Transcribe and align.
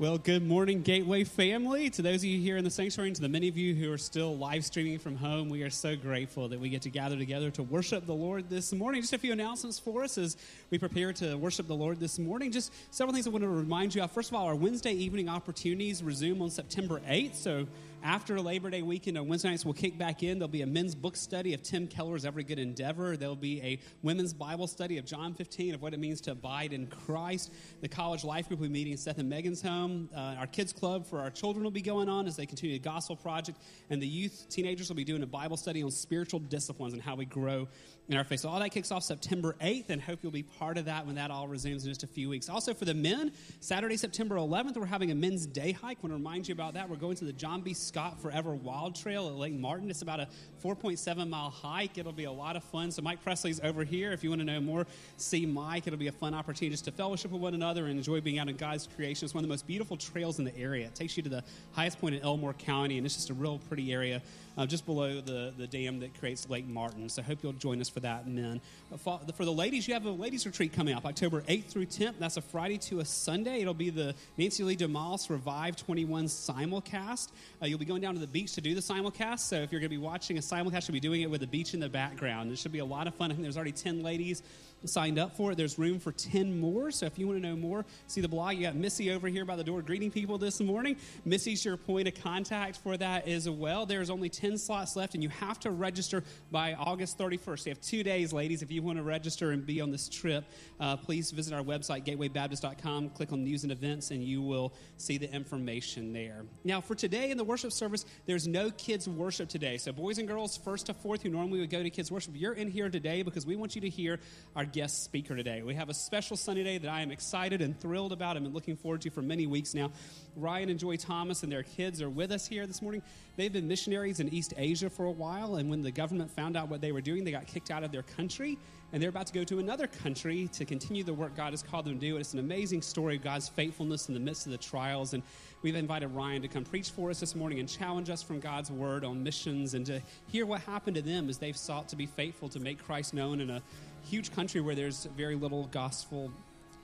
Well, 0.00 0.16
good 0.16 0.42
morning, 0.42 0.80
Gateway 0.80 1.24
family. 1.24 1.90
To 1.90 2.00
those 2.00 2.20
of 2.20 2.24
you 2.24 2.40
here 2.40 2.56
in 2.56 2.64
the 2.64 2.70
sanctuary, 2.70 3.10
and 3.10 3.16
to 3.16 3.20
the 3.20 3.28
many 3.28 3.48
of 3.48 3.58
you 3.58 3.74
who 3.74 3.92
are 3.92 3.98
still 3.98 4.34
live 4.34 4.64
streaming 4.64 4.98
from 4.98 5.14
home, 5.14 5.50
we 5.50 5.62
are 5.62 5.68
so 5.68 5.94
grateful 5.94 6.48
that 6.48 6.58
we 6.58 6.70
get 6.70 6.80
to 6.82 6.88
gather 6.88 7.18
together 7.18 7.50
to 7.50 7.62
worship 7.62 8.06
the 8.06 8.14
Lord 8.14 8.48
this 8.48 8.72
morning. 8.72 9.02
Just 9.02 9.12
a 9.12 9.18
few 9.18 9.32
announcements 9.32 9.78
for 9.78 10.02
us 10.02 10.16
as 10.16 10.38
we 10.70 10.78
prepare 10.78 11.12
to 11.12 11.36
worship 11.36 11.66
the 11.66 11.76
Lord 11.76 12.00
this 12.00 12.18
morning. 12.18 12.50
Just 12.50 12.72
several 12.90 13.12
things 13.12 13.26
I 13.26 13.30
want 13.30 13.42
to 13.44 13.50
remind 13.50 13.94
you 13.94 14.00
of. 14.00 14.10
First 14.10 14.30
of 14.30 14.36
all, 14.36 14.46
our 14.46 14.54
Wednesday 14.54 14.92
evening 14.92 15.28
opportunities 15.28 16.02
resume 16.02 16.40
on 16.40 16.48
September 16.48 17.00
8th. 17.00 17.34
So 17.34 17.66
after 18.02 18.40
Labor 18.40 18.70
Day 18.70 18.82
weekend 18.82 19.18
on 19.18 19.28
Wednesday 19.28 19.50
nights, 19.50 19.64
we'll 19.64 19.74
kick 19.74 19.98
back 19.98 20.22
in. 20.22 20.38
There'll 20.38 20.48
be 20.48 20.62
a 20.62 20.66
men's 20.66 20.94
book 20.94 21.16
study 21.16 21.54
of 21.54 21.62
Tim 21.62 21.86
Keller's 21.86 22.24
Every 22.24 22.44
Good 22.44 22.58
Endeavor. 22.58 23.16
There'll 23.16 23.36
be 23.36 23.60
a 23.62 23.78
women's 24.02 24.32
Bible 24.32 24.66
study 24.66 24.98
of 24.98 25.04
John 25.04 25.34
15 25.34 25.74
of 25.74 25.82
what 25.82 25.92
it 25.92 26.00
means 26.00 26.20
to 26.22 26.32
abide 26.32 26.72
in 26.72 26.86
Christ. 26.86 27.52
The 27.80 27.88
college 27.88 28.24
life 28.24 28.48
group 28.48 28.60
will 28.60 28.68
be 28.68 28.72
meeting 28.72 28.92
in 28.92 28.98
Seth 28.98 29.18
and 29.18 29.28
Megan's 29.28 29.62
home. 29.62 30.08
Uh, 30.14 30.36
our 30.38 30.46
kids 30.46 30.72
club 30.72 31.06
for 31.06 31.20
our 31.20 31.30
children 31.30 31.62
will 31.62 31.70
be 31.70 31.82
going 31.82 32.08
on 32.08 32.26
as 32.26 32.36
they 32.36 32.46
continue 32.46 32.76
the 32.76 32.82
gospel 32.82 33.16
project. 33.16 33.58
And 33.90 34.00
the 34.00 34.08
youth, 34.08 34.46
teenagers 34.48 34.88
will 34.88 34.96
be 34.96 35.04
doing 35.04 35.22
a 35.22 35.26
Bible 35.26 35.56
study 35.56 35.82
on 35.82 35.90
spiritual 35.90 36.40
disciplines 36.40 36.94
and 36.94 37.02
how 37.02 37.16
we 37.16 37.24
grow 37.24 37.68
in 38.10 38.16
our 38.16 38.24
faith. 38.24 38.40
So 38.40 38.48
all 38.48 38.58
that 38.58 38.70
kicks 38.70 38.90
off 38.90 39.04
September 39.04 39.54
8th, 39.60 39.90
and 39.90 40.02
hope 40.02 40.18
you'll 40.22 40.32
be 40.32 40.42
part 40.42 40.78
of 40.78 40.86
that 40.86 41.06
when 41.06 41.14
that 41.14 41.30
all 41.30 41.46
resumes 41.46 41.84
in 41.84 41.90
just 41.90 42.02
a 42.02 42.08
few 42.08 42.28
weeks. 42.28 42.48
Also 42.48 42.74
for 42.74 42.84
the 42.84 42.94
men, 42.94 43.32
Saturday, 43.60 43.96
September 43.96 44.34
11th, 44.34 44.76
we're 44.76 44.86
having 44.86 45.12
a 45.12 45.14
men's 45.14 45.46
day 45.46 45.70
hike. 45.70 45.98
I 45.98 46.02
want 46.02 46.12
to 46.12 46.16
remind 46.16 46.48
you 46.48 46.52
about 46.52 46.74
that. 46.74 46.88
We're 46.88 46.96
going 46.96 47.16
to 47.16 47.24
the 47.24 47.32
John 47.32 47.60
B. 47.60 47.72
Scott 47.90 48.20
Forever 48.20 48.54
Wild 48.54 48.94
Trail 48.94 49.26
at 49.26 49.34
Lake 49.34 49.52
Martin. 49.52 49.90
It's 49.90 50.02
about 50.02 50.20
a 50.20 50.28
4.7 50.64 51.28
mile 51.28 51.50
hike. 51.50 51.98
It'll 51.98 52.12
be 52.12 52.22
a 52.22 52.30
lot 52.30 52.54
of 52.54 52.62
fun. 52.62 52.92
So 52.92 53.02
Mike 53.02 53.20
Presley's 53.20 53.58
over 53.64 53.82
here. 53.82 54.12
If 54.12 54.22
you 54.22 54.30
want 54.30 54.40
to 54.42 54.44
know 54.44 54.60
more, 54.60 54.86
see 55.16 55.44
Mike. 55.44 55.88
It'll 55.88 55.98
be 55.98 56.06
a 56.06 56.12
fun 56.12 56.32
opportunity 56.32 56.70
just 56.70 56.84
to 56.84 56.92
fellowship 56.92 57.32
with 57.32 57.42
one 57.42 57.54
another 57.54 57.86
and 57.86 57.98
enjoy 57.98 58.20
being 58.20 58.38
out 58.38 58.48
in 58.48 58.56
God's 58.56 58.86
creation. 58.94 59.24
It's 59.24 59.34
one 59.34 59.42
of 59.42 59.48
the 59.48 59.52
most 59.52 59.66
beautiful 59.66 59.96
trails 59.96 60.38
in 60.38 60.44
the 60.44 60.56
area. 60.56 60.86
It 60.86 60.94
takes 60.94 61.16
you 61.16 61.24
to 61.24 61.28
the 61.28 61.42
highest 61.72 62.00
point 62.00 62.14
in 62.14 62.22
Elmore 62.22 62.52
County, 62.52 62.96
and 62.96 63.04
it's 63.04 63.16
just 63.16 63.30
a 63.30 63.34
real 63.34 63.58
pretty 63.66 63.92
area 63.92 64.22
uh, 64.56 64.66
just 64.66 64.86
below 64.86 65.20
the, 65.20 65.52
the 65.56 65.66
dam 65.66 66.00
that 66.00 66.18
creates 66.18 66.48
Lake 66.48 66.66
Martin. 66.66 67.08
So 67.08 67.22
I 67.22 67.24
hope 67.24 67.38
you'll 67.42 67.52
join 67.52 67.80
us 67.80 67.88
for 67.88 68.00
that, 68.00 68.26
men. 68.26 68.60
Uh, 68.92 68.96
for, 68.96 69.44
the 69.44 69.52
ladies, 69.52 69.86
you 69.86 69.94
have 69.94 70.04
a 70.04 70.10
ladies' 70.10 70.46
retreat 70.46 70.72
coming 70.72 70.94
up 70.94 71.04
October 71.04 71.42
8th 71.42 71.66
through 71.66 71.86
10th. 71.86 72.14
That's 72.18 72.36
a 72.36 72.40
Friday 72.40 72.78
to 72.78 73.00
a 73.00 73.04
Sunday. 73.04 73.60
It'll 73.60 73.74
be 73.74 73.90
the 73.90 74.14
Nancy 74.36 74.62
Leigh 74.62 74.76
DeMoss 74.76 75.30
Revive 75.30 75.76
21 75.76 76.26
simulcast. 76.26 77.28
Uh, 77.62 77.66
you'll 77.66 77.78
be 77.78 77.84
going 77.84 78.02
down 78.02 78.14
to 78.14 78.20
the 78.20 78.26
beach 78.26 78.54
to 78.54 78.60
do 78.60 78.74
the 78.74 78.80
simulcast. 78.80 79.40
So 79.40 79.56
if 79.56 79.72
you're 79.72 79.80
going 79.80 79.90
to 79.90 79.96
be 79.96 79.98
watching 79.98 80.38
a 80.38 80.40
simulcast, 80.40 80.88
you'll 80.88 80.94
be 80.94 81.00
doing 81.00 81.22
it 81.22 81.30
with 81.30 81.40
the 81.40 81.46
beach 81.46 81.74
in 81.74 81.80
the 81.80 81.88
background. 81.88 82.50
It 82.52 82.58
should 82.58 82.72
be 82.72 82.78
a 82.80 82.84
lot 82.84 83.06
of 83.06 83.14
fun. 83.14 83.30
I 83.30 83.34
think 83.34 83.42
there's 83.42 83.56
already 83.56 83.72
10 83.72 84.02
ladies 84.02 84.42
signed 84.84 85.18
up 85.18 85.36
for 85.36 85.52
it. 85.52 85.56
There's 85.56 85.78
room 85.78 85.98
for 85.98 86.12
10 86.12 86.60
more. 86.60 86.90
So 86.90 87.06
if 87.06 87.18
you 87.18 87.26
want 87.26 87.42
to 87.42 87.48
know 87.48 87.56
more, 87.56 87.84
see 88.06 88.20
the 88.20 88.28
blog. 88.28 88.54
You 88.54 88.62
got 88.62 88.76
Missy 88.76 89.10
over 89.10 89.28
here 89.28 89.44
by 89.44 89.56
the 89.56 89.64
door 89.64 89.82
greeting 89.82 90.10
people 90.10 90.38
this 90.38 90.60
morning. 90.60 90.96
Missy's 91.24 91.64
your 91.64 91.76
point 91.76 92.08
of 92.08 92.14
contact 92.14 92.78
for 92.78 92.96
that 92.96 93.28
as 93.28 93.48
well. 93.48 93.86
There's 93.86 94.10
only 94.10 94.28
10 94.28 94.58
slots 94.58 94.96
left, 94.96 95.14
and 95.14 95.22
you 95.22 95.28
have 95.28 95.58
to 95.60 95.70
register 95.70 96.22
by 96.50 96.74
August 96.74 97.18
31st. 97.18 97.66
You 97.66 97.70
have 97.70 97.80
two 97.80 98.02
days, 98.02 98.32
ladies. 98.32 98.62
If 98.62 98.70
you 98.70 98.82
want 98.82 98.98
to 98.98 99.02
register 99.02 99.50
and 99.50 99.64
be 99.64 99.80
on 99.80 99.90
this 99.90 100.08
trip, 100.08 100.44
uh, 100.78 100.96
please 100.96 101.30
visit 101.30 101.54
our 101.54 101.62
website, 101.62 102.04
gatewaybaptist.com, 102.04 103.10
click 103.10 103.32
on 103.32 103.44
news 103.44 103.62
and 103.62 103.72
events, 103.72 104.10
and 104.10 104.22
you 104.22 104.42
will 104.42 104.72
see 104.96 105.18
the 105.18 105.32
information 105.32 106.12
there. 106.12 106.44
Now, 106.64 106.80
for 106.80 106.94
today 106.94 107.30
in 107.30 107.36
the 107.36 107.44
worship 107.44 107.72
service, 107.72 108.04
there's 108.26 108.46
no 108.46 108.70
kids' 108.70 109.08
worship 109.08 109.48
today. 109.48 109.76
So, 109.78 109.92
boys 109.92 110.18
and 110.18 110.26
girls, 110.26 110.56
first 110.56 110.86
to 110.86 110.94
fourth, 110.94 111.22
who 111.22 111.28
normally 111.28 111.60
would 111.60 111.70
go 111.70 111.82
to 111.82 111.90
kids' 111.90 112.10
worship, 112.10 112.32
you're 112.36 112.54
in 112.54 112.70
here 112.70 112.88
today 112.88 113.22
because 113.22 113.46
we 113.46 113.56
want 113.56 113.74
you 113.74 113.80
to 113.82 113.88
hear 113.88 114.18
our 114.56 114.64
guest 114.72 115.04
speaker 115.04 115.34
today. 115.34 115.62
We 115.62 115.74
have 115.74 115.88
a 115.88 115.94
special 115.94 116.36
Sunday 116.36 116.62
day 116.62 116.78
that 116.78 116.90
I 116.90 117.02
am 117.02 117.10
excited 117.10 117.60
and 117.60 117.78
thrilled 117.80 118.12
about 118.12 118.36
and 118.36 118.44
been 118.44 118.54
looking 118.54 118.76
forward 118.76 119.00
to 119.02 119.10
for 119.10 119.22
many 119.22 119.46
weeks 119.46 119.74
now. 119.74 119.90
Ryan 120.36 120.70
and 120.70 120.78
Joy 120.78 120.96
Thomas 120.96 121.42
and 121.42 121.50
their 121.50 121.62
kids 121.62 122.00
are 122.00 122.10
with 122.10 122.30
us 122.30 122.46
here 122.46 122.66
this 122.66 122.80
morning. 122.80 123.02
They've 123.36 123.52
been 123.52 123.68
missionaries 123.68 124.20
in 124.20 124.28
East 124.28 124.54
Asia 124.56 124.90
for 124.90 125.06
a 125.06 125.10
while, 125.10 125.56
and 125.56 125.70
when 125.70 125.82
the 125.82 125.90
government 125.90 126.30
found 126.30 126.56
out 126.56 126.68
what 126.68 126.80
they 126.80 126.92
were 126.92 127.00
doing, 127.00 127.24
they 127.24 127.30
got 127.30 127.46
kicked 127.46 127.70
out 127.70 127.82
of 127.82 127.90
their 127.90 128.02
country, 128.02 128.58
and 128.92 129.02
they're 129.02 129.10
about 129.10 129.26
to 129.28 129.32
go 129.32 129.44
to 129.44 129.58
another 129.58 129.86
country 129.86 130.48
to 130.52 130.64
continue 130.64 131.02
the 131.02 131.14
work 131.14 131.36
God 131.36 131.52
has 131.52 131.62
called 131.62 131.86
them 131.86 131.94
to 131.94 132.00
do. 132.00 132.16
It's 132.16 132.32
an 132.32 132.38
amazing 132.38 132.82
story 132.82 133.16
of 133.16 133.22
God's 133.22 133.48
faithfulness 133.48 134.08
in 134.08 134.14
the 134.14 134.20
midst 134.20 134.46
of 134.46 134.52
the 134.52 134.58
trials, 134.58 135.14
and 135.14 135.22
we've 135.62 135.74
invited 135.74 136.08
Ryan 136.08 136.42
to 136.42 136.48
come 136.48 136.64
preach 136.64 136.90
for 136.90 137.10
us 137.10 137.20
this 137.20 137.34
morning 137.34 137.60
and 137.60 137.68
challenge 137.68 138.10
us 138.10 138.22
from 138.22 138.40
God's 138.40 138.70
word 138.70 139.04
on 139.04 139.22
missions 139.22 139.74
and 139.74 139.86
to 139.86 140.00
hear 140.28 140.46
what 140.46 140.60
happened 140.62 140.96
to 140.96 141.02
them 141.02 141.28
as 141.28 141.38
they've 141.38 141.56
sought 141.56 141.88
to 141.88 141.96
be 141.96 142.06
faithful 142.06 142.48
to 142.50 142.60
make 142.60 142.82
Christ 142.84 143.14
known 143.14 143.40
in 143.40 143.50
a 143.50 143.62
huge 144.04 144.32
country 144.34 144.60
where 144.60 144.74
there's 144.74 145.06
very 145.16 145.34
little 145.34 145.66
gospel 145.66 146.30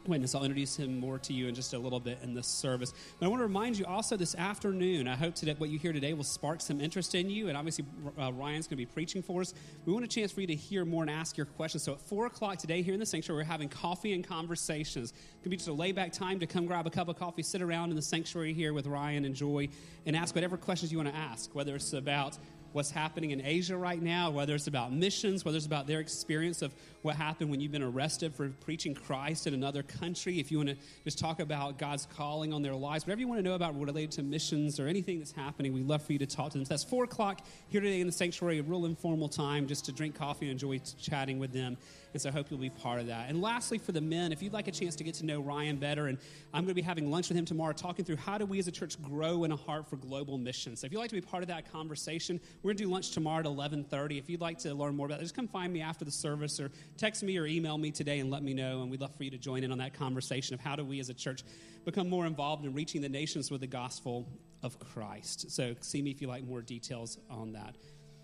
witness. 0.08 0.34
I'll 0.34 0.44
introduce 0.44 0.76
him 0.76 0.98
more 0.98 1.18
to 1.18 1.32
you 1.32 1.48
in 1.48 1.54
just 1.54 1.74
a 1.74 1.78
little 1.78 2.00
bit 2.00 2.18
in 2.22 2.34
this 2.34 2.46
service. 2.46 2.92
But 3.18 3.26
I 3.26 3.28
want 3.28 3.40
to 3.40 3.46
remind 3.46 3.78
you 3.78 3.84
also 3.86 4.16
this 4.16 4.34
afternoon, 4.34 5.08
I 5.08 5.16
hope 5.16 5.34
that 5.36 5.60
what 5.60 5.70
you 5.70 5.78
hear 5.78 5.92
today 5.92 6.12
will 6.12 6.24
spark 6.24 6.60
some 6.60 6.80
interest 6.80 7.14
in 7.14 7.28
you. 7.28 7.48
And 7.48 7.56
obviously, 7.56 7.84
uh, 8.18 8.32
Ryan's 8.32 8.66
going 8.66 8.76
to 8.76 8.76
be 8.76 8.86
preaching 8.86 9.22
for 9.22 9.40
us. 9.40 9.54
We 9.84 9.92
want 9.92 10.04
a 10.04 10.08
chance 10.08 10.32
for 10.32 10.40
you 10.40 10.46
to 10.46 10.54
hear 10.54 10.84
more 10.84 11.02
and 11.02 11.10
ask 11.10 11.36
your 11.36 11.46
questions. 11.46 11.82
So 11.82 11.92
at 11.92 12.00
4 12.00 12.26
o'clock 12.26 12.58
today 12.58 12.82
here 12.82 12.94
in 12.94 13.00
the 13.00 13.06
sanctuary, 13.06 13.42
we're 13.42 13.46
having 13.46 13.68
coffee 13.68 14.12
and 14.12 14.26
conversations. 14.26 15.10
It 15.10 15.42
can 15.42 15.50
be 15.50 15.56
just 15.56 15.68
a 15.68 15.72
layback 15.72 16.12
time 16.12 16.38
to 16.40 16.46
come 16.46 16.66
grab 16.66 16.86
a 16.86 16.90
cup 16.90 17.08
of 17.08 17.18
coffee, 17.18 17.42
sit 17.42 17.62
around 17.62 17.90
in 17.90 17.96
the 17.96 18.02
sanctuary 18.02 18.52
here 18.52 18.72
with 18.72 18.86
Ryan 18.86 19.24
and 19.24 19.34
Joy, 19.34 19.68
and 20.06 20.16
ask 20.16 20.34
whatever 20.34 20.56
questions 20.56 20.92
you 20.92 20.98
want 20.98 21.10
to 21.10 21.16
ask, 21.16 21.54
whether 21.54 21.74
it's 21.74 21.92
about 21.92 22.38
what's 22.76 22.90
happening 22.90 23.30
in 23.30 23.40
Asia 23.42 23.74
right 23.74 24.02
now, 24.02 24.30
whether 24.30 24.54
it's 24.54 24.66
about 24.66 24.92
missions, 24.92 25.46
whether 25.46 25.56
it's 25.56 25.64
about 25.64 25.86
their 25.86 25.98
experience 25.98 26.60
of 26.60 26.74
what 27.00 27.16
happened 27.16 27.48
when 27.48 27.58
you've 27.58 27.72
been 27.72 27.82
arrested 27.82 28.34
for 28.34 28.50
preaching 28.66 28.94
Christ 28.94 29.46
in 29.46 29.54
another 29.54 29.82
country, 29.82 30.38
if 30.38 30.52
you 30.52 30.58
want 30.58 30.68
to 30.68 30.76
just 31.02 31.18
talk 31.18 31.40
about 31.40 31.78
God's 31.78 32.06
calling 32.14 32.52
on 32.52 32.60
their 32.60 32.74
lives, 32.74 33.06
whatever 33.06 33.20
you 33.22 33.28
want 33.28 33.38
to 33.38 33.42
know 33.42 33.54
about 33.54 33.80
related 33.80 34.10
to 34.12 34.22
missions 34.22 34.78
or 34.78 34.88
anything 34.88 35.18
that's 35.18 35.32
happening, 35.32 35.72
we'd 35.72 35.86
love 35.86 36.02
for 36.02 36.12
you 36.12 36.18
to 36.18 36.26
talk 36.26 36.52
to 36.52 36.58
them. 36.58 36.66
So 36.66 36.74
that's 36.74 36.84
4 36.84 37.04
o'clock 37.04 37.40
here 37.68 37.80
today 37.80 38.02
in 38.02 38.06
the 38.06 38.12
sanctuary, 38.12 38.58
a 38.58 38.62
real 38.62 38.84
informal 38.84 39.30
time 39.30 39.66
just 39.66 39.86
to 39.86 39.92
drink 39.92 40.14
coffee 40.14 40.44
and 40.44 40.52
enjoy 40.52 40.78
chatting 41.00 41.38
with 41.38 41.54
them. 41.54 41.78
And 42.16 42.22
so 42.22 42.30
I 42.30 42.32
hope 42.32 42.50
you'll 42.50 42.58
be 42.58 42.70
part 42.70 42.98
of 42.98 43.08
that. 43.08 43.28
And 43.28 43.42
lastly, 43.42 43.76
for 43.76 43.92
the 43.92 44.00
men, 44.00 44.32
if 44.32 44.40
you'd 44.40 44.54
like 44.54 44.68
a 44.68 44.72
chance 44.72 44.96
to 44.96 45.04
get 45.04 45.16
to 45.16 45.26
know 45.26 45.38
Ryan 45.38 45.76
better, 45.76 46.06
and 46.06 46.16
I'm 46.54 46.62
going 46.62 46.68
to 46.68 46.74
be 46.74 46.80
having 46.80 47.10
lunch 47.10 47.28
with 47.28 47.36
him 47.36 47.44
tomorrow 47.44 47.74
talking 47.74 48.06
through 48.06 48.16
how 48.16 48.38
do 48.38 48.46
we 48.46 48.58
as 48.58 48.68
a 48.68 48.72
church 48.72 49.00
grow 49.02 49.44
in 49.44 49.52
a 49.52 49.56
heart 49.56 49.86
for 49.86 49.96
global 49.96 50.38
missions. 50.38 50.80
So 50.80 50.86
if 50.86 50.92
you'd 50.92 50.98
like 50.98 51.10
to 51.10 51.14
be 51.14 51.20
part 51.20 51.42
of 51.42 51.48
that 51.50 51.70
conversation, 51.70 52.40
we're 52.62 52.70
going 52.70 52.78
to 52.78 52.84
do 52.84 52.90
lunch 52.90 53.10
tomorrow 53.10 53.40
at 53.40 53.44
11.30. 53.44 54.18
If 54.18 54.30
you'd 54.30 54.40
like 54.40 54.56
to 54.60 54.72
learn 54.72 54.96
more 54.96 55.04
about 55.04 55.18
that, 55.18 55.24
just 55.24 55.36
come 55.36 55.46
find 55.46 55.70
me 55.70 55.82
after 55.82 56.06
the 56.06 56.10
service 56.10 56.58
or 56.58 56.70
text 56.96 57.22
me 57.22 57.36
or 57.36 57.44
email 57.44 57.76
me 57.76 57.90
today 57.90 58.20
and 58.20 58.30
let 58.30 58.42
me 58.42 58.54
know. 58.54 58.80
And 58.80 58.90
we'd 58.90 59.02
love 59.02 59.14
for 59.14 59.24
you 59.24 59.30
to 59.32 59.38
join 59.38 59.62
in 59.62 59.70
on 59.70 59.76
that 59.76 59.92
conversation 59.92 60.54
of 60.54 60.60
how 60.60 60.74
do 60.74 60.86
we 60.86 61.00
as 61.00 61.10
a 61.10 61.14
church 61.14 61.42
become 61.84 62.08
more 62.08 62.24
involved 62.24 62.64
in 62.64 62.72
reaching 62.72 63.02
the 63.02 63.10
nations 63.10 63.50
with 63.50 63.60
the 63.60 63.66
gospel 63.66 64.26
of 64.62 64.78
Christ. 64.78 65.50
So 65.50 65.74
see 65.80 66.00
me 66.00 66.12
if 66.12 66.22
you 66.22 66.28
like 66.28 66.44
more 66.44 66.62
details 66.62 67.18
on 67.28 67.52
that. 67.52 67.76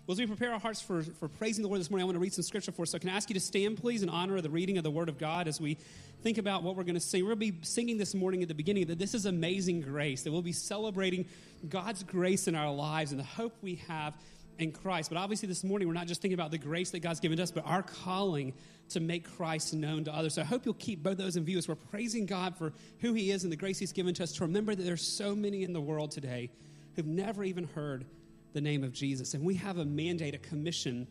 Well, 0.05 0.13
as 0.13 0.19
we 0.19 0.27
prepare 0.27 0.51
our 0.51 0.59
hearts 0.59 0.81
for, 0.81 1.01
for 1.01 1.29
praising 1.29 1.61
the 1.61 1.69
Lord 1.69 1.79
this 1.79 1.89
morning, 1.89 2.03
I 2.03 2.05
want 2.07 2.15
to 2.15 2.19
read 2.19 2.33
some 2.33 2.43
scripture 2.43 2.73
for 2.73 2.81
us. 2.81 2.89
So, 2.89 2.99
can 2.99 3.09
I 3.09 3.15
ask 3.15 3.29
you 3.29 3.35
to 3.35 3.39
stand, 3.39 3.77
please, 3.77 4.03
in 4.03 4.09
honor 4.09 4.35
of 4.35 4.43
the 4.43 4.49
reading 4.49 4.77
of 4.77 4.83
the 4.83 4.91
Word 4.91 5.07
of 5.07 5.17
God 5.17 5.47
as 5.47 5.61
we 5.61 5.77
think 6.23 6.37
about 6.37 6.61
what 6.61 6.75
we're 6.75 6.83
going 6.83 6.95
to 6.95 6.99
sing? 6.99 7.25
To 7.25 7.35
be 7.37 7.53
singing 7.61 7.97
this 7.97 8.13
morning 8.13 8.41
at 8.41 8.49
the 8.49 8.53
beginning 8.53 8.87
that 8.87 8.99
this 8.99 9.13
is 9.13 9.25
amazing 9.25 9.79
grace, 9.79 10.23
that 10.23 10.31
we'll 10.33 10.41
be 10.41 10.51
celebrating 10.51 11.25
God's 11.69 12.03
grace 12.03 12.49
in 12.49 12.55
our 12.55 12.69
lives 12.69 13.11
and 13.11 13.19
the 13.19 13.23
hope 13.23 13.55
we 13.61 13.75
have 13.87 14.17
in 14.59 14.73
Christ. 14.73 15.09
But 15.09 15.19
obviously, 15.19 15.47
this 15.47 15.63
morning, 15.63 15.87
we're 15.87 15.93
not 15.93 16.07
just 16.07 16.21
thinking 16.21 16.37
about 16.37 16.51
the 16.51 16.57
grace 16.57 16.91
that 16.91 16.99
God's 16.99 17.21
given 17.21 17.39
us, 17.39 17.51
but 17.51 17.65
our 17.65 17.83
calling 17.83 18.53
to 18.89 18.99
make 18.99 19.37
Christ 19.37 19.73
known 19.73 20.03
to 20.03 20.13
others. 20.13 20.33
So 20.33 20.41
I 20.41 20.45
hope 20.45 20.65
you'll 20.65 20.73
keep 20.73 21.01
both 21.01 21.17
those 21.17 21.37
in 21.37 21.45
view 21.45 21.57
as 21.57 21.69
we're 21.69 21.75
praising 21.75 22.25
God 22.25 22.57
for 22.57 22.73
who 22.99 23.13
He 23.13 23.31
is 23.31 23.43
and 23.43 23.53
the 23.53 23.57
grace 23.57 23.79
He's 23.79 23.93
given 23.93 24.13
to 24.15 24.23
us, 24.23 24.33
to 24.33 24.43
remember 24.43 24.75
that 24.75 24.83
there's 24.83 25.07
so 25.07 25.33
many 25.33 25.63
in 25.63 25.71
the 25.71 25.79
world 25.79 26.11
today 26.11 26.49
who've 26.97 27.07
never 27.07 27.45
even 27.45 27.69
heard 27.73 28.05
the 28.53 28.61
name 28.61 28.83
of 28.83 28.93
Jesus. 28.93 29.33
And 29.33 29.43
we 29.43 29.55
have 29.55 29.77
a 29.77 29.85
mandate, 29.85 30.35
a 30.35 30.39
commission 30.39 31.07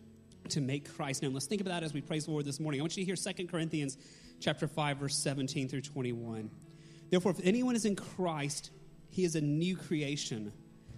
to 0.49 0.61
make 0.61 0.93
Christ 0.95 1.23
known. 1.23 1.33
Let's 1.33 1.47
think 1.47 1.61
about 1.61 1.71
that 1.71 1.83
as 1.83 1.93
we 1.93 2.01
praise 2.01 2.25
the 2.25 2.31
Lord 2.31 2.45
this 2.45 2.61
morning. 2.61 2.81
I 2.81 2.83
want 2.83 2.97
you 2.97 3.05
to 3.05 3.07
hear 3.07 3.17
2 3.17 3.47
Corinthians 3.47 3.97
chapter 4.41 4.67
5, 4.67 4.99
verse 4.99 5.17
17 5.19 5.69
through 5.69 5.83
21. 5.83 6.51
Therefore, 7.11 7.33
if 7.33 7.41
anyone 7.45 7.77
is 7.77 7.85
in 7.85 7.97
Christ, 7.97 8.71
he 9.11 9.25
is 9.25 9.37
a 9.37 9.41
new 9.41 9.77
creation. 9.77 10.53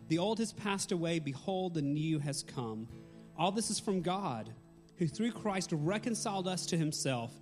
The 0.08 0.18
old 0.18 0.38
has 0.38 0.52
passed 0.52 0.92
away, 0.92 1.18
behold, 1.18 1.74
the 1.74 1.82
new 1.82 2.18
has 2.20 2.42
come. 2.42 2.88
All 3.36 3.50
this 3.50 3.70
is 3.70 3.80
from 3.80 4.00
God, 4.00 4.52
who 4.98 5.08
through 5.08 5.32
Christ 5.32 5.70
reconciled 5.72 6.46
us 6.46 6.66
to 6.66 6.76
himself 6.76 7.32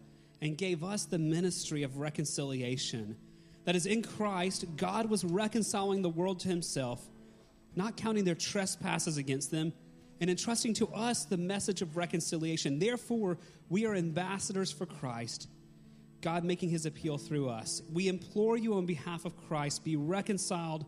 and 0.40 0.56
gave 0.56 0.82
us 0.82 1.04
the 1.04 1.18
ministry 1.18 1.82
of 1.82 1.98
reconciliation. 1.98 3.16
That 3.64 3.76
is, 3.76 3.86
in 3.86 4.02
Christ, 4.02 4.64
God 4.76 5.08
was 5.08 5.24
reconciling 5.24 6.02
the 6.02 6.08
world 6.08 6.40
to 6.40 6.48
himself 6.48 7.06
not 7.74 7.96
counting 7.96 8.24
their 8.24 8.34
trespasses 8.34 9.16
against 9.16 9.50
them, 9.50 9.72
and 10.20 10.30
entrusting 10.30 10.74
to 10.74 10.86
us 10.88 11.24
the 11.24 11.36
message 11.36 11.82
of 11.82 11.96
reconciliation. 11.96 12.78
Therefore, 12.78 13.38
we 13.68 13.86
are 13.86 13.94
ambassadors 13.94 14.70
for 14.70 14.86
Christ, 14.86 15.48
God 16.20 16.44
making 16.44 16.68
his 16.68 16.86
appeal 16.86 17.18
through 17.18 17.48
us. 17.48 17.82
We 17.92 18.08
implore 18.08 18.56
you 18.56 18.74
on 18.74 18.86
behalf 18.86 19.24
of 19.24 19.36
Christ, 19.48 19.84
be 19.84 19.96
reconciled 19.96 20.86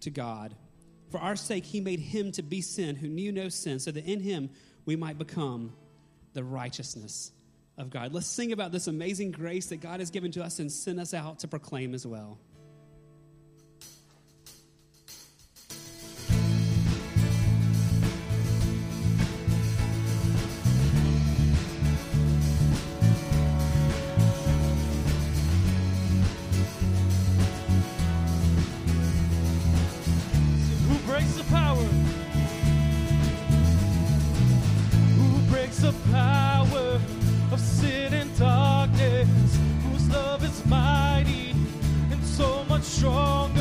to 0.00 0.10
God. 0.10 0.56
For 1.10 1.20
our 1.20 1.36
sake, 1.36 1.64
he 1.64 1.80
made 1.80 2.00
him 2.00 2.32
to 2.32 2.42
be 2.42 2.60
sin 2.60 2.96
who 2.96 3.08
knew 3.08 3.30
no 3.30 3.48
sin, 3.48 3.78
so 3.78 3.92
that 3.92 4.04
in 4.04 4.20
him 4.20 4.50
we 4.84 4.96
might 4.96 5.18
become 5.18 5.72
the 6.32 6.42
righteousness 6.42 7.30
of 7.78 7.90
God. 7.90 8.12
Let's 8.12 8.26
sing 8.26 8.50
about 8.50 8.72
this 8.72 8.88
amazing 8.88 9.30
grace 9.30 9.66
that 9.66 9.76
God 9.76 10.00
has 10.00 10.10
given 10.10 10.32
to 10.32 10.42
us 10.42 10.58
and 10.58 10.70
sent 10.70 10.98
us 10.98 11.14
out 11.14 11.40
to 11.40 11.48
proclaim 11.48 11.94
as 11.94 12.06
well. 12.06 12.38
breaks 31.24 31.36
the 31.36 31.44
power? 31.54 31.84
Who 35.16 35.50
breaks 35.50 35.78
the 35.78 35.94
power 36.10 37.00
of 37.50 37.60
sin 37.60 38.12
and 38.12 38.38
darkness? 38.38 39.58
Whose 39.84 40.08
love 40.10 40.44
is 40.44 40.66
mighty 40.66 41.54
and 42.10 42.22
so 42.24 42.64
much 42.68 42.82
stronger? 42.82 43.53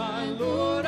my 0.00 0.24
Lord. 0.40 0.79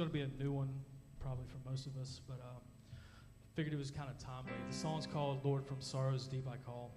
Going 0.00 0.08
to 0.08 0.16
be 0.16 0.24
a 0.24 0.32
new 0.40 0.48
one, 0.48 0.72
probably 1.20 1.44
for 1.44 1.60
most 1.68 1.84
of 1.84 1.92
us, 2.00 2.24
but 2.24 2.40
um, 2.40 2.64
figured 3.52 3.76
it 3.76 3.76
was 3.76 3.92
kind 3.92 4.08
of 4.08 4.16
timely. 4.16 4.56
The 4.64 4.72
song's 4.72 5.04
called 5.04 5.44
"Lord 5.44 5.60
from 5.60 5.76
Sorrows 5.84 6.24
Deep 6.24 6.48
I 6.48 6.56
Call," 6.56 6.88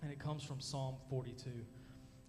and 0.00 0.08
it 0.08 0.16
comes 0.16 0.40
from 0.40 0.56
Psalm 0.56 0.96
42. 1.12 1.52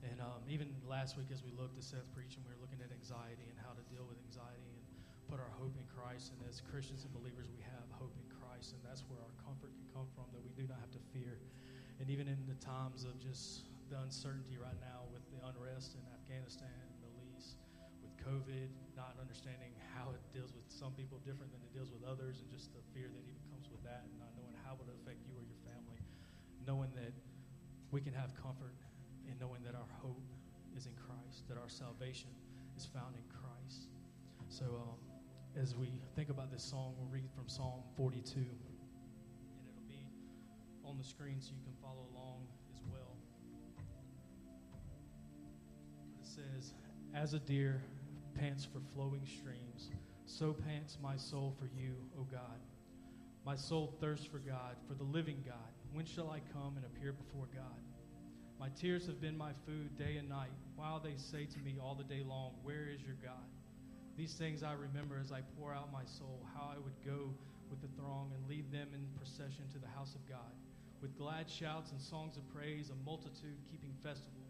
And 0.03 0.19
um, 0.19 0.43
even 0.51 0.75
last 0.83 1.15
week, 1.15 1.31
as 1.31 1.39
we 1.39 1.55
looked 1.55 1.79
at 1.79 1.87
Seth 1.87 2.03
preaching, 2.11 2.43
we 2.43 2.51
were 2.51 2.59
looking 2.59 2.83
at 2.83 2.91
anxiety 2.91 3.47
and 3.47 3.55
how 3.63 3.71
to 3.71 3.79
deal 3.87 4.03
with 4.03 4.19
anxiety 4.27 4.75
and 4.75 4.83
put 5.31 5.39
our 5.39 5.47
hope 5.55 5.71
in 5.79 5.87
Christ. 5.87 6.35
And 6.35 6.43
as 6.51 6.59
Christians 6.59 7.07
and 7.07 7.15
believers, 7.15 7.47
we 7.47 7.63
have 7.63 7.87
hope 7.95 8.11
in 8.19 8.27
Christ, 8.27 8.75
and 8.75 8.83
that's 8.83 9.07
where 9.07 9.23
our 9.23 9.31
comfort 9.39 9.71
can 9.71 9.87
come 9.95 10.11
from, 10.11 10.27
that 10.35 10.43
we 10.43 10.51
do 10.51 10.67
not 10.67 10.83
have 10.83 10.91
to 10.99 11.03
fear. 11.15 11.39
And 12.03 12.11
even 12.11 12.27
in 12.27 12.43
the 12.43 12.59
times 12.59 13.07
of 13.07 13.15
just 13.23 13.71
the 13.87 14.03
uncertainty 14.03 14.59
right 14.59 14.75
now 14.83 15.07
with 15.15 15.23
the 15.31 15.39
unrest 15.47 15.95
in 15.95 16.03
Afghanistan, 16.11 16.75
Middle 16.99 17.23
East, 17.39 17.55
with 18.03 18.11
COVID, 18.19 18.67
others, 22.13 22.45
and 22.45 22.47
just 22.53 22.69
the 22.77 22.85
fear 22.93 23.09
that 23.09 23.23
even 23.25 23.41
comes 23.49 23.65
with 23.73 23.81
that, 23.81 24.05
and 24.05 24.13
not 24.21 24.29
knowing 24.37 24.53
how 24.61 24.77
it 24.77 24.85
will 24.85 24.93
affect 25.01 25.25
you 25.25 25.33
or 25.33 25.41
your 25.41 25.57
family, 25.65 25.97
knowing 26.61 26.93
that 26.93 27.09
we 27.89 28.01
can 28.01 28.13
have 28.13 28.37
comfort 28.37 28.77
and 29.25 29.33
knowing 29.41 29.65
that 29.65 29.73
our 29.73 29.89
hope 29.97 30.21
is 30.77 30.85
in 30.85 30.93
Christ, 30.93 31.49
that 31.49 31.57
our 31.57 31.69
salvation 31.69 32.29
is 32.77 32.85
found 32.85 33.17
in 33.17 33.25
Christ. 33.33 33.89
So, 34.49 34.65
um, 34.77 35.01
as 35.57 35.75
we 35.75 35.89
think 36.15 36.29
about 36.29 36.51
this 36.51 36.63
song, 36.63 36.93
we'll 36.97 37.09
read 37.09 37.29
from 37.33 37.49
Psalm 37.49 37.81
42, 37.97 38.37
and 38.37 38.47
it'll 39.65 39.89
be 39.89 40.05
on 40.85 40.97
the 40.97 41.03
screen 41.03 41.41
so 41.41 41.51
you 41.57 41.63
can 41.65 41.73
follow 41.81 42.05
along 42.13 42.45
as 42.73 42.81
well. 42.91 43.17
It 46.21 46.27
says, 46.27 46.73
As 47.13 47.33
a 47.33 47.39
deer 47.39 47.81
pants 48.35 48.65
for 48.65 48.81
flowing 48.93 49.25
streams, 49.25 49.89
so 50.33 50.51
pants 50.51 50.97
my 51.01 51.15
soul 51.15 51.53
for 51.59 51.69
you, 51.77 51.93
O 52.17 52.23
God. 52.23 52.57
My 53.45 53.55
soul 53.55 53.93
thirsts 54.01 54.25
for 54.25 54.39
God, 54.39 54.77
for 54.87 54.95
the 54.95 55.03
living 55.03 55.43
God. 55.45 55.69
When 55.91 56.05
shall 56.05 56.31
I 56.31 56.41
come 56.51 56.73
and 56.75 56.85
appear 56.85 57.13
before 57.13 57.47
God? 57.53 57.77
My 58.59 58.69
tears 58.69 59.05
have 59.05 59.21
been 59.21 59.37
my 59.37 59.51
food 59.67 59.95
day 59.95 60.17
and 60.17 60.27
night, 60.27 60.49
while 60.75 60.99
they 60.99 61.13
say 61.17 61.45
to 61.45 61.59
me 61.59 61.77
all 61.79 61.93
the 61.93 62.03
day 62.03 62.23
long, 62.25 62.53
Where 62.63 62.89
is 62.89 63.03
your 63.03 63.17
God? 63.21 63.45
These 64.17 64.33
things 64.33 64.63
I 64.63 64.73
remember 64.73 65.19
as 65.21 65.31
I 65.31 65.41
pour 65.59 65.71
out 65.71 65.93
my 65.93 66.05
soul, 66.05 66.47
how 66.55 66.71
I 66.73 66.79
would 66.79 66.97
go 67.05 67.29
with 67.69 67.81
the 67.81 67.93
throng 67.99 68.31
and 68.33 68.49
lead 68.49 68.71
them 68.71 68.87
in 68.93 69.05
procession 69.15 69.69
to 69.73 69.77
the 69.77 69.91
house 69.95 70.15
of 70.15 70.27
God, 70.27 70.53
with 70.99 71.15
glad 71.15 71.47
shouts 71.47 71.91
and 71.91 72.01
songs 72.01 72.37
of 72.37 72.49
praise, 72.49 72.89
a 72.89 73.05
multitude 73.05 73.61
keeping 73.69 73.93
festival. 74.01 74.41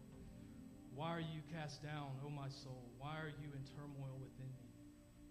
Why 0.94 1.10
are 1.10 1.20
you 1.20 1.44
cast 1.52 1.82
down, 1.82 2.16
O 2.24 2.30
my 2.30 2.48
soul? 2.48 2.88
Why 2.96 3.16
are 3.20 3.34
you 3.36 3.52
in 3.52 3.64
turmoil 3.76 4.16
within 4.16 4.48
me? 4.56 4.63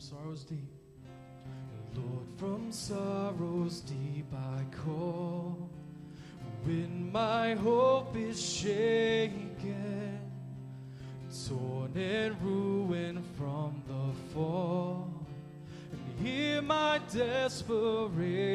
sorrows 0.00 0.44
deep. 0.44 0.72
Lord, 1.94 2.26
from 2.38 2.72
sorrows 2.72 3.80
deep 3.80 4.32
I 4.32 4.64
call. 4.84 5.68
When 6.64 7.12
my 7.12 7.54
hope 7.54 8.16
is 8.16 8.42
shaken, 8.42 10.18
torn 11.46 11.94
and 11.96 12.40
ruined 12.40 13.22
from 13.36 13.82
the 13.86 14.14
fall, 14.32 15.12
and 15.92 16.26
hear 16.26 16.62
my 16.62 16.98
desperation. 17.12 18.48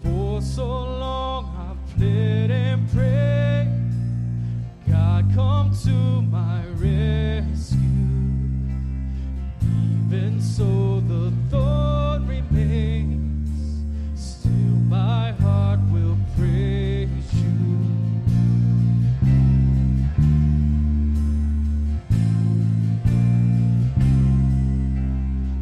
For 0.00 0.40
so 0.40 0.64
long 0.64 1.46
I've 1.58 1.84
pled 1.96 2.52
and 2.52 2.88
prayed, 2.92 3.92
God 4.88 5.28
come 5.34 5.72
to 5.82 6.22
my 6.22 6.64
rescue. 6.76 8.11
Even 10.12 10.42
so, 10.42 11.00
the 11.08 11.32
thorn 11.48 12.26
remains. 12.28 13.48
Still, 14.14 14.76
my 14.90 15.32
heart 15.32 15.80
will 15.90 16.18
praise 16.36 17.32
you. 17.32 17.78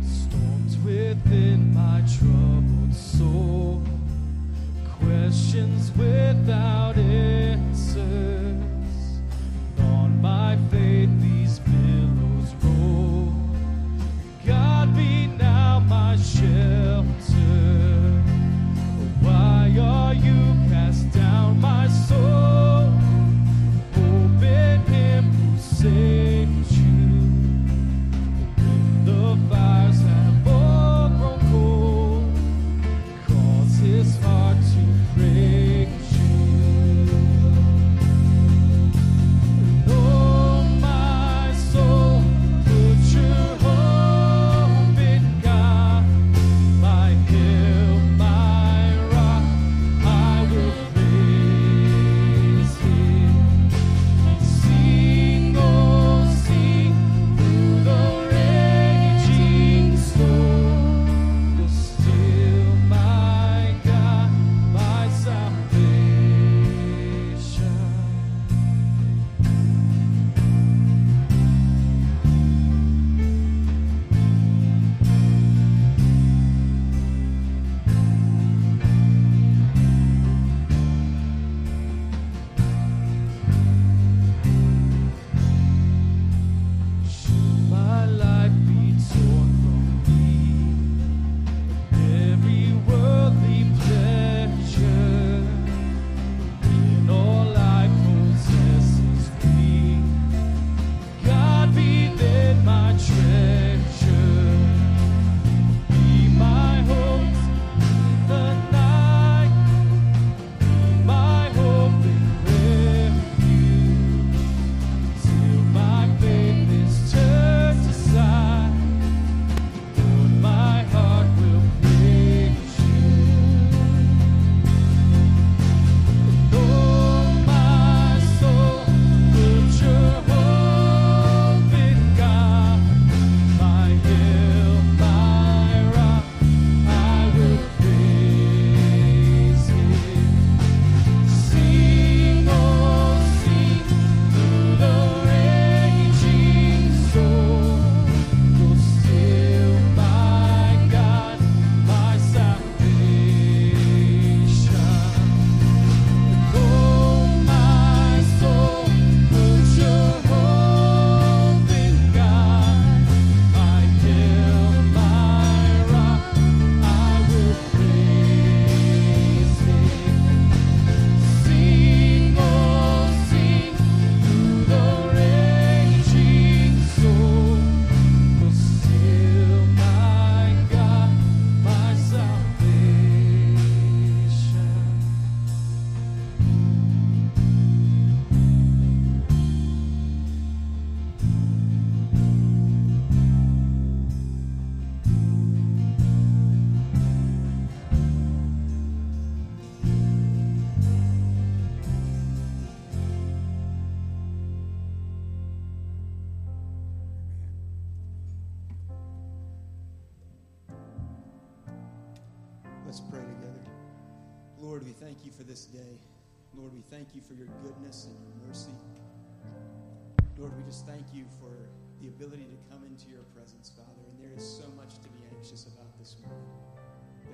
Storms 0.03 0.77
within 0.79 1.73
my 1.73 2.03
troubled 2.19 2.93
soul, 2.93 3.85
questions 4.99 5.93
without 5.97 6.80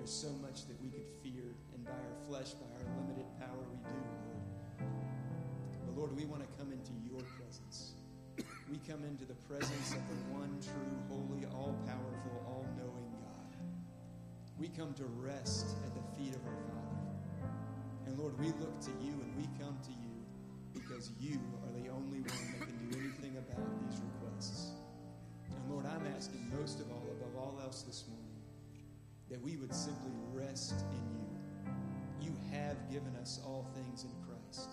There's 0.07 0.23
so 0.23 0.31
much 0.39 0.71
that 0.71 0.81
we 0.81 0.87
could 0.87 1.03
fear, 1.19 1.51
and 1.75 1.83
by 1.83 1.91
our 1.91 2.19
flesh, 2.31 2.55
by 2.55 2.71
our 2.79 2.87
limited 3.03 3.27
power, 3.43 3.59
we 3.59 3.83
do, 3.83 3.99
Lord. 4.07 4.87
But 5.83 5.99
Lord, 5.99 6.15
we 6.15 6.23
want 6.31 6.47
to 6.47 6.51
come 6.55 6.71
into 6.71 6.95
your 7.03 7.19
presence. 7.35 7.99
We 8.71 8.79
come 8.87 9.03
into 9.03 9.27
the 9.27 9.35
presence 9.51 9.99
of 9.99 10.07
the 10.07 10.19
one 10.31 10.63
true, 10.63 10.95
holy, 11.11 11.43
all 11.51 11.75
powerful, 11.91 12.39
all 12.47 12.63
knowing 12.79 13.11
God. 13.19 13.51
We 14.63 14.71
come 14.71 14.95
to 14.95 15.11
rest 15.19 15.75
at 15.83 15.91
the 15.99 16.07
feet 16.15 16.39
of 16.39 16.43
our 16.47 16.63
Father. 16.71 17.51
And 18.07 18.17
Lord, 18.17 18.39
we 18.39 18.55
look 18.63 18.79
to 18.87 18.95
you 19.03 19.11
and 19.11 19.35
we 19.35 19.51
come 19.59 19.75
to 19.75 19.91
you 19.91 20.15
because 20.71 21.11
you 21.19 21.43
are 21.67 21.75
the 21.83 21.91
only 21.91 22.23
one 22.23 22.47
that 22.55 22.63
can 22.63 22.79
do 22.79 22.95
anything 22.95 23.43
about 23.43 23.67
these 23.83 23.99
requests. 23.99 24.71
And 25.51 25.67
Lord, 25.67 25.85
I'm 25.85 26.07
asking 26.15 26.47
most 26.55 26.79
of 26.79 26.87
all, 26.95 27.11
above 27.11 27.35
all 27.35 27.59
else 27.61 27.83
this 27.83 28.05
morning, 28.07 28.26
that 29.31 29.41
we 29.43 29.57
would 29.57 29.75
simply 29.75 30.13
rest 30.33 30.85
in 30.93 31.03
you. 31.19 32.29
You 32.29 32.37
have 32.53 32.77
given 32.91 33.15
us 33.17 33.41
all 33.45 33.69
things 33.75 34.05
in 34.05 34.11
Christ. 34.27 34.71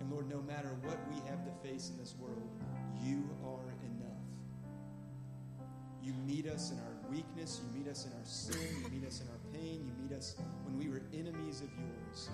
And 0.00 0.10
Lord, 0.10 0.28
no 0.28 0.42
matter 0.42 0.76
what 0.82 0.98
we 1.10 1.16
have 1.28 1.44
to 1.44 1.68
face 1.68 1.90
in 1.90 1.98
this 1.98 2.14
world, 2.18 2.48
you 3.02 3.28
are 3.44 3.72
enough. 3.82 4.14
You 6.02 6.12
meet 6.26 6.46
us 6.46 6.70
in 6.70 6.78
our 6.78 7.10
weakness, 7.10 7.60
you 7.62 7.78
meet 7.78 7.90
us 7.90 8.06
in 8.06 8.12
our 8.12 8.24
sin, 8.24 8.82
you 8.82 8.90
meet 8.90 9.06
us 9.06 9.22
in 9.22 9.28
our 9.28 9.40
pain, 9.52 9.84
you 9.86 9.92
meet 10.02 10.16
us 10.16 10.36
when 10.64 10.78
we 10.78 10.88
were 10.88 11.02
enemies 11.14 11.62
of 11.62 11.70
yours. 11.78 12.28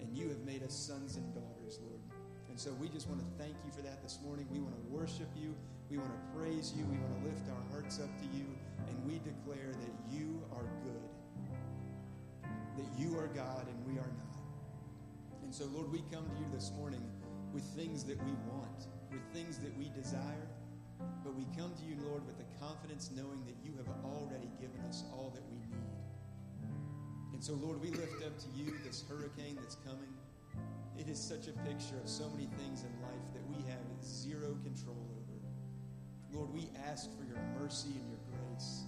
And 0.00 0.16
you 0.16 0.28
have 0.28 0.40
made 0.40 0.62
us 0.62 0.74
sons 0.74 1.16
and 1.16 1.34
daughters, 1.34 1.78
Lord. 1.82 2.00
And 2.48 2.58
so 2.58 2.72
we 2.72 2.88
just 2.88 3.08
want 3.08 3.20
to 3.20 3.26
thank 3.42 3.54
you 3.64 3.70
for 3.70 3.82
that 3.82 4.02
this 4.02 4.18
morning. 4.24 4.46
We 4.50 4.58
want 4.58 4.74
to 4.74 4.82
worship 4.90 5.28
you. 5.36 5.54
We 5.90 5.98
want 5.98 6.10
to 6.10 6.38
praise 6.38 6.72
you. 6.76 6.84
We 6.86 6.96
want 6.98 7.22
to 7.22 7.28
lift 7.28 7.48
our 7.48 7.62
hearts 7.70 8.00
up 8.00 8.10
to 8.18 8.36
you. 8.36 8.46
And 8.88 9.04
we 9.06 9.18
declare 9.18 9.72
that 9.72 9.94
you 10.10 10.42
are 10.52 10.68
good, 10.82 11.08
that 12.76 12.98
you 12.98 13.18
are 13.18 13.28
God 13.28 13.66
and 13.68 13.86
we 13.86 13.98
are 13.98 14.10
not. 14.10 14.28
And 15.42 15.54
so, 15.54 15.64
Lord, 15.66 15.90
we 15.90 16.02
come 16.12 16.24
to 16.28 16.36
you 16.38 16.46
this 16.52 16.72
morning 16.76 17.02
with 17.52 17.64
things 17.76 18.04
that 18.04 18.22
we 18.24 18.32
want, 18.50 18.86
with 19.10 19.22
things 19.32 19.58
that 19.58 19.76
we 19.78 19.90
desire. 19.90 20.48
But 21.24 21.34
we 21.34 21.46
come 21.56 21.72
to 21.74 21.84
you, 21.84 21.96
Lord, 22.08 22.26
with 22.26 22.38
the 22.38 22.44
confidence 22.60 23.10
knowing 23.14 23.44
that 23.46 23.56
you 23.64 23.72
have 23.78 23.88
already 24.04 24.50
given 24.60 24.80
us 24.88 25.04
all 25.12 25.30
that 25.34 25.44
we 25.50 25.56
need. 25.56 25.88
And 27.32 27.42
so, 27.42 27.54
Lord, 27.54 27.80
we 27.80 27.90
lift 27.90 28.22
up 28.26 28.36
to 28.38 28.48
you 28.54 28.74
this 28.84 29.04
hurricane 29.08 29.56
that's 29.60 29.76
coming. 29.76 30.12
It 30.98 31.08
is 31.08 31.20
such 31.20 31.46
a 31.46 31.52
picture 31.62 31.96
of 32.02 32.08
so 32.08 32.28
many 32.30 32.48
things 32.58 32.82
in 32.82 32.90
life 33.00 33.26
that 33.32 33.46
we 33.48 33.62
have 33.70 33.86
zero 34.02 34.58
control 34.64 34.98
over. 35.14 35.38
Lord, 36.32 36.52
we 36.52 36.68
ask 36.90 37.08
for 37.16 37.24
your 37.24 37.38
mercy 37.58 37.94
and 37.94 38.10
your 38.10 38.18
grace. 38.38 38.84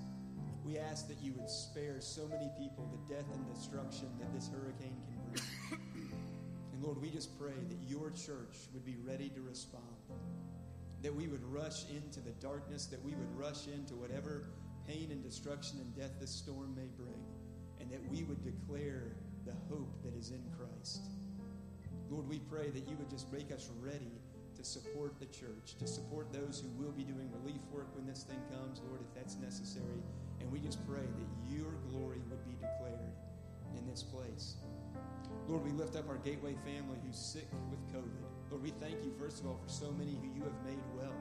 We 0.64 0.78
ask 0.78 1.08
that 1.08 1.20
you 1.22 1.32
would 1.34 1.48
spare 1.48 2.00
so 2.00 2.26
many 2.28 2.50
people 2.58 2.88
the 2.92 3.14
death 3.14 3.26
and 3.32 3.54
destruction 3.54 4.08
that 4.18 4.32
this 4.34 4.48
hurricane 4.48 4.96
can 5.06 5.32
bring. 5.32 5.80
And 6.72 6.84
Lord, 6.84 7.02
we 7.02 7.10
just 7.10 7.38
pray 7.38 7.58
that 7.68 7.78
your 7.88 8.10
church 8.10 8.68
would 8.72 8.84
be 8.84 8.96
ready 9.04 9.28
to 9.30 9.40
respond 9.40 9.84
that 11.02 11.14
we 11.14 11.28
would 11.28 11.44
rush 11.44 11.88
into 11.88 12.20
the 12.20 12.32
darkness, 12.32 12.86
that 12.86 13.02
we 13.02 13.12
would 13.12 13.38
rush 13.38 13.66
into 13.66 13.94
whatever 13.94 14.50
pain 14.86 15.08
and 15.10 15.22
destruction 15.22 15.78
and 15.80 15.96
death 15.96 16.12
this 16.20 16.30
storm 16.30 16.74
may 16.76 16.88
bring, 16.96 17.24
and 17.80 17.90
that 17.90 18.00
we 18.10 18.22
would 18.24 18.42
declare 18.44 19.12
the 19.46 19.52
hope 19.70 20.02
that 20.04 20.14
is 20.14 20.30
in 20.30 20.42
Christ. 20.58 21.02
Lord, 22.10 22.28
we 22.28 22.38
pray 22.38 22.70
that 22.70 22.88
you 22.88 22.96
would 22.96 23.08
just 23.08 23.32
make 23.32 23.50
us 23.52 23.70
ready 23.80 24.12
to 24.60 24.66
support 24.66 25.18
the 25.18 25.26
church, 25.26 25.74
to 25.78 25.86
support 25.86 26.30
those 26.34 26.60
who 26.60 26.68
will 26.76 26.92
be 26.92 27.02
doing 27.02 27.30
relief 27.32 27.62
work 27.72 27.88
when 27.96 28.06
this 28.06 28.24
thing 28.24 28.36
comes, 28.52 28.82
Lord, 28.86 29.00
if 29.00 29.14
that's 29.14 29.36
necessary. 29.38 30.04
And 30.38 30.52
we 30.52 30.60
just 30.60 30.86
pray 30.86 31.00
that 31.00 31.28
your 31.48 31.72
glory 31.88 32.20
would 32.28 32.44
be 32.44 32.52
declared 32.60 33.16
in 33.74 33.86
this 33.88 34.02
place. 34.02 34.56
Lord, 35.48 35.64
we 35.64 35.70
lift 35.70 35.96
up 35.96 36.10
our 36.10 36.18
Gateway 36.18 36.56
family 36.66 36.98
who's 37.06 37.16
sick 37.16 37.48
with 37.70 37.80
COVID. 37.88 38.20
Lord, 38.50 38.62
we 38.62 38.72
thank 38.84 39.02
you, 39.02 39.14
first 39.18 39.40
of 39.40 39.46
all, 39.46 39.58
for 39.64 39.68
so 39.70 39.92
many 39.92 40.18
who 40.20 40.28
you 40.28 40.44
have 40.44 40.60
made 40.66 40.84
well 40.94 41.16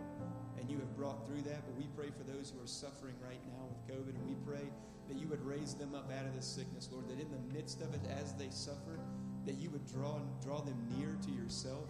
and 0.60 0.70
you 0.70 0.76
have 0.76 0.94
brought 0.98 1.26
through 1.26 1.44
that. 1.44 1.64
But 1.64 1.78
we 1.78 1.88
pray 1.96 2.12
for 2.12 2.30
those 2.30 2.52
who 2.52 2.62
are 2.62 2.68
suffering 2.68 3.16
right 3.24 3.40
now 3.48 3.64
with 3.72 3.80
COVID, 3.88 4.20
and 4.20 4.28
we 4.28 4.36
pray 4.46 4.68
that 5.08 5.16
you 5.16 5.30
would 5.30 5.44
raise 5.46 5.76
them 5.76 5.96
up 5.96 6.12
out 6.12 6.26
of 6.26 6.36
this 6.36 6.46
sickness, 6.46 6.90
Lord, 6.92 7.08
that 7.08 7.22
in 7.22 7.32
the 7.32 7.54
midst 7.56 7.82
of 7.82 7.94
it, 7.94 8.02
as 8.20 8.34
they 8.34 8.50
suffer, 8.50 9.00
that 9.46 9.56
you 9.56 9.70
would 9.70 9.88
draw, 9.88 10.20
draw 10.44 10.60
them 10.60 10.76
near 10.98 11.16
to 11.24 11.32
yourself, 11.32 11.88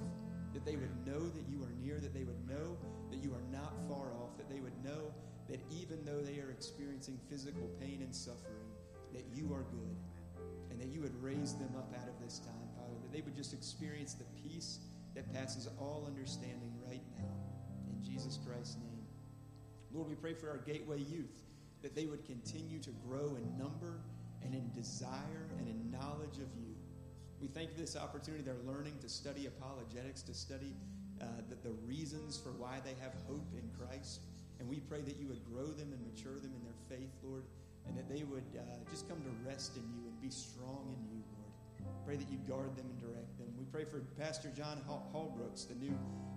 that 0.53 0.65
they 0.65 0.75
would 0.75 1.05
know 1.05 1.19
that 1.19 1.47
you 1.47 1.61
are 1.63 1.73
near, 1.81 1.99
that 1.99 2.13
they 2.13 2.23
would 2.23 2.47
know 2.47 2.77
that 3.11 3.17
you 3.17 3.33
are 3.33 3.43
not 3.51 3.73
far 3.87 4.13
off, 4.21 4.37
that 4.37 4.49
they 4.49 4.59
would 4.59 4.83
know 4.83 5.13
that 5.47 5.59
even 5.71 6.03
though 6.05 6.21
they 6.21 6.39
are 6.39 6.51
experiencing 6.51 7.19
physical 7.29 7.69
pain 7.79 8.01
and 8.01 8.13
suffering, 8.13 8.69
that 9.13 9.25
you 9.33 9.53
are 9.53 9.63
good, 9.63 9.97
and 10.69 10.79
that 10.79 10.87
you 10.87 11.01
would 11.01 11.23
raise 11.23 11.53
them 11.53 11.73
up 11.77 11.93
out 11.99 12.07
of 12.07 12.23
this 12.23 12.39
time, 12.39 12.69
Father, 12.75 12.93
that 13.01 13.11
they 13.11 13.21
would 13.21 13.35
just 13.35 13.53
experience 13.53 14.13
the 14.13 14.25
peace 14.47 14.79
that 15.15 15.31
passes 15.33 15.67
all 15.79 16.05
understanding 16.07 16.71
right 16.87 17.03
now. 17.17 17.33
In 17.89 18.03
Jesus 18.03 18.37
Christ's 18.45 18.77
name. 18.77 19.05
Lord, 19.91 20.07
we 20.07 20.15
pray 20.15 20.33
for 20.33 20.49
our 20.49 20.57
Gateway 20.59 20.99
youth 20.99 21.39
that 21.81 21.95
they 21.95 22.05
would 22.05 22.25
continue 22.25 22.79
to 22.79 22.91
grow 23.07 23.35
in 23.35 23.57
number 23.57 24.01
and 24.43 24.53
in 24.53 24.69
desire 24.73 25.49
and 25.57 25.67
in 25.67 25.91
knowledge 25.91 26.37
of 26.37 26.49
you. 26.59 26.75
We 27.41 27.47
thank 27.47 27.69
you 27.69 27.75
for 27.75 27.81
this 27.81 27.95
opportunity. 27.95 28.43
They're 28.43 28.67
learning 28.67 28.99
to 28.99 29.07
study 29.07 29.47
apologetics, 29.47 30.21
to 30.23 30.33
study 30.33 30.75
uh, 31.21 31.25
the, 31.47 31.55
the 31.63 31.73
reasons 31.87 32.37
for 32.37 32.51
why 32.51 32.79
they 32.83 32.95
have 32.99 33.15
hope 33.27 33.47
in 33.55 33.63
Christ. 33.79 34.19
And 34.59 34.67
we 34.67 34.79
pray 34.83 34.99
that 35.01 35.15
you 35.15 35.27
would 35.27 35.43
grow 35.47 35.67
them 35.71 35.95
and 35.95 36.01
mature 36.03 36.35
them 36.35 36.51
in 36.51 36.63
their 36.67 36.79
faith, 36.91 37.15
Lord, 37.23 37.43
and 37.87 37.95
that 37.97 38.09
they 38.11 38.23
would 38.23 38.43
uh, 38.59 38.83
just 38.91 39.07
come 39.07 39.23
to 39.23 39.31
rest 39.47 39.77
in 39.77 39.83
you 39.95 40.03
and 40.11 40.21
be 40.21 40.29
strong 40.29 40.91
in 40.91 40.99
you, 41.07 41.23
Lord. 41.31 41.95
Pray 42.05 42.17
that 42.17 42.27
you 42.27 42.39
guard 42.43 42.75
them 42.75 42.91
and 42.91 42.99
direct 42.99 43.37
them. 43.39 43.47
We 43.57 43.63
pray 43.71 43.85
for 43.85 44.03
Pastor 44.19 44.51
John 44.51 44.81
Hallbrooks, 44.83 45.67
the 45.67 45.79
new 45.79 45.95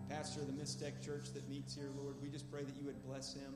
pastor 0.08 0.42
of 0.42 0.46
the 0.46 0.54
Mixtec 0.54 1.02
Church 1.04 1.34
that 1.34 1.48
meets 1.50 1.74
here, 1.74 1.90
Lord. 1.98 2.14
We 2.22 2.28
just 2.28 2.50
pray 2.50 2.62
that 2.62 2.76
you 2.78 2.86
would 2.86 3.02
bless 3.02 3.34
him 3.34 3.54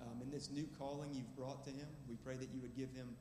um, 0.00 0.22
in 0.22 0.30
this 0.30 0.48
new 0.50 0.68
calling 0.78 1.10
you've 1.12 1.34
brought 1.34 1.64
to 1.64 1.70
him. 1.70 1.90
We 2.08 2.14
pray 2.22 2.36
that 2.36 2.54
you 2.54 2.60
would 2.62 2.76
give 2.76 2.90
him 2.94 3.16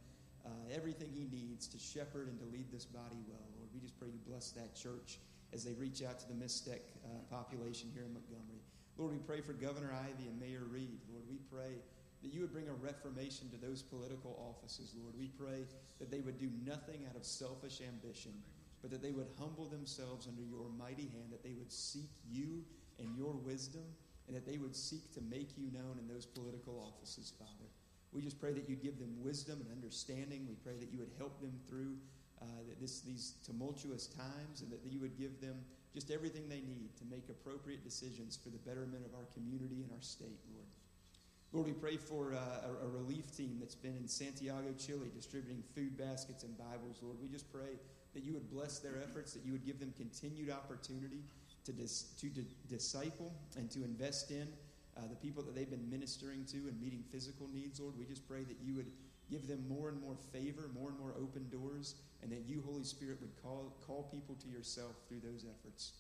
uh, 0.46 0.50
everything 0.70 1.10
he 1.10 1.26
needs 1.34 1.68
to 1.70 1.80
shepherd 1.80 2.28
and 2.28 2.38
to 2.38 2.46
lead 2.46 2.70
this 2.72 2.86
body 2.86 3.18
well. 3.28 3.53
We 3.74 3.80
just 3.80 3.98
pray 4.00 4.10
you 4.10 4.20
bless 4.28 4.52
that 4.52 4.76
church 4.76 5.20
as 5.54 5.64
they 5.64 5.74
reach 5.74 6.04
out 6.04 6.20
to 6.20 6.28
the 6.28 6.34
Mixtec 6.34 6.80
uh, 7.06 7.10
population 7.30 7.90
here 7.94 8.04
in 8.04 8.14
Montgomery. 8.14 8.62
Lord, 8.98 9.12
we 9.12 9.20
pray 9.20 9.42
for 9.42 9.54
Governor 9.54 9.92
Ivey 9.92 10.30
and 10.30 10.40
Mayor 10.40 10.66
Reed. 10.70 11.00
Lord, 11.10 11.24
we 11.30 11.38
pray 11.52 11.82
that 12.22 12.34
you 12.34 12.42
would 12.42 12.54
bring 12.54 12.70
a 12.70 12.74
reformation 12.74 13.50
to 13.50 13.58
those 13.58 13.82
political 13.82 14.38
offices, 14.40 14.94
Lord. 14.98 15.14
We 15.18 15.28
pray 15.28 15.66
that 16.00 16.10
they 16.10 16.22
would 16.22 16.38
do 16.38 16.50
nothing 16.66 17.06
out 17.10 17.16
of 17.16 17.26
selfish 17.26 17.82
ambition, 17.82 18.32
but 18.82 18.92
that 18.92 19.02
they 19.02 19.12
would 19.12 19.28
humble 19.40 19.66
themselves 19.66 20.28
under 20.28 20.42
your 20.42 20.70
mighty 20.78 21.10
hand, 21.10 21.32
that 21.32 21.44
they 21.44 21.54
would 21.54 21.72
seek 21.72 22.10
you 22.30 22.64
and 23.00 23.10
your 23.18 23.34
wisdom, 23.34 23.84
and 24.28 24.36
that 24.36 24.46
they 24.46 24.58
would 24.58 24.76
seek 24.76 25.12
to 25.14 25.22
make 25.22 25.58
you 25.58 25.66
known 25.74 25.98
in 26.00 26.08
those 26.08 26.26
political 26.26 26.80
offices, 26.80 27.34
Father. 27.38 27.70
We 28.14 28.22
just 28.22 28.40
pray 28.40 28.54
that 28.54 28.70
you'd 28.70 28.84
give 28.84 29.00
them 29.00 29.16
wisdom 29.22 29.60
and 29.60 29.72
understanding. 29.72 30.46
We 30.48 30.56
pray 30.64 30.78
that 30.80 30.92
you 30.94 31.00
would 31.00 31.12
help 31.18 31.42
them 31.42 31.54
through 31.68 31.98
this, 32.80 33.02
these 33.02 33.36
tumultuous 33.46 34.08
times 34.08 34.62
and 34.62 34.72
that 34.72 34.82
you 34.90 35.00
would 35.00 35.18
give 35.18 35.40
them 35.42 35.56
just 35.94 36.12
everything 36.12 36.50
they 36.50 36.62
need 36.62 36.90
to 36.98 37.06
make 37.10 37.30
appropriate 37.30 37.84
decisions 37.84 38.38
for 38.42 38.50
the 38.50 38.58
betterment 38.58 39.06
of 39.06 39.14
our 39.14 39.26
community 39.34 39.84
and 39.84 39.92
our 39.92 40.02
state, 40.02 40.40
Lord. 40.52 40.68
Lord, 41.54 41.68
we 41.68 41.74
pray 41.74 41.98
for 41.98 42.34
uh, 42.34 42.68
a, 42.68 42.88
a, 42.88 42.90
relief 42.90 43.36
team 43.38 43.58
that's 43.60 43.76
been 43.76 43.96
in 43.96 44.08
Santiago, 44.08 44.74
Chile, 44.76 45.12
distributing 45.16 45.62
food 45.76 45.96
baskets 45.96 46.44
and 46.44 46.58
Bibles. 46.58 46.98
Lord, 47.04 47.18
we 47.22 47.28
just 47.28 47.52
pray 47.54 47.78
that 48.16 48.24
you 48.24 48.34
would 48.34 48.50
bless 48.50 48.80
their 48.80 48.98
efforts, 48.98 49.34
that 49.34 49.46
you 49.46 49.52
would 49.52 49.64
give 49.64 49.80
them 49.80 49.94
continued 49.96 50.50
opportunity 50.50 51.22
to, 51.66 51.72
dis, 51.72 52.14
to 52.20 52.28
di- 52.30 52.48
disciple 52.70 53.32
and 53.56 53.70
to 53.70 53.84
invest 53.84 54.32
in 54.32 54.48
uh, 54.98 55.02
the 55.08 55.16
people 55.16 55.44
that 55.44 55.56
they've 55.56 55.70
been 55.70 55.90
ministering 55.90 56.44
to 56.46 56.58
and 56.58 56.82
meeting 56.82 57.04
physical 57.12 57.48
needs. 57.54 57.80
Lord, 57.80 57.94
we 58.00 58.06
just 58.06 58.28
pray 58.28 58.44
that 58.44 58.58
you 58.64 58.76
would 58.76 58.92
give 59.34 59.48
them 59.48 59.66
more 59.68 59.90
and 59.90 60.00
more 60.00 60.16
favor, 60.32 60.70
more 60.80 60.90
and 60.90 61.00
more 61.00 61.16
open 61.20 61.50
doors, 61.50 61.96
and 62.22 62.32
that 62.32 62.44
you, 62.46 62.62
Holy 62.64 62.84
Spirit, 62.84 63.18
would 63.20 63.36
call, 63.42 63.76
call 63.86 64.04
people 64.14 64.36
to 64.36 64.48
yourself 64.48 64.94
through 65.10 65.22
those 65.22 65.44
efforts. 65.50 65.94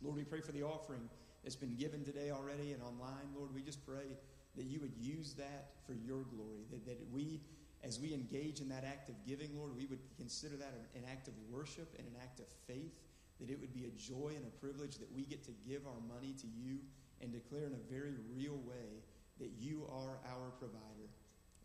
Lord, 0.00 0.16
we 0.16 0.22
pray 0.22 0.40
for 0.40 0.52
the 0.52 0.62
offering 0.62 1.10
that's 1.42 1.56
been 1.56 1.74
given 1.74 2.04
today 2.04 2.30
already 2.30 2.70
and 2.70 2.80
online. 2.82 3.34
Lord, 3.36 3.52
we 3.52 3.62
just 3.62 3.84
pray 3.84 4.14
that 4.54 4.64
you 4.64 4.78
would 4.80 4.94
use 4.96 5.34
that 5.34 5.72
for 5.84 5.94
your 5.94 6.22
glory, 6.22 6.62
that, 6.70 6.86
that 6.86 7.00
we, 7.12 7.40
as 7.82 7.98
we 7.98 8.14
engage 8.14 8.60
in 8.60 8.68
that 8.68 8.84
act 8.84 9.08
of 9.08 9.16
giving, 9.26 9.50
Lord, 9.58 9.76
we 9.76 9.86
would 9.86 9.98
consider 10.16 10.56
that 10.56 10.72
an 10.94 11.02
act 11.10 11.26
of 11.26 11.34
worship 11.50 11.92
and 11.98 12.06
an 12.06 12.14
act 12.22 12.38
of 12.38 12.46
faith, 12.68 12.94
that 13.40 13.50
it 13.50 13.58
would 13.60 13.74
be 13.74 13.86
a 13.86 13.98
joy 13.98 14.34
and 14.36 14.46
a 14.46 14.54
privilege 14.60 14.98
that 14.98 15.10
we 15.12 15.22
get 15.22 15.42
to 15.44 15.52
give 15.66 15.82
our 15.86 16.14
money 16.14 16.32
to 16.38 16.46
you 16.46 16.78
and 17.20 17.32
declare 17.32 17.66
in 17.66 17.74
a 17.74 17.92
very 17.92 18.14
real 18.36 18.60
way 18.62 19.02
that 19.40 19.50
you 19.58 19.82
are 19.90 20.22
our 20.30 20.50
provider. 20.60 21.10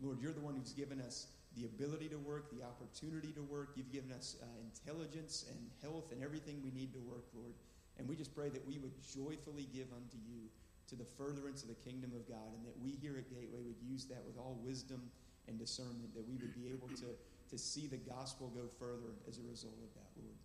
Lord, 0.02 0.22
you're 0.22 0.34
the 0.34 0.41
one 0.41 0.56
who's 0.56 0.74
given 0.74 1.02
us 1.02 1.28
the 1.56 1.66
ability 1.66 2.08
to 2.10 2.18
work, 2.18 2.52
the 2.52 2.64
opportunity 2.64 3.32
to 3.34 3.41
work. 3.41 3.74
You've 3.76 3.91
given 3.91 4.12
us 4.12 4.38
uh, 4.41 4.45
intelligence 4.62 5.45
and 5.50 5.58
health 5.82 6.12
and 6.12 6.24
everything 6.24 6.62
we 6.64 6.72
need 6.72 6.93
to 6.93 7.00
work, 7.00 7.26
Lord. 7.34 7.54
And 7.98 8.08
we 8.08 8.16
just 8.16 8.36
pray 8.36 8.50
that 8.50 8.66
we 8.68 8.78
would 8.78 8.93
joyfully 9.02 9.68
give 9.74 9.88
unto 9.89 10.18
you 10.22 10.50
to 10.89 10.95
the 10.95 11.04
furtherance 11.04 11.64
of 11.64 11.70
the 11.70 11.82
kingdom 11.82 12.12
of 12.16 12.28
God, 12.30 12.54
and 12.56 12.64
that 12.66 12.78
we 12.80 12.95
here 13.02 13.18
at 13.18 13.28
Gateway 13.30 13.60
would 13.66 13.82
use 13.84 14.06
that 14.06 14.24
with 14.26 14.38
all 14.38 14.58
wisdom 14.64 15.02
and 15.48 15.60
discernment, 15.60 16.14
that 16.16 16.28
we 16.28 16.38
would 16.38 16.56
be 16.56 16.72
able 16.72 16.88
to, 16.95 17.12
to 17.50 17.58
see 17.58 17.88
the 17.88 17.98
gospel 17.98 18.48
go 18.56 18.70
further 18.80 19.18
as 19.28 19.39
a 19.39 19.43
result 19.50 19.76
of 19.84 19.91
that, 19.95 20.08
Lord. 20.16 20.38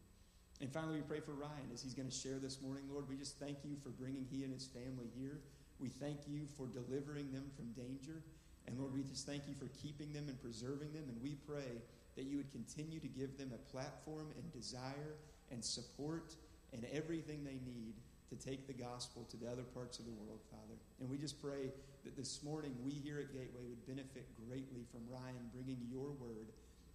And 0.60 0.72
finally, 0.72 0.96
we 0.96 1.02
pray 1.02 1.20
for 1.20 1.32
Ryan 1.32 1.70
as 1.72 1.82
he's 1.82 1.94
going 1.94 2.08
to 2.08 2.14
share 2.14 2.38
this 2.38 2.60
morning, 2.62 2.84
Lord. 2.90 3.08
We 3.08 3.16
just 3.16 3.38
thank 3.38 3.58
you 3.62 3.76
for 3.82 3.90
bringing 3.90 4.26
he 4.30 4.42
and 4.42 4.52
his 4.52 4.66
family 4.66 5.10
here. 5.14 5.38
We 5.78 5.88
thank 5.88 6.26
you 6.26 6.46
for 6.56 6.66
delivering 6.66 7.30
them 7.32 7.50
from 7.54 7.70
danger. 7.72 8.22
And 8.66 8.78
Lord, 8.78 8.94
we 8.94 9.02
just 9.02 9.26
thank 9.26 9.48
you 9.48 9.54
for 9.54 9.68
keeping 9.82 10.12
them 10.12 10.28
and 10.28 10.40
preserving 10.40 10.92
them. 10.92 11.04
And 11.08 11.20
we 11.22 11.34
pray 11.46 11.82
that 12.16 12.24
you 12.24 12.36
would 12.36 12.52
continue 12.52 13.00
to 13.00 13.08
give 13.08 13.38
them 13.38 13.52
a 13.54 13.70
platform 13.70 14.28
and 14.36 14.52
desire 14.52 15.16
and 15.50 15.64
support 15.64 16.34
and 16.72 16.86
everything 16.92 17.44
they 17.44 17.58
need 17.64 17.94
to 18.30 18.36
take 18.36 18.66
the 18.66 18.72
gospel 18.72 19.26
to 19.30 19.36
the 19.36 19.46
other 19.46 19.62
parts 19.62 19.98
of 19.98 20.06
the 20.06 20.12
world, 20.12 20.40
Father. 20.50 20.80
And 21.00 21.10
we 21.10 21.18
just 21.18 21.40
pray 21.40 21.68
that 22.04 22.16
this 22.16 22.42
morning 22.42 22.74
we 22.82 22.92
here 22.92 23.18
at 23.18 23.32
Gateway 23.32 23.68
would 23.68 23.86
benefit 23.86 24.26
greatly 24.48 24.84
from 24.90 25.00
Ryan 25.08 25.50
bringing 25.52 25.78
your 25.90 26.12
word, 26.16 26.48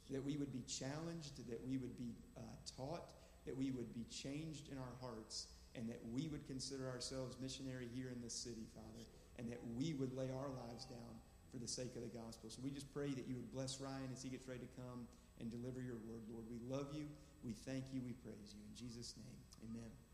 that 0.10 0.24
we 0.24 0.38
would 0.38 0.52
be 0.52 0.64
challenged, 0.68 1.48
that 1.50 1.62
we 1.68 1.78
would 1.78 1.96
be 1.98 2.16
uh, 2.38 2.42
taught, 2.66 3.12
that 3.46 3.56
we 3.56 3.70
would 3.72 3.94
be 3.94 4.06
changed 4.10 4.70
in 4.72 4.78
our 4.78 4.96
hearts, 5.00 5.48
and 5.76 5.88
that 5.88 6.02
we 6.12 6.28
would 6.28 6.46
consider 6.48 6.90
ourselves 6.90 7.38
missionary 7.40 7.88
here 7.94 8.10
in 8.10 8.20
this 8.22 8.34
city, 8.34 8.66
Father, 8.74 9.06
and 9.38 9.52
that 9.52 9.62
we 9.78 9.94
would 9.94 10.18
lay 10.18 10.32
our 10.32 10.50
lives 10.66 10.86
down 10.86 11.14
for 11.58 11.66
the 11.66 11.68
sake 11.68 11.96
of 11.98 12.06
the 12.06 12.14
gospel. 12.14 12.50
So 12.54 12.62
we 12.64 12.70
just 12.70 12.94
pray 12.94 13.10
that 13.10 13.26
you 13.26 13.36
would 13.36 13.52
bless 13.52 13.82
Ryan 13.82 14.14
as 14.14 14.22
he 14.22 14.30
gets 14.30 14.48
ready 14.48 14.62
to 14.62 14.72
come 14.78 15.10
and 15.42 15.50
deliver 15.50 15.82
your 15.82 15.98
word, 16.06 16.22
Lord. 16.30 16.46
We 16.46 16.62
love 16.70 16.94
you. 16.94 17.10
We 17.44 17.54
thank 17.66 17.86
you. 17.92 18.02
We 18.06 18.14
praise 18.22 18.54
you. 18.54 18.62
In 18.62 18.74
Jesus' 18.78 19.18
name, 19.18 19.42
amen. 19.66 20.07